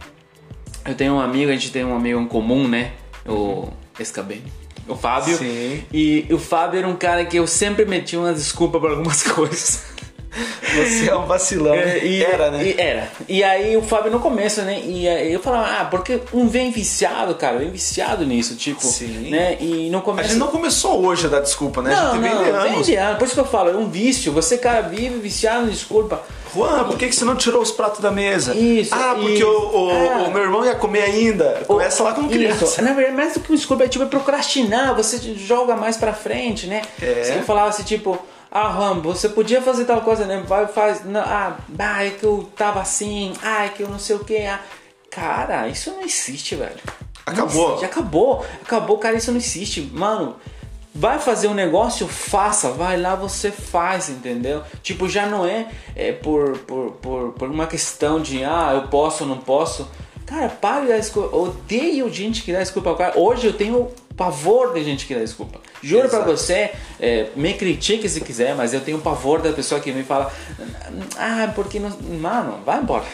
eu 0.85 0.95
tenho 0.95 1.15
um 1.15 1.21
amigo, 1.21 1.51
a 1.51 1.55
gente 1.55 1.73
tem 1.73 1.87
um 1.87 1.97
amigo 1.97 2.21
em 2.21 2.29
comum, 2.29 2.69
né? 2.69 2.93
O 3.27 3.69
Escabene 3.99 4.53
o 4.87 4.97
Fábio. 4.97 5.37
Sim. 5.37 5.85
E 5.93 6.27
o 6.31 6.39
Fábio 6.39 6.79
era 6.79 6.89
um 6.89 6.97
cara 6.97 7.23
que 7.27 7.37
eu 7.37 7.47
sempre 7.47 7.85
metia 7.85 8.19
uma 8.19 8.33
desculpa 8.33 8.81
para 8.81 8.91
algumas 8.91 9.23
coisas. 9.31 9.98
Você 10.31 11.09
é 11.09 11.17
um 11.17 11.27
vacilão. 11.27 11.75
É, 11.75 12.05
e, 12.05 12.23
era, 12.23 12.51
né? 12.51 12.65
E 12.65 12.81
era. 12.81 13.09
E 13.29 13.43
aí 13.43 13.77
o 13.77 13.83
Fábio 13.83 14.11
no 14.11 14.21
começo, 14.21 14.63
né? 14.63 14.81
E 14.81 15.07
eu 15.33 15.41
falava, 15.41 15.81
ah, 15.81 15.85
porque 15.87 16.21
um 16.33 16.47
vem 16.49 16.71
viciado, 16.71 17.35
cara, 17.35 17.59
vem 17.59 17.71
viciado 17.71 18.25
nisso, 18.25 18.55
tipo, 18.55 18.83
Sim. 18.83 19.31
né? 19.31 19.57
E 19.61 19.89
no 19.91 20.03
começo. 20.03 20.29
A 20.29 20.31
gente 20.31 20.39
não 20.39 20.49
começou 20.49 21.05
hoje 21.05 21.27
a 21.27 21.29
dar 21.29 21.41
desculpa, 21.41 21.83
né? 21.83 21.91
Não, 21.91 22.13
a 22.13 22.15
gente 22.15 22.23
não, 22.23 22.23
vem 22.23 22.45
de 22.45 22.51
anos. 22.51 22.73
Vem 22.73 22.83
de 22.83 22.97
anos. 22.97 23.19
Por 23.19 23.25
isso 23.25 23.35
que 23.35 23.41
eu 23.41 23.47
falo, 23.47 23.71
é 23.71 23.77
um 23.77 23.89
vício. 23.89 24.33
Você, 24.33 24.59
cara, 24.59 24.83
vive 24.83 25.19
viciado 25.19 25.69
desculpa. 25.71 26.23
Juan, 26.55 26.85
por 26.85 26.97
que, 26.97 27.09
que 27.09 27.15
você 27.15 27.25
não 27.25 27.37
tirou 27.37 27.63
os 27.63 27.71
pratos 27.71 28.01
da 28.01 28.11
mesa? 28.11 28.55
Isso. 28.55 28.95
Ah, 28.95 29.15
porque 29.15 29.35
isso. 29.35 29.47
O, 29.47 29.87
o, 29.87 29.91
ah. 29.91 30.29
o, 30.29 30.33
meu 30.33 30.43
irmão 30.43 30.65
ia 30.65 30.75
comer 30.75 31.03
ainda. 31.03 31.63
Começa 31.67 32.03
lá 32.03 32.13
com 32.13 32.29
criança. 32.29 32.65
Isso. 32.65 32.81
Na 32.83 32.93
verdade, 32.93 33.17
mais 33.17 33.35
do 33.35 33.41
que 33.41 33.53
um 33.53 33.55
desculpa, 33.55 33.85
é 33.85 33.89
tipo 33.89 34.05
é 34.05 34.09
procrastinar, 34.09 34.95
você 34.95 35.19
joga 35.35 35.77
mais 35.77 35.97
pra 35.97 36.13
frente, 36.13 36.67
né? 36.67 36.83
É. 37.01 37.25
Você 37.25 37.43
falava 37.43 37.69
assim, 37.69 37.83
tipo. 37.83 38.19
Ah, 38.51 38.69
Rambo, 38.69 39.15
você 39.15 39.29
podia 39.29 39.61
fazer 39.61 39.85
tal 39.85 40.01
coisa, 40.01 40.25
né? 40.25 40.43
Vai, 40.47 40.67
faz. 40.67 41.05
Não, 41.05 41.21
ah, 41.21 41.59
ah, 41.79 42.05
é 42.05 42.11
que 42.11 42.25
eu 42.25 42.51
tava 42.57 42.81
assim. 42.81 43.35
Ah, 43.43 43.67
é 43.67 43.69
que 43.69 43.83
eu 43.83 43.89
não 43.89 43.99
sei 43.99 44.17
o 44.17 44.25
que. 44.25 44.39
Ah. 44.39 44.61
Cara, 45.11 45.69
isso 45.69 45.91
não 45.91 46.03
existe, 46.03 46.55
velho. 46.55 46.81
Acabou. 47.27 47.69
Existe, 47.71 47.85
acabou. 47.85 48.47
Acabou, 48.63 48.99
cara, 48.99 49.17
isso 49.17 49.31
não 49.31 49.39
existe. 49.39 49.83
Mano, 49.93 50.37
vai 50.95 51.19
fazer 51.19 51.49
um 51.49 51.55
negócio, 51.55 52.09
faça. 52.09 52.71
Vai 52.71 52.99
lá, 52.99 53.15
você 53.15 53.51
faz, 53.51 54.09
entendeu? 54.09 54.63
Tipo, 54.83 55.09
já 55.09 55.27
não 55.27 55.45
é, 55.45 55.69
é 55.95 56.13
por, 56.13 56.59
por, 56.61 56.93
por, 56.93 57.33
por 57.33 57.51
uma 57.51 57.67
questão 57.67 58.21
de, 58.21 58.45
ah, 58.45 58.71
eu 58.75 58.89
posso 58.89 59.25
ou 59.25 59.29
não 59.29 59.39
posso. 59.39 59.89
Cara, 60.25 60.49
pare 60.49 60.83
de 60.83 60.89
dar 60.89 60.99
desculpa. 60.99 61.37
Odeio 61.37 62.13
gente 62.13 62.43
que 62.43 62.53
dá 62.53 62.59
desculpa 62.59 62.91
ao 62.91 62.97
cara. 62.97 63.19
Hoje 63.19 63.47
eu 63.47 63.53
tenho 63.53 63.89
pavor 64.19 64.75
de 64.75 64.85
gente 64.85 65.07
que 65.07 65.15
dá 65.15 65.21
desculpa. 65.21 65.61
Juro 65.81 66.09
para 66.09 66.25
você, 66.25 66.73
é, 67.01 67.29
me 67.37 67.55
critique 67.55 68.09
se 68.09 68.21
quiser, 68.21 68.55
mas 68.57 68.75
eu 68.75 68.81
tenho 68.81 68.99
pavor 68.99 69.41
da 69.41 69.53
pessoa 69.53 69.81
que 69.81 69.93
me 69.93 70.03
fala, 70.03 70.31
ah, 71.17 71.53
porque 71.55 71.79
não. 71.79 71.97
Mano, 72.21 72.61
vai 72.67 72.81
embora. 72.81 73.07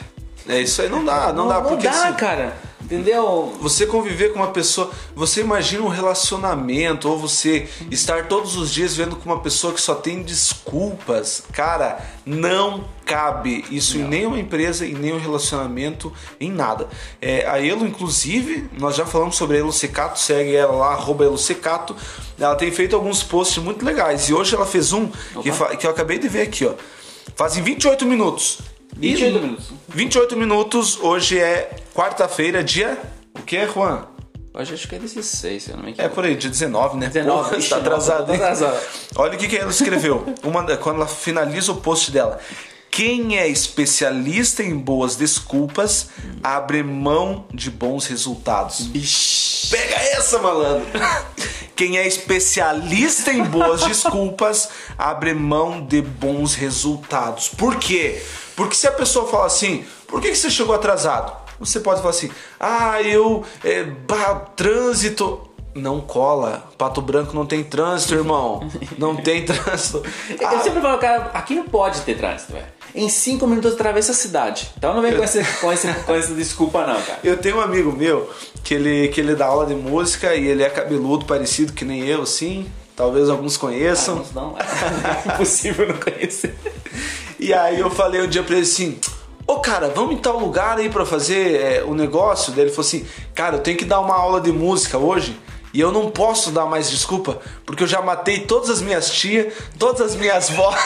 É 0.48 0.60
isso 0.60 0.82
aí, 0.82 0.88
não 0.88 1.04
dá, 1.04 1.32
não, 1.32 1.44
não 1.44 1.48
dá. 1.48 1.60
Não 1.60 1.68
porque, 1.68 1.88
dá, 1.88 2.08
assim, 2.08 2.14
cara. 2.14 2.56
Entendeu? 2.84 3.56
Você 3.62 3.86
conviver 3.86 4.34
com 4.34 4.40
uma 4.40 4.50
pessoa, 4.50 4.90
você 5.16 5.40
imagina 5.40 5.82
um 5.82 5.88
relacionamento 5.88 7.08
ou 7.08 7.18
você 7.18 7.66
estar 7.90 8.28
todos 8.28 8.56
os 8.56 8.70
dias 8.70 8.94
vendo 8.94 9.16
com 9.16 9.24
uma 9.24 9.40
pessoa 9.40 9.72
que 9.72 9.80
só 9.80 9.94
tem 9.94 10.22
desculpas. 10.22 11.44
Cara, 11.50 11.98
não 12.26 12.84
cabe 13.06 13.64
isso 13.70 13.96
não. 13.96 14.04
em 14.04 14.08
nenhuma 14.08 14.38
empresa, 14.38 14.84
em 14.84 14.92
nenhum 14.92 15.18
relacionamento, 15.18 16.12
em 16.38 16.52
nada. 16.52 16.86
É, 17.22 17.46
a 17.46 17.58
Elo, 17.58 17.86
inclusive, 17.86 18.68
nós 18.78 18.94
já 18.96 19.06
falamos 19.06 19.36
sobre 19.36 19.56
a 19.56 19.60
Elo 19.60 19.72
Secato, 19.72 20.18
segue 20.18 20.54
ela 20.54 20.74
lá, 20.74 20.92
arroba 20.92 21.24
Elo 21.24 21.38
Secato. 21.38 21.96
Ela 22.38 22.54
tem 22.54 22.70
feito 22.70 22.94
alguns 22.94 23.22
posts 23.22 23.62
muito 23.64 23.82
legais 23.82 24.28
e 24.28 24.34
hoje 24.34 24.54
ela 24.54 24.66
fez 24.66 24.92
um 24.92 25.08
que, 25.42 25.76
que 25.78 25.86
eu 25.86 25.90
acabei 25.90 26.18
de 26.18 26.28
ver 26.28 26.42
aqui, 26.42 26.66
ó. 26.66 26.74
Fazem 27.34 27.62
28 27.62 28.04
minutos 28.04 28.58
28 28.96 29.40
minutos. 29.40 29.66
28 29.88 30.36
minutos, 30.36 30.98
hoje 31.00 31.38
é 31.38 31.70
quarta-feira, 31.94 32.62
dia. 32.62 32.98
O 33.34 33.42
que 33.42 33.56
é, 33.56 33.66
Juan? 33.66 34.06
Hoje 34.52 34.74
acho 34.74 34.86
que 34.86 34.94
é 34.94 34.98
16, 34.98 35.62
se 35.62 35.70
eu 35.70 35.76
não 35.76 35.84
me 35.84 35.90
engano. 35.90 36.08
É 36.08 36.08
por 36.08 36.24
aí, 36.24 36.36
dia 36.36 36.48
19, 36.48 36.96
né? 36.96 37.08
19, 37.08 37.48
Porra, 37.48 37.68
tá 37.68 37.76
atrasado. 37.76 38.26
Tá 38.26 38.34
atrasado. 38.34 38.80
Olha 39.16 39.34
o 39.34 39.36
que, 39.36 39.48
que 39.48 39.56
ela 39.56 39.70
escreveu. 39.70 40.24
Uma, 40.44 40.64
quando 40.76 40.96
ela 40.96 41.08
finaliza 41.08 41.72
o 41.72 41.76
post 41.76 42.12
dela. 42.12 42.38
Quem 42.88 43.36
é 43.36 43.48
especialista 43.48 44.62
em 44.62 44.76
boas 44.76 45.16
desculpas 45.16 46.10
abre 46.40 46.84
mão 46.84 47.46
de 47.52 47.68
bons 47.68 48.06
resultados. 48.06 48.82
Bish. 48.82 49.66
Pega 49.68 49.96
essa, 49.96 50.38
malandro! 50.38 50.86
Quem 51.74 51.98
é 51.98 52.06
especialista 52.06 53.32
em 53.32 53.42
boas 53.42 53.82
desculpas 53.82 54.68
abre 54.96 55.34
mão 55.34 55.84
de 55.84 56.00
bons 56.00 56.54
resultados. 56.54 57.48
Por 57.48 57.80
quê? 57.80 58.22
Porque 58.22 58.43
se 58.72 58.86
a 58.86 58.92
pessoa 58.92 59.26
fala 59.26 59.46
assim, 59.46 59.84
por 60.06 60.20
que, 60.20 60.30
que 60.30 60.36
você 60.36 60.50
chegou 60.50 60.74
atrasado? 60.74 61.44
Você 61.58 61.80
pode 61.80 62.00
falar 62.00 62.10
assim, 62.10 62.30
ah, 62.58 63.00
eu. 63.02 63.44
É, 63.62 63.84
bah, 63.84 64.34
trânsito. 64.56 65.50
Não 65.74 66.00
cola. 66.00 66.70
Pato 66.78 67.02
Branco 67.02 67.34
não 67.34 67.44
tem 67.44 67.64
trânsito, 67.64 68.14
irmão. 68.14 68.68
Não 68.96 69.16
tem 69.16 69.44
trânsito. 69.44 70.04
Eu 70.40 70.48
ah. 70.48 70.60
sempre 70.60 70.80
falo, 70.80 70.98
cara, 70.98 71.30
aqui 71.34 71.56
não 71.56 71.64
pode 71.64 72.00
ter 72.02 72.16
trânsito, 72.16 72.52
velho. 72.52 72.66
Em 72.94 73.08
cinco 73.08 73.44
minutos 73.44 73.72
atravessa 73.72 74.12
a 74.12 74.14
cidade. 74.14 74.70
Então 74.78 74.94
não 74.94 75.02
vem 75.02 75.16
com, 75.16 75.24
esse, 75.24 75.42
com, 75.60 75.72
esse, 75.72 75.92
com 75.92 76.14
essa 76.14 76.32
desculpa, 76.32 76.86
não, 76.86 77.02
cara. 77.02 77.18
Eu 77.24 77.36
tenho 77.38 77.56
um 77.56 77.60
amigo 77.60 77.90
meu 77.90 78.30
que 78.62 78.72
ele, 78.72 79.08
que 79.08 79.20
ele 79.20 79.34
dá 79.34 79.46
aula 79.46 79.66
de 79.66 79.74
música 79.74 80.32
e 80.36 80.46
ele 80.46 80.62
é 80.62 80.70
cabeludo, 80.70 81.24
parecido 81.24 81.72
que 81.72 81.84
nem 81.84 82.06
eu, 82.06 82.24
sim. 82.24 82.70
Talvez 82.94 83.28
alguns 83.28 83.56
conheçam. 83.56 84.18
Alguns 84.18 84.32
não. 84.32 84.54
É 85.26 85.34
impossível 85.34 85.88
não 85.88 85.96
conhecer. 85.96 86.54
E 87.38 87.52
aí 87.52 87.80
eu 87.80 87.90
falei 87.90 88.20
um 88.22 88.26
dia 88.26 88.42
pra 88.42 88.54
ele 88.54 88.62
assim: 88.62 88.98
Ô 89.46 89.56
cara, 89.56 89.88
vamos 89.88 90.14
em 90.14 90.18
tal 90.18 90.38
lugar 90.38 90.78
aí 90.78 90.88
pra 90.88 91.04
fazer 91.04 91.60
é, 91.60 91.84
o 91.84 91.94
negócio? 91.94 92.52
Daí 92.52 92.64
ele 92.64 92.70
falou 92.70 92.86
assim: 92.86 93.06
Cara, 93.34 93.56
eu 93.56 93.60
tenho 93.60 93.76
que 93.76 93.84
dar 93.84 94.00
uma 94.00 94.14
aula 94.14 94.40
de 94.40 94.52
música 94.52 94.98
hoje. 94.98 95.38
E 95.72 95.80
eu 95.80 95.90
não 95.90 96.08
posso 96.08 96.52
dar 96.52 96.66
mais 96.66 96.88
desculpa, 96.88 97.40
porque 97.66 97.82
eu 97.82 97.88
já 97.88 98.00
matei 98.00 98.40
todas 98.40 98.70
as 98.70 98.80
minhas 98.80 99.10
tias, 99.10 99.52
todas 99.76 100.00
as 100.00 100.14
minhas 100.14 100.48
vós. 100.50 100.76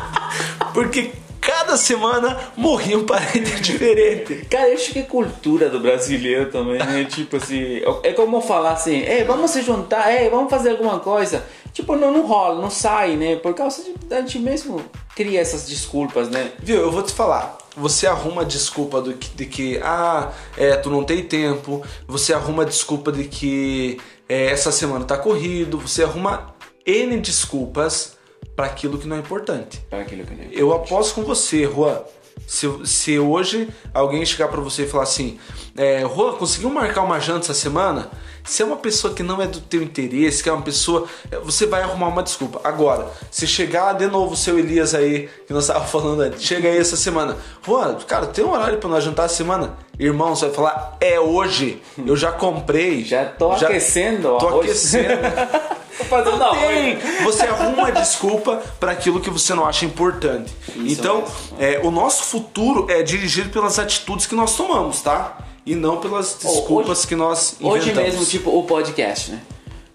porque 0.72 1.12
cada 1.38 1.76
semana 1.76 2.38
morria 2.56 2.96
um 2.96 3.04
parente 3.04 3.58
diferente. 3.60 4.46
Cara, 4.48 4.68
eu 4.68 4.74
acho 4.74 4.90
que 4.90 5.00
é 5.00 5.02
cultura 5.02 5.68
do 5.68 5.80
brasileiro 5.80 6.50
também, 6.50 6.78
né? 6.78 7.04
tipo 7.04 7.36
assim, 7.36 7.82
é 8.02 8.12
como 8.12 8.40
falar 8.40 8.72
assim, 8.72 9.00
ei, 9.00 9.24
vamos 9.24 9.50
se 9.50 9.60
juntar, 9.60 10.10
ei, 10.10 10.30
vamos 10.30 10.48
fazer 10.48 10.70
alguma 10.70 10.98
coisa. 11.00 11.44
Tipo, 11.72 11.96
não, 11.96 12.12
não 12.12 12.26
rola, 12.26 12.60
não 12.60 12.70
sai, 12.70 13.16
né? 13.16 13.36
Por 13.36 13.54
causa 13.54 13.82
de 13.82 14.14
a 14.14 14.20
gente 14.20 14.38
mesmo 14.38 14.84
cria 15.16 15.40
essas 15.40 15.66
desculpas, 15.66 16.28
né? 16.28 16.52
Viu, 16.58 16.76
eu 16.76 16.90
vou 16.90 17.02
te 17.02 17.12
falar. 17.12 17.56
Você 17.74 18.06
arruma 18.06 18.44
desculpa 18.44 19.00
do 19.00 19.14
que, 19.14 19.30
de 19.34 19.46
que, 19.46 19.80
ah, 19.82 20.30
é, 20.56 20.76
tu 20.76 20.90
não 20.90 21.02
tem 21.02 21.24
tempo. 21.24 21.82
Você 22.06 22.34
arruma 22.34 22.66
desculpa 22.66 23.10
de 23.10 23.24
que 23.24 23.98
é, 24.28 24.50
essa 24.50 24.70
semana 24.70 25.04
tá 25.06 25.16
corrido. 25.16 25.78
Você 25.78 26.04
arruma 26.04 26.54
N 26.84 27.16
desculpas 27.18 28.18
para 28.54 28.66
aquilo 28.66 28.98
que 28.98 29.08
não 29.08 29.16
é 29.16 29.20
importante. 29.20 29.78
Para 29.88 30.00
aquilo 30.00 30.26
que 30.26 30.34
não 30.34 30.42
é 30.42 30.44
importante. 30.44 30.60
Eu 30.60 30.74
aposto 30.74 31.14
com 31.14 31.22
você, 31.22 31.64
Juan, 31.64 32.00
Se, 32.46 32.68
se 32.84 33.18
hoje 33.18 33.68
alguém 33.94 34.26
chegar 34.26 34.48
pra 34.48 34.60
você 34.60 34.82
e 34.82 34.86
falar 34.86 35.04
assim, 35.04 35.38
é, 35.74 36.02
Rô, 36.02 36.34
conseguiu 36.34 36.68
marcar 36.68 37.02
uma 37.02 37.18
janta 37.18 37.46
essa 37.46 37.54
semana? 37.54 38.10
Se 38.44 38.62
é 38.62 38.64
uma 38.64 38.76
pessoa 38.76 39.14
que 39.14 39.22
não 39.22 39.40
é 39.40 39.46
do 39.46 39.60
teu 39.60 39.82
interesse, 39.82 40.42
que 40.42 40.48
é 40.48 40.52
uma 40.52 40.62
pessoa, 40.62 41.06
é, 41.30 41.38
você 41.38 41.66
vai 41.66 41.82
arrumar 41.82 42.08
uma 42.08 42.22
desculpa. 42.22 42.60
Agora, 42.64 43.08
se 43.30 43.46
chegar 43.46 43.92
de 43.94 44.06
novo 44.06 44.34
o 44.34 44.36
seu 44.36 44.58
Elias 44.58 44.94
aí, 44.94 45.28
que 45.46 45.52
nós 45.52 45.64
estávamos 45.64 45.90
falando 45.90 46.20
antes, 46.22 46.42
chega 46.42 46.68
aí 46.68 46.76
essa 46.78 46.96
semana, 46.96 47.36
Rô, 47.64 47.78
cara, 48.06 48.26
tem 48.26 48.44
um 48.44 48.50
horário 48.52 48.78
pra 48.78 48.88
nós 48.88 49.04
jantar 49.04 49.26
essa 49.26 49.36
semana? 49.36 49.76
Irmão, 49.98 50.34
você 50.34 50.46
vai 50.46 50.54
falar, 50.54 50.96
é 51.00 51.20
hoje, 51.20 51.80
eu 52.04 52.16
já 52.16 52.32
comprei. 52.32 53.04
Já 53.04 53.24
tô 53.26 53.52
aquecendo, 53.52 54.36
Tô 54.38 54.48
arroz. 54.48 54.64
aquecendo. 54.66 55.12
Fazendo 56.08 56.38
Não 56.38 56.50
tem. 56.56 56.98
Você 57.22 57.42
arruma 57.46 57.82
uma 57.82 57.92
desculpa 57.92 58.60
para 58.80 58.92
aquilo 58.92 59.20
que 59.20 59.30
você 59.30 59.54
não 59.54 59.64
acha 59.66 59.84
importante. 59.84 60.52
então, 60.76 61.20
mesmo. 61.20 61.56
é, 61.60 61.80
o 61.84 61.90
nosso 61.90 62.24
futuro 62.24 62.86
é 62.90 63.02
dirigido 63.02 63.50
pelas 63.50 63.78
atitudes 63.78 64.26
que 64.26 64.34
nós 64.34 64.56
tomamos, 64.56 65.00
tá? 65.00 65.36
E 65.64 65.74
não 65.74 65.98
pelas 65.98 66.36
desculpas 66.42 66.98
hoje- 67.00 67.06
que 67.08 67.14
nós 67.16 67.56
inventamos. 67.60 67.76
Hoje 67.86 67.92
mesmo, 67.94 68.24
tipo, 68.26 68.50
o 68.58 68.64
podcast, 68.64 69.30
né? 69.30 69.40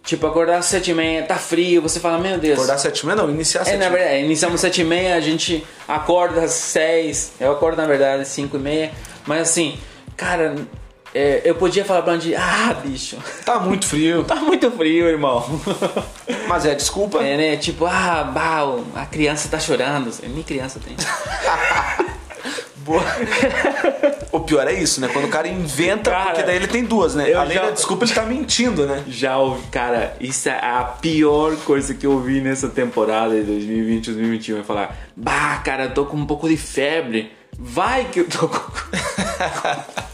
Tipo, 0.04 0.26
acordar 0.28 0.60
às 0.60 0.66
sete 0.68 0.92
e 0.92 0.94
meia, 0.94 1.24
tá 1.24 1.36
frio, 1.36 1.82
você 1.82 2.00
fala, 2.00 2.18
meu 2.18 2.38
Deus. 2.38 2.54
Acordar 2.54 2.76
às 2.76 2.82
sete 2.82 3.02
e 3.02 3.06
meia, 3.06 3.16
não, 3.18 3.30
iniciar 3.30 3.62
às 3.64 3.68
É, 3.68 3.72
sete 3.72 3.80
na 3.84 3.90
verdade, 3.90 4.24
iniciamos 4.24 4.56
às 4.56 4.62
sete 4.62 4.80
e 4.82 4.84
meia, 4.86 5.16
a 5.16 5.20
gente 5.20 5.68
acorda 5.86 6.44
às 6.44 6.52
seis, 6.52 7.34
eu 7.42 7.52
acordo, 7.52 7.76
na 7.76 7.86
verdade, 7.86 8.22
às 8.22 8.30
cinco 8.30 8.56
e 8.56 8.60
meia. 8.60 8.92
Mas 9.26 9.42
assim, 9.50 9.78
cara, 10.16 10.56
é, 11.14 11.42
eu 11.44 11.56
podia 11.56 11.84
falar 11.84 12.04
pra 12.04 12.14
onde, 12.14 12.34
ah, 12.34 12.74
bicho, 12.82 13.18
Tá 13.44 13.60
muito 13.60 13.86
frio. 13.86 14.24
tá 14.26 14.36
muito 14.38 14.72
frio, 14.72 15.08
irmão. 15.10 15.46
Mas 16.48 16.66
é 16.66 16.74
desculpa. 16.74 17.22
É, 17.22 17.36
né? 17.36 17.58
Tipo, 17.58 17.86
ah, 17.86 18.24
bah, 18.34 18.80
a 18.96 19.06
criança 19.06 19.50
tá 19.50 19.60
chorando. 19.60 20.10
Nem 20.24 20.42
criança 20.44 20.80
tem. 20.80 20.96
Boa. 22.88 23.04
o 24.32 24.40
pior 24.40 24.66
é 24.68 24.74
isso, 24.74 25.00
né? 25.02 25.10
Quando 25.12 25.26
o 25.26 25.30
cara 25.30 25.48
inventa, 25.48 26.10
Cara, 26.10 26.26
porque 26.32 26.44
daí 26.44 26.56
ele 26.56 26.68
tem 26.68 26.84
duas, 26.86 27.14
né? 27.16 27.30
eu 27.32 27.40
Além 27.40 27.56
já- 27.56 27.66
da 27.66 27.72
desculpa, 27.72 28.06
ele 28.06 28.14
tá 28.14 28.24
mentindo, 28.24 28.86
né? 28.88 29.04
Já 29.10 29.38
ouvi, 29.38 29.62
cara, 29.68 30.16
isso 30.22 30.48
é 30.48 30.54
a 30.54 30.84
pior 30.84 31.56
coisa 31.58 31.94
que 31.94 32.06
eu 32.08 32.14
ouvi 32.14 32.40
nessa 32.40 32.70
temporada 32.70 33.36
de 33.36 33.44
2020 33.44 34.06
2021. 34.06 34.60
É 34.62 34.64
falar, 34.64 34.98
bah, 35.16 35.58
cara, 35.66 35.84
eu 35.86 35.94
tô 35.94 36.06
com 36.06 36.16
um 36.18 36.26
pouco 36.26 36.48
de 36.48 36.56
febre. 36.58 37.32
Vai 37.60 38.06
que 38.06 38.22
eu 38.22 38.28
tô 38.30 38.48
com. 38.48 38.58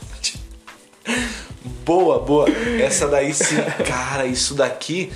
Boa, 1.86 2.19
boa. 2.19 2.47
Essa 2.82 3.07
daí 3.07 3.34
sim. 3.34 3.57
Cara, 3.86 4.26
isso 4.26 4.53
daqui 4.55 5.11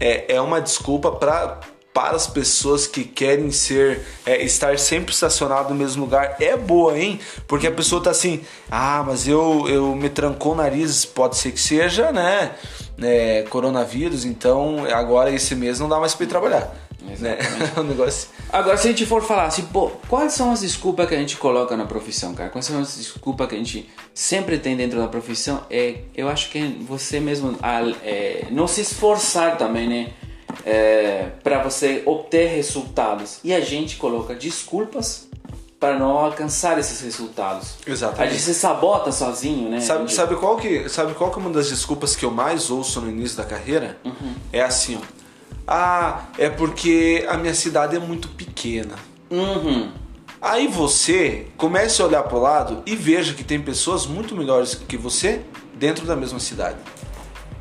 é, 0.00 0.34
é 0.36 0.40
uma 0.40 0.60
desculpa 0.60 1.10
pra, 1.10 1.58
para 1.92 2.16
as 2.16 2.26
pessoas 2.26 2.86
que 2.86 3.04
querem 3.04 3.50
ser 3.50 4.06
é, 4.24 4.42
estar 4.42 4.78
sempre 4.78 5.12
estacionado 5.12 5.70
no 5.70 5.74
mesmo 5.74 6.04
lugar. 6.04 6.36
É 6.40 6.56
boa, 6.56 6.98
hein? 6.98 7.20
Porque 7.46 7.66
a 7.66 7.72
pessoa 7.72 8.02
tá 8.02 8.10
assim, 8.10 8.40
ah, 8.70 9.02
mas 9.06 9.28
eu, 9.28 9.68
eu 9.68 9.94
me 9.94 10.08
trancou 10.08 10.52
o 10.52 10.56
nariz, 10.56 11.04
pode 11.04 11.36
ser 11.36 11.52
que 11.52 11.60
seja, 11.60 12.10
né? 12.12 12.52
é, 13.00 13.42
coronavírus, 13.48 14.24
então 14.24 14.84
agora 14.92 15.30
esse 15.30 15.54
mês 15.54 15.78
não 15.78 15.88
dá 15.88 15.98
mais 15.98 16.14
pra 16.14 16.24
ir 16.24 16.28
trabalhar. 16.28 16.74
Né? 17.18 17.38
É 17.76 17.80
um 17.80 17.84
negócio. 17.84 18.28
Agora, 18.50 18.76
se 18.76 18.86
a 18.86 18.90
gente 18.90 19.06
for 19.06 19.22
falar 19.22 19.46
assim, 19.46 19.62
pô, 19.62 19.90
quais 20.08 20.34
são 20.34 20.52
as 20.52 20.60
desculpas 20.60 21.08
que 21.08 21.14
a 21.14 21.18
gente 21.18 21.36
coloca 21.36 21.76
na 21.76 21.84
profissão, 21.84 22.34
cara? 22.34 22.48
Quais 22.48 22.64
são 22.64 22.80
as 22.80 22.96
desculpas 22.96 23.48
que 23.48 23.54
a 23.54 23.58
gente 23.58 23.90
sempre 24.14 24.58
tem 24.58 24.76
dentro 24.76 24.98
da 24.98 25.08
profissão? 25.08 25.64
É, 25.68 25.96
eu 26.14 26.28
acho 26.28 26.50
que 26.50 26.58
é 26.58 26.72
você 26.86 27.18
mesmo 27.18 27.56
ah, 27.62 27.80
é, 28.04 28.46
não 28.50 28.68
se 28.68 28.82
esforçar 28.82 29.58
também, 29.58 29.88
né? 29.88 30.12
É, 30.64 31.30
para 31.42 31.62
você 31.62 32.02
obter 32.06 32.48
resultados. 32.54 33.38
E 33.42 33.52
a 33.52 33.60
gente 33.60 33.96
coloca 33.96 34.34
desculpas 34.34 35.28
para 35.80 35.98
não 35.98 36.10
alcançar 36.16 36.78
esses 36.78 37.00
resultados. 37.00 37.74
Exatamente. 37.86 38.22
A 38.28 38.32
gente 38.32 38.42
se 38.44 38.54
sabota 38.54 39.10
sozinho, 39.10 39.68
né? 39.68 39.80
Sabe, 39.80 40.00
gente- 40.02 40.14
sabe, 40.14 40.36
qual 40.36 40.56
que, 40.56 40.88
sabe 40.88 41.12
qual 41.14 41.30
que 41.30 41.38
é 41.38 41.42
uma 41.42 41.50
das 41.50 41.68
desculpas 41.68 42.14
que 42.14 42.24
eu 42.24 42.30
mais 42.30 42.70
ouço 42.70 43.00
no 43.00 43.10
início 43.10 43.36
da 43.36 43.44
carreira? 43.44 43.98
É 44.52 44.62
assim, 44.62 44.96
ó. 44.96 45.22
Ah, 45.66 46.24
é 46.38 46.48
porque 46.48 47.24
a 47.28 47.36
minha 47.36 47.54
cidade 47.54 47.96
é 47.96 47.98
muito 47.98 48.28
pequena. 48.28 48.94
Uhum. 49.30 49.90
Aí 50.40 50.66
você 50.68 51.46
comece 51.56 52.02
a 52.02 52.06
olhar 52.06 52.22
pro 52.24 52.38
lado 52.40 52.82
e 52.84 52.94
veja 52.96 53.32
que 53.34 53.42
tem 53.44 53.60
pessoas 53.60 54.06
muito 54.06 54.36
melhores 54.36 54.74
que 54.74 54.96
você 54.96 55.40
dentro 55.74 56.04
da 56.04 56.14
mesma 56.16 56.38
cidade. 56.40 56.78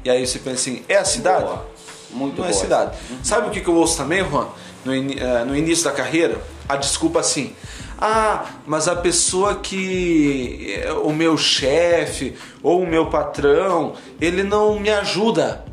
E 0.04 0.10
aí 0.10 0.26
você 0.26 0.40
pensa 0.40 0.56
assim, 0.70 0.84
é 0.90 0.98
a 0.98 1.06
cidade? 1.06 1.46
Boa. 1.46 1.66
Muito 2.14 2.36
boa. 2.38 2.48
é 2.50 2.54
cidade. 2.54 2.98
Sabe 3.24 3.48
o 3.48 3.52
que 3.52 3.62
que 3.62 3.68
eu 3.68 3.76
ouço 3.76 3.98
também, 3.98 4.24
Juan? 4.24 4.48
No, 4.84 4.96
ini- 4.96 5.18
eh, 5.20 5.46
no 5.46 5.56
início 5.56 5.84
da 5.86 5.92
carreira? 5.92 6.42
A 6.68 6.76
desculpa 6.76 7.20
assim. 7.20 7.54
Ah, 8.00 8.46
mas 8.66 8.88
a 8.88 8.96
pessoa 8.96 9.56
que. 9.56 10.74
eh, 10.84 10.92
O 10.94 11.12
meu 11.14 11.38
chefe 11.38 12.36
ou 12.64 12.82
o 12.82 12.88
meu 12.88 13.08
patrão, 13.08 13.94
ele 14.20 14.44
não 14.44 14.80
me 14.80 14.90
ajuda. 14.90 15.64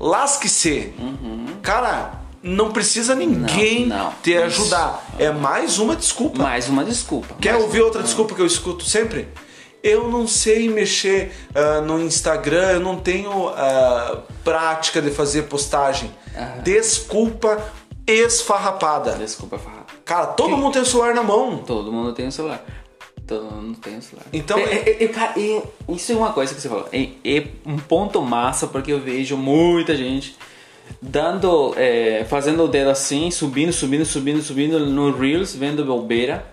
Lasque-se. 0.00 0.92
Cara, 1.62 2.12
não 2.42 2.70
precisa 2.72 3.14
ninguém 3.14 3.86
Não, 3.86 3.96
não. 4.06 4.12
te 4.22 4.32
Isso. 4.32 4.42
ajudar. 4.44 5.06
É 5.18 5.30
mais 5.30 5.78
uma 5.78 5.94
desculpa. 5.96 6.42
Mais 6.42 6.68
uma 6.68 6.84
desculpa. 6.84 7.34
Quer 7.40 7.52
Mais 7.52 7.64
ouvir 7.64 7.80
outra 7.82 8.02
desculpa 8.02 8.34
que 8.34 8.40
eu 8.42 8.46
escuto 8.46 8.84
sempre? 8.84 9.28
Eu 9.84 10.08
não 10.08 10.26
sei 10.26 10.68
mexer 10.70 11.30
ah, 11.54 11.82
no 11.82 12.00
Instagram, 12.00 12.72
eu 12.72 12.80
não 12.80 12.96
tenho 12.98 13.48
ah, 13.50 14.22
prática 14.42 15.02
de 15.02 15.10
fazer 15.10 15.42
postagem. 15.42 16.10
Desculpa 16.62 17.62
esfarrapada. 18.06 19.12
Desculpa, 19.12 19.58
Farra. 19.58 19.84
Cara, 20.04 20.26
todo 20.28 20.56
mundo 20.56 20.72
tem 20.72 20.82
o 20.82 20.86
celular 20.86 21.14
na 21.14 21.22
mão. 21.22 21.58
Todo 21.58 21.92
mundo 21.92 22.12
tem 22.14 22.26
um 22.26 22.30
celular. 22.30 22.64
Todo 23.26 23.44
mundo 23.44 23.78
tem 23.78 23.96
um 23.96 24.02
celular. 24.02 24.26
Então- 24.32 24.58
É, 24.58 24.62
é, 24.90 25.04
é, 25.04 25.62
isso 25.88 26.12
é 26.12 26.14
uma 26.16 26.32
coisa 26.32 26.54
que 26.54 26.60
você 26.60 26.68
falou. 26.68 26.88
É, 26.92 27.08
é 27.24 27.46
um 27.66 27.78
ponto 27.78 28.20
massa 28.22 28.66
porque 28.66 28.92
eu 28.92 29.00
vejo 29.00 29.36
muita 29.36 29.94
gente 29.96 30.36
dando, 31.00 31.74
é, 31.76 32.24
fazendo 32.28 32.64
o 32.64 32.68
dedo 32.68 32.90
assim, 32.90 33.30
subindo, 33.30 33.72
subindo, 33.72 34.04
subindo, 34.04 34.42
subindo 34.42 34.78
no 34.80 35.10
Reels, 35.16 35.54
vendo 35.54 35.84
bobeira. 35.84 36.46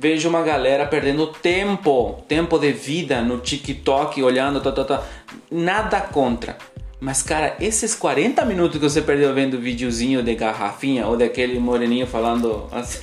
Vejo 0.00 0.28
uma 0.28 0.42
galera 0.42 0.86
perdendo 0.86 1.26
tempo, 1.26 2.22
tempo 2.28 2.56
de 2.56 2.70
vida 2.72 3.20
no 3.20 3.38
TikTok, 3.38 4.22
olhando, 4.22 4.60
tá, 4.60 4.70
tá, 4.70 4.84
tá. 4.84 5.02
nada 5.50 6.00
contra. 6.00 6.56
Mas, 7.00 7.20
cara, 7.22 7.56
esses 7.60 7.96
40 7.96 8.44
minutos 8.44 8.78
que 8.78 8.88
você 8.88 9.02
perdeu 9.02 9.34
vendo 9.34 9.58
videozinho 9.58 10.22
de 10.22 10.34
garrafinha 10.36 11.04
ou 11.06 11.16
daquele 11.16 11.58
moreninho 11.58 12.06
falando 12.06 12.68
assim, 12.70 13.00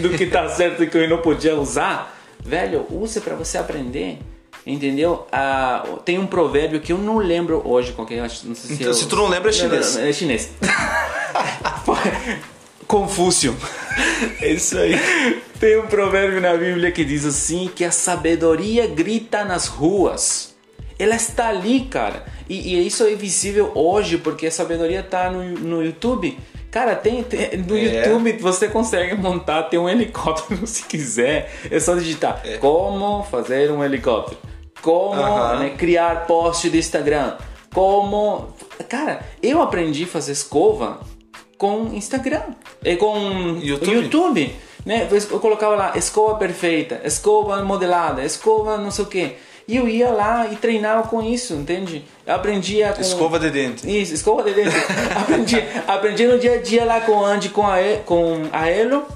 do 0.00 0.08
que 0.16 0.26
tá 0.26 0.48
certo 0.48 0.82
e 0.82 0.86
que 0.86 0.96
eu 0.96 1.08
não 1.10 1.18
podia 1.20 1.54
usar, 1.56 2.16
velho, 2.42 2.86
use 2.90 3.20
para 3.20 3.34
você 3.34 3.58
aprender. 3.58 4.18
Entendeu? 4.66 5.26
Ah, 5.30 5.84
tem 6.06 6.18
um 6.18 6.26
provérbio 6.26 6.80
que 6.80 6.92
eu 6.92 6.98
não 6.98 7.18
lembro 7.18 7.60
hoje 7.66 7.92
qual 7.92 8.06
que 8.06 8.14
é, 8.14 8.20
não 8.20 8.28
sei 8.28 8.54
se, 8.54 8.72
Então, 8.74 8.86
eu- 8.88 8.94
se 8.94 9.06
tu 9.06 9.16
não 9.16 9.28
lembra, 9.28 9.50
é 9.50 9.52
chinês. 9.52 9.96
É 9.98 10.12
chinês. 10.12 10.50
Confúcio. 12.86 13.54
É 14.40 14.52
isso 14.52 14.78
aí. 14.78 14.94
Tem 15.60 15.78
um 15.78 15.86
provérbio 15.86 16.40
na 16.40 16.54
Bíblia 16.56 16.90
que 16.92 17.04
diz 17.04 17.24
assim 17.24 17.70
que 17.74 17.84
a 17.84 17.90
sabedoria 17.90 18.86
grita 18.86 19.44
nas 19.44 19.66
ruas. 19.66 20.54
Ela 20.98 21.14
está 21.16 21.48
ali, 21.48 21.82
cara. 21.82 22.24
E, 22.48 22.74
e 22.74 22.86
isso 22.86 23.04
é 23.04 23.14
visível 23.14 23.70
hoje 23.74 24.18
porque 24.18 24.46
a 24.46 24.50
sabedoria 24.50 25.00
está 25.00 25.30
no, 25.30 25.42
no 25.44 25.84
YouTube. 25.84 26.38
Cara, 26.70 26.94
tem, 26.94 27.22
tem- 27.22 27.56
no 27.58 27.76
É. 27.76 28.06
YouTube 28.06 28.32
você 28.38 28.68
consegue 28.68 29.14
montar, 29.16 29.64
tem 29.64 29.78
um 29.78 29.88
helicóptero 29.88 30.64
se 30.66 30.84
quiser. 30.84 31.50
É 31.70 31.78
só 31.80 31.94
digitar 31.94 32.42
como 32.60 33.22
fazer 33.24 33.70
um 33.70 33.82
helicóptero, 33.82 34.38
como 34.82 35.20
Aham. 35.20 35.58
né, 35.60 35.70
criar 35.70 36.26
post 36.26 36.68
de 36.68 36.78
Instagram, 36.78 37.36
como. 37.72 38.48
Cara, 38.88 39.20
eu 39.42 39.62
aprendi 39.62 40.04
a 40.04 40.06
fazer 40.06 40.32
escova 40.32 41.00
com 41.58 41.90
Instagram, 41.92 42.42
e 42.82 42.96
com 42.96 43.58
YouTube. 43.60 43.92
YouTube 43.92 44.56
né? 44.88 45.06
Eu 45.30 45.38
colocava 45.38 45.76
lá 45.76 45.92
escova 45.96 46.36
perfeita, 46.36 47.02
escova 47.04 47.62
modelada, 47.62 48.24
escova 48.24 48.78
não 48.78 48.90
sei 48.90 49.04
o 49.04 49.08
que. 49.08 49.36
E 49.68 49.76
eu 49.76 49.86
ia 49.86 50.08
lá 50.08 50.48
e 50.50 50.56
treinava 50.56 51.06
com 51.06 51.22
isso, 51.22 51.52
entende? 51.52 52.02
Eu 52.26 52.34
aprendia 52.34 52.94
com... 52.94 53.02
Escova 53.02 53.38
de 53.38 53.50
dente. 53.50 54.00
Isso, 54.00 54.14
escova 54.14 54.42
de 54.42 54.54
dente. 54.54 54.74
aprendi, 55.14 55.62
aprendi 55.86 56.26
no 56.26 56.38
dia 56.38 56.54
a 56.54 56.62
dia 56.62 56.86
lá 56.86 57.02
com 57.02 57.12
o 57.12 57.24
Andy, 57.24 57.50
com 57.50 57.66
a, 57.66 57.82
E- 57.82 57.98
com 57.98 58.48
a 58.50 58.66
Elo, 58.70 59.06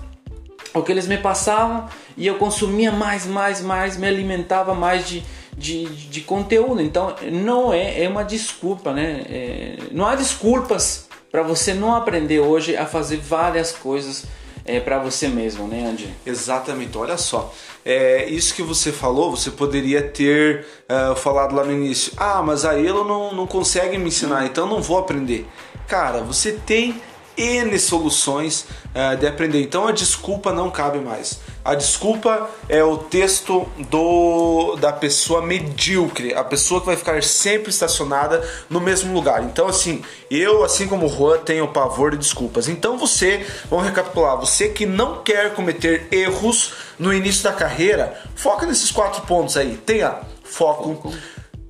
o 0.75 0.83
que 0.83 0.93
eles 0.93 1.09
me 1.09 1.17
passavam 1.17 1.87
e 2.19 2.27
eu 2.27 2.35
consumia 2.35 2.93
mais, 2.93 3.25
mais, 3.27 3.63
mais, 3.63 3.97
me 3.97 4.07
alimentava 4.07 4.75
mais 4.75 5.09
de, 5.09 5.23
de, 5.57 5.87
de 5.87 6.21
conteúdo. 6.21 6.83
Então 6.83 7.17
não 7.33 7.73
é, 7.73 8.05
é 8.05 8.09
uma 8.11 8.23
desculpa, 8.23 8.93
né? 8.93 9.25
É, 9.31 9.77
não 9.91 10.05
há 10.05 10.15
desculpas 10.15 11.09
para 11.33 11.43
você 11.43 11.73
não 11.73 11.97
aprender 11.97 12.41
hoje 12.41 12.77
a 12.77 12.85
fazer 12.85 13.17
várias 13.17 13.73
coisas 13.73 14.25
é, 14.67 14.79
para 14.79 14.99
você 14.99 15.29
mesmo, 15.29 15.67
né, 15.67 15.87
Andy? 15.87 16.15
Exatamente, 16.27 16.97
olha 16.97 17.17
só. 17.17 17.53
É, 17.85 18.29
isso 18.29 18.55
que 18.55 18.63
você 18.63 18.93
falou, 18.93 19.35
você 19.35 19.51
poderia 19.51 20.03
ter 20.03 20.65
ah, 20.89 21.15
falado 21.17 21.55
lá 21.55 21.65
no 21.65 21.73
início. 21.73 22.13
Ah, 22.17 22.43
mas 22.43 22.65
a 22.67 22.79
Elo 22.79 23.03
não, 23.03 23.35
não 23.35 23.47
consegue 23.47 23.97
me 23.99 24.09
ensinar, 24.09 24.45
então 24.45 24.67
não 24.67 24.83
vou 24.83 24.99
aprender. 24.99 25.49
Cara, 25.89 26.21
você 26.21 26.53
tem 26.53 27.01
N 27.37 27.77
soluções 27.79 28.67
ah, 28.95 29.15
de 29.15 29.27
aprender, 29.27 29.63
então 29.63 29.89
a 29.89 29.93
desculpa 29.93 30.53
não 30.53 30.71
cabe 30.71 30.99
mais. 30.99 31.41
A 31.65 31.77
desculpa 31.77 32.51
é 32.69 32.83
o 32.83 32.97
texto 32.99 33.69
do 33.89 34.75
da 34.81 34.93
pessoa 34.93 35.41
medíocre, 35.41 36.35
a 36.35 36.43
pessoa 36.43 36.81
que 36.81 36.87
vai 36.87 36.97
ficar 36.97 37.23
sempre 37.23 37.71
estacionada 37.71 38.43
no 38.69 38.81
mesmo 38.81 39.15
lugar. 39.15 39.45
Então, 39.45 39.69
assim, 39.69 40.03
eu, 40.29 40.65
assim 40.65 40.89
como 40.89 41.07
o 41.07 41.09
Juan, 41.09 41.39
tenho 41.39 41.69
pavor 41.69 42.11
de 42.11 42.17
desculpas. 42.17 42.69
Então, 42.69 42.99
você, 42.99 43.47
vamos 43.71 43.85
recapitular, 43.85 44.37
você 44.41 44.71
que 44.71 44.85
não 44.85 45.23
quer 45.23 45.55
cometer 45.55 46.09
erros 46.11 46.73
no 46.99 47.15
início 47.15 47.45
da 47.45 47.53
carreira, 47.53 48.21
foca 48.35 48.67
nesses 48.67 48.91
quatro 48.91 49.23
pontos 49.23 49.57
aí. 49.57 49.77
Tenha 49.77 50.21
foco, 50.43 51.15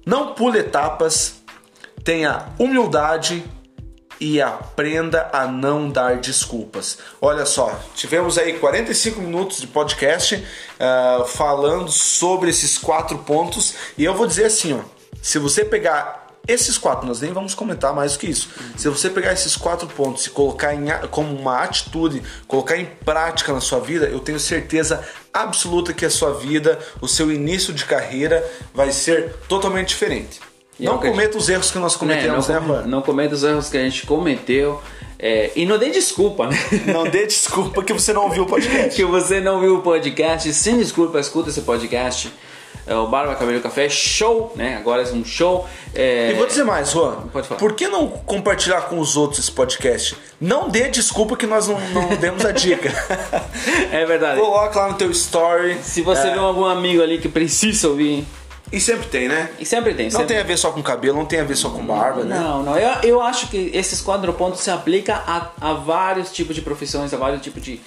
não 0.07 0.33
pule 0.35 0.59
etapas, 0.59 1.43
tenha 2.03 2.47
humildade 2.59 3.45
e 4.23 4.41
aprenda 4.41 5.29
a 5.33 5.49
não 5.49 5.91
dar 5.91 6.19
desculpas. 6.19 6.99
Olha 7.21 7.45
só, 7.45 7.77
tivemos 7.97 8.39
aí 8.39 8.53
45 8.53 9.21
minutos 9.21 9.61
de 9.61 9.67
podcast 9.67 10.37
uh, 10.37 11.25
falando 11.25 11.91
sobre 11.91 12.49
esses 12.49 12.79
quatro 12.79 13.19
pontos 13.19 13.75
e 13.99 14.05
eu 14.05 14.15
vou 14.15 14.25
dizer 14.29 14.45
assim, 14.45 14.75
ó, 14.75 14.81
se 15.21 15.41
você 15.41 15.65
pegar 15.65 16.29
esses 16.47 16.79
quatro, 16.79 17.05
nós 17.05 17.21
nem 17.21 17.33
vamos 17.33 17.53
comentar 17.53 17.93
mais 17.93 18.13
do 18.13 18.21
que 18.21 18.29
isso. 18.29 18.49
Se 18.77 18.89
você 18.89 19.11
pegar 19.11 19.33
esses 19.33 19.57
quatro 19.57 19.89
pontos 19.89 20.27
e 20.27 20.31
colocar 20.31 20.73
em, 20.73 20.87
como 21.11 21.37
uma 21.37 21.61
atitude, 21.61 22.23
colocar 22.47 22.77
em 22.77 22.85
prática 22.85 23.53
na 23.53 23.61
sua 23.61 23.81
vida, 23.81 24.07
eu 24.07 24.21
tenho 24.21 24.39
certeza 24.39 25.05
absoluta 25.35 25.93
que 25.93 26.07
a 26.07 26.11
sua 26.11 26.33
vida, 26.35 26.79
o 27.01 27.09
seu 27.09 27.33
início 27.33 27.75
de 27.75 27.85
carreira 27.85 28.49
vai 28.73 28.93
ser 28.93 29.35
totalmente 29.49 29.89
diferente. 29.89 30.52
Não 30.79 30.99
cometa 30.99 31.37
os 31.37 31.49
erros 31.49 31.71
que 31.71 31.79
nós 31.79 31.97
cometemos, 31.97 32.49
né, 32.49 32.61
não, 32.61 32.77
né, 32.77 32.85
Não 32.87 33.03
cometa 33.03 33.35
os 33.35 33.43
erros 33.45 33.69
que 33.69 33.77
a 33.77 33.83
gente 33.83 34.07
cometeu. 34.07 34.81
É, 35.19 35.53
e 35.55 35.65
não 35.65 35.79
dê 35.79 35.91
desculpa, 35.91 36.49
né? 36.49 36.59
Não 36.93 37.05
dê 37.05 37.25
desculpa 37.25 37.81
que 37.85 37.93
você 37.93 38.13
não 38.13 38.25
ouviu 38.25 38.43
o 38.43 38.47
podcast. 38.47 38.91
que 38.97 39.05
você 39.05 39.41
não 39.41 39.61
viu 39.61 39.77
o 39.77 39.81
podcast. 39.81 40.53
Sem 40.53 40.79
desculpa, 40.79 41.21
escuta 41.21 41.49
esse 41.49 41.61
podcast. 41.61 42.33
É 42.85 42.97
o 42.97 43.07
Barba 43.07 43.37
Cabelo 43.37 43.61
Café 43.61 43.89
show, 43.89 44.53
né? 44.57 44.77
Agora 44.77 45.03
é 45.03 45.13
um 45.13 45.25
show. 45.25 45.69
É... 45.95 46.33
E 46.33 46.35
vou 46.35 46.49
dizer 46.49 46.65
mais, 46.65 46.91
Juan. 46.91 47.29
Pode 47.33 47.47
falar. 47.47 47.61
Por 47.61 47.75
que 47.75 47.87
não 47.87 48.09
compartilhar 48.09 48.83
com 48.89 48.99
os 48.99 49.17
outros 49.17 49.39
esse 49.39 49.53
podcast? 49.53 50.17
Não 50.41 50.69
dê 50.69 50.89
desculpa 50.89 51.37
que 51.37 51.47
nós 51.47 51.69
não, 51.69 51.79
não 51.91 52.09
demos 52.19 52.45
a 52.45 52.51
dica. 52.51 52.93
é 53.93 54.05
verdade. 54.05 54.41
Coloca 54.41 54.77
lá 54.81 54.89
no 54.89 54.95
teu 54.95 55.13
story. 55.13 55.79
Se 55.85 56.03
você 56.03 56.27
é... 56.27 56.33
vê 56.33 56.39
algum 56.41 56.65
amigo 56.65 57.01
ali 57.01 57.19
que 57.19 57.29
precisa 57.29 57.89
ouvir 57.89 58.27
e 58.73 58.81
sempre 58.81 59.07
tem, 59.09 59.29
né? 59.29 59.51
E 59.61 59.67
sempre 59.67 59.93
tem. 59.93 60.07
Não 60.07 60.13
sempre... 60.13 60.29
tem 60.29 60.39
a 60.39 60.43
ver 60.43 60.57
só 60.57 60.73
com 60.73 60.83
cabelo, 60.83 61.19
não 61.19 61.27
tem 61.27 61.41
a 61.41 61.45
ver 61.45 61.57
só 61.57 61.69
com 61.69 61.85
barba, 61.85 62.25
né? 62.25 62.39
Não, 62.39 62.63
não. 62.63 62.79
Eu, 62.79 63.03
eu 63.03 63.23
acho 63.23 63.49
que 63.49 63.71
esses 63.75 64.01
quatro 64.01 64.33
pontos 64.33 64.61
se 64.61 64.71
aplicam 64.71 65.15
a, 65.15 65.51
a 65.61 65.75
vários 65.75 66.33
tipos 66.33 66.57
de 66.57 66.63
profissões, 66.63 67.13
a 67.13 67.19
vários 67.19 67.43
tipos 67.43 67.63
de, 67.63 67.81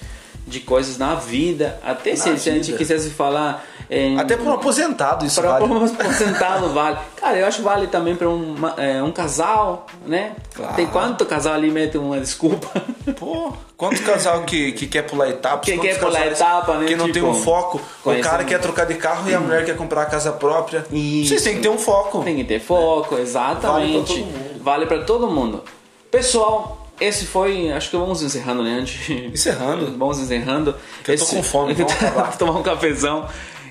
de 0.46 0.60
coisas 0.60 0.96
na 0.96 1.16
vida. 1.16 1.80
Até 1.82 2.10
na 2.10 2.16
se, 2.16 2.28
vida. 2.28 2.38
se 2.38 2.50
a 2.50 2.54
gente 2.54 2.72
quisesse 2.74 3.10
falar. 3.10 3.66
Em, 3.88 4.18
Até 4.18 4.36
para 4.36 4.46
um 4.46 4.54
aposentado 4.54 5.24
isso 5.24 5.40
pra, 5.40 5.52
vale. 5.52 5.66
Para 5.66 5.76
um 5.76 5.84
aposentado 5.84 6.68
vale. 6.70 6.98
Cara, 7.16 7.38
eu 7.38 7.46
acho 7.46 7.58
que 7.58 7.62
vale 7.62 7.86
também 7.86 8.16
para 8.16 8.28
um, 8.28 8.56
é, 8.76 9.02
um 9.02 9.12
casal, 9.12 9.86
né? 10.04 10.34
Claro. 10.54 10.74
Tem 10.74 10.86
quanto 10.86 11.24
casal 11.24 11.54
ali 11.54 11.70
mete 11.70 11.96
uma 11.96 12.18
desculpa? 12.18 12.68
Pô, 13.16 13.52
quanto 13.76 14.02
casal 14.02 14.42
que, 14.42 14.72
que 14.72 14.86
quer 14.86 15.02
pular 15.02 15.28
etapas? 15.28 15.64
Que 15.64 15.78
quer 15.78 15.98
pular 15.98 16.26
etapa, 16.26 16.74
né? 16.78 16.86
Que 16.86 16.96
não 16.96 17.06
tipo, 17.06 17.20
tem 17.20 17.22
um 17.22 17.34
foco. 17.34 17.80
O 18.04 18.20
cara 18.20 18.44
quer 18.44 18.60
trocar 18.60 18.86
de 18.86 18.94
carro 18.94 19.30
e 19.30 19.34
a 19.34 19.40
mulher 19.40 19.64
quer 19.64 19.76
comprar 19.76 20.02
a 20.02 20.06
casa 20.06 20.32
própria. 20.32 20.84
Isso. 20.90 21.28
Vocês 21.28 21.42
têm 21.42 21.56
que 21.56 21.62
ter 21.62 21.68
um 21.68 21.78
foco. 21.78 22.22
Tem 22.22 22.36
que 22.36 22.44
ter 22.44 22.60
foco, 22.60 23.16
exatamente. 23.18 24.26
Vale 24.60 24.86
para 24.86 25.02
todo 25.04 25.26
mundo. 25.26 25.26
Vale 25.26 25.26
todo 25.26 25.30
mundo. 25.30 25.62
Pessoal, 26.10 26.86
esse 27.00 27.26
foi. 27.26 27.70
Acho 27.72 27.90
que 27.90 27.96
vamos 27.96 28.22
encerrando, 28.22 28.62
né? 28.62 28.84
Encerrando. 29.32 29.96
Vamos 29.98 30.18
encerrando. 30.18 30.74
Que 31.04 31.12
esse... 31.12 31.24
eu 31.24 31.28
tô 31.28 31.36
com 31.36 31.42
fome, 31.42 31.74
vamos 32.14 32.36
tomar 32.36 32.58
um 32.58 32.62
cafezão. 32.62 33.26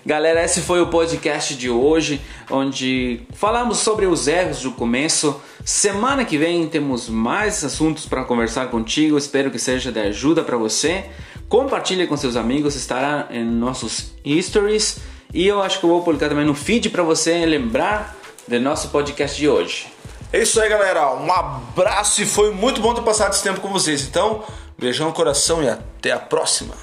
Galera, 0.07 0.43
esse 0.43 0.61
foi 0.61 0.79
o 0.81 0.85
podcast 0.85 1.55
de 1.55 1.67
hoje, 1.67 2.21
onde 2.51 3.21
falamos 3.33 3.79
sobre 3.79 4.05
os 4.05 4.27
erros 4.27 4.61
do 4.61 4.71
começo. 4.71 5.41
Semana 5.63 6.23
que 6.23 6.37
vem 6.37 6.69
temos 6.69 7.09
mais 7.09 7.63
assuntos 7.63 8.05
para 8.05 8.23
conversar 8.23 8.67
contigo. 8.67 9.17
Espero 9.17 9.49
que 9.49 9.57
seja 9.57 9.91
de 9.91 9.99
ajuda 9.99 10.43
para 10.43 10.57
você. 10.57 11.05
Compartilhe 11.49 12.05
com 12.05 12.15
seus 12.15 12.35
amigos, 12.35 12.75
estará 12.75 13.29
em 13.31 13.43
nossos 13.43 14.13
stories. 14.43 14.99
E 15.33 15.47
eu 15.47 15.59
acho 15.59 15.79
que 15.79 15.85
eu 15.87 15.89
vou 15.89 16.03
publicar 16.03 16.29
também 16.29 16.45
no 16.45 16.53
feed 16.53 16.91
para 16.91 17.01
você 17.01 17.43
lembrar 17.43 18.15
do 18.47 18.59
nosso 18.59 18.89
podcast 18.89 19.35
de 19.35 19.49
hoje. 19.49 19.87
É 20.31 20.39
isso 20.39 20.61
aí, 20.61 20.69
galera. 20.69 21.15
Um 21.15 21.31
abraço 21.31 22.21
e 22.21 22.27
foi 22.27 22.53
muito 22.53 22.79
bom 22.79 22.93
ter 22.93 23.01
passado 23.01 23.33
esse 23.33 23.41
tempo 23.41 23.59
com 23.59 23.69
vocês. 23.69 24.03
Então, 24.03 24.43
beijão 24.77 25.07
no 25.07 25.13
coração 25.13 25.63
e 25.63 25.67
até 25.67 26.11
a 26.11 26.19
próxima. 26.19 26.75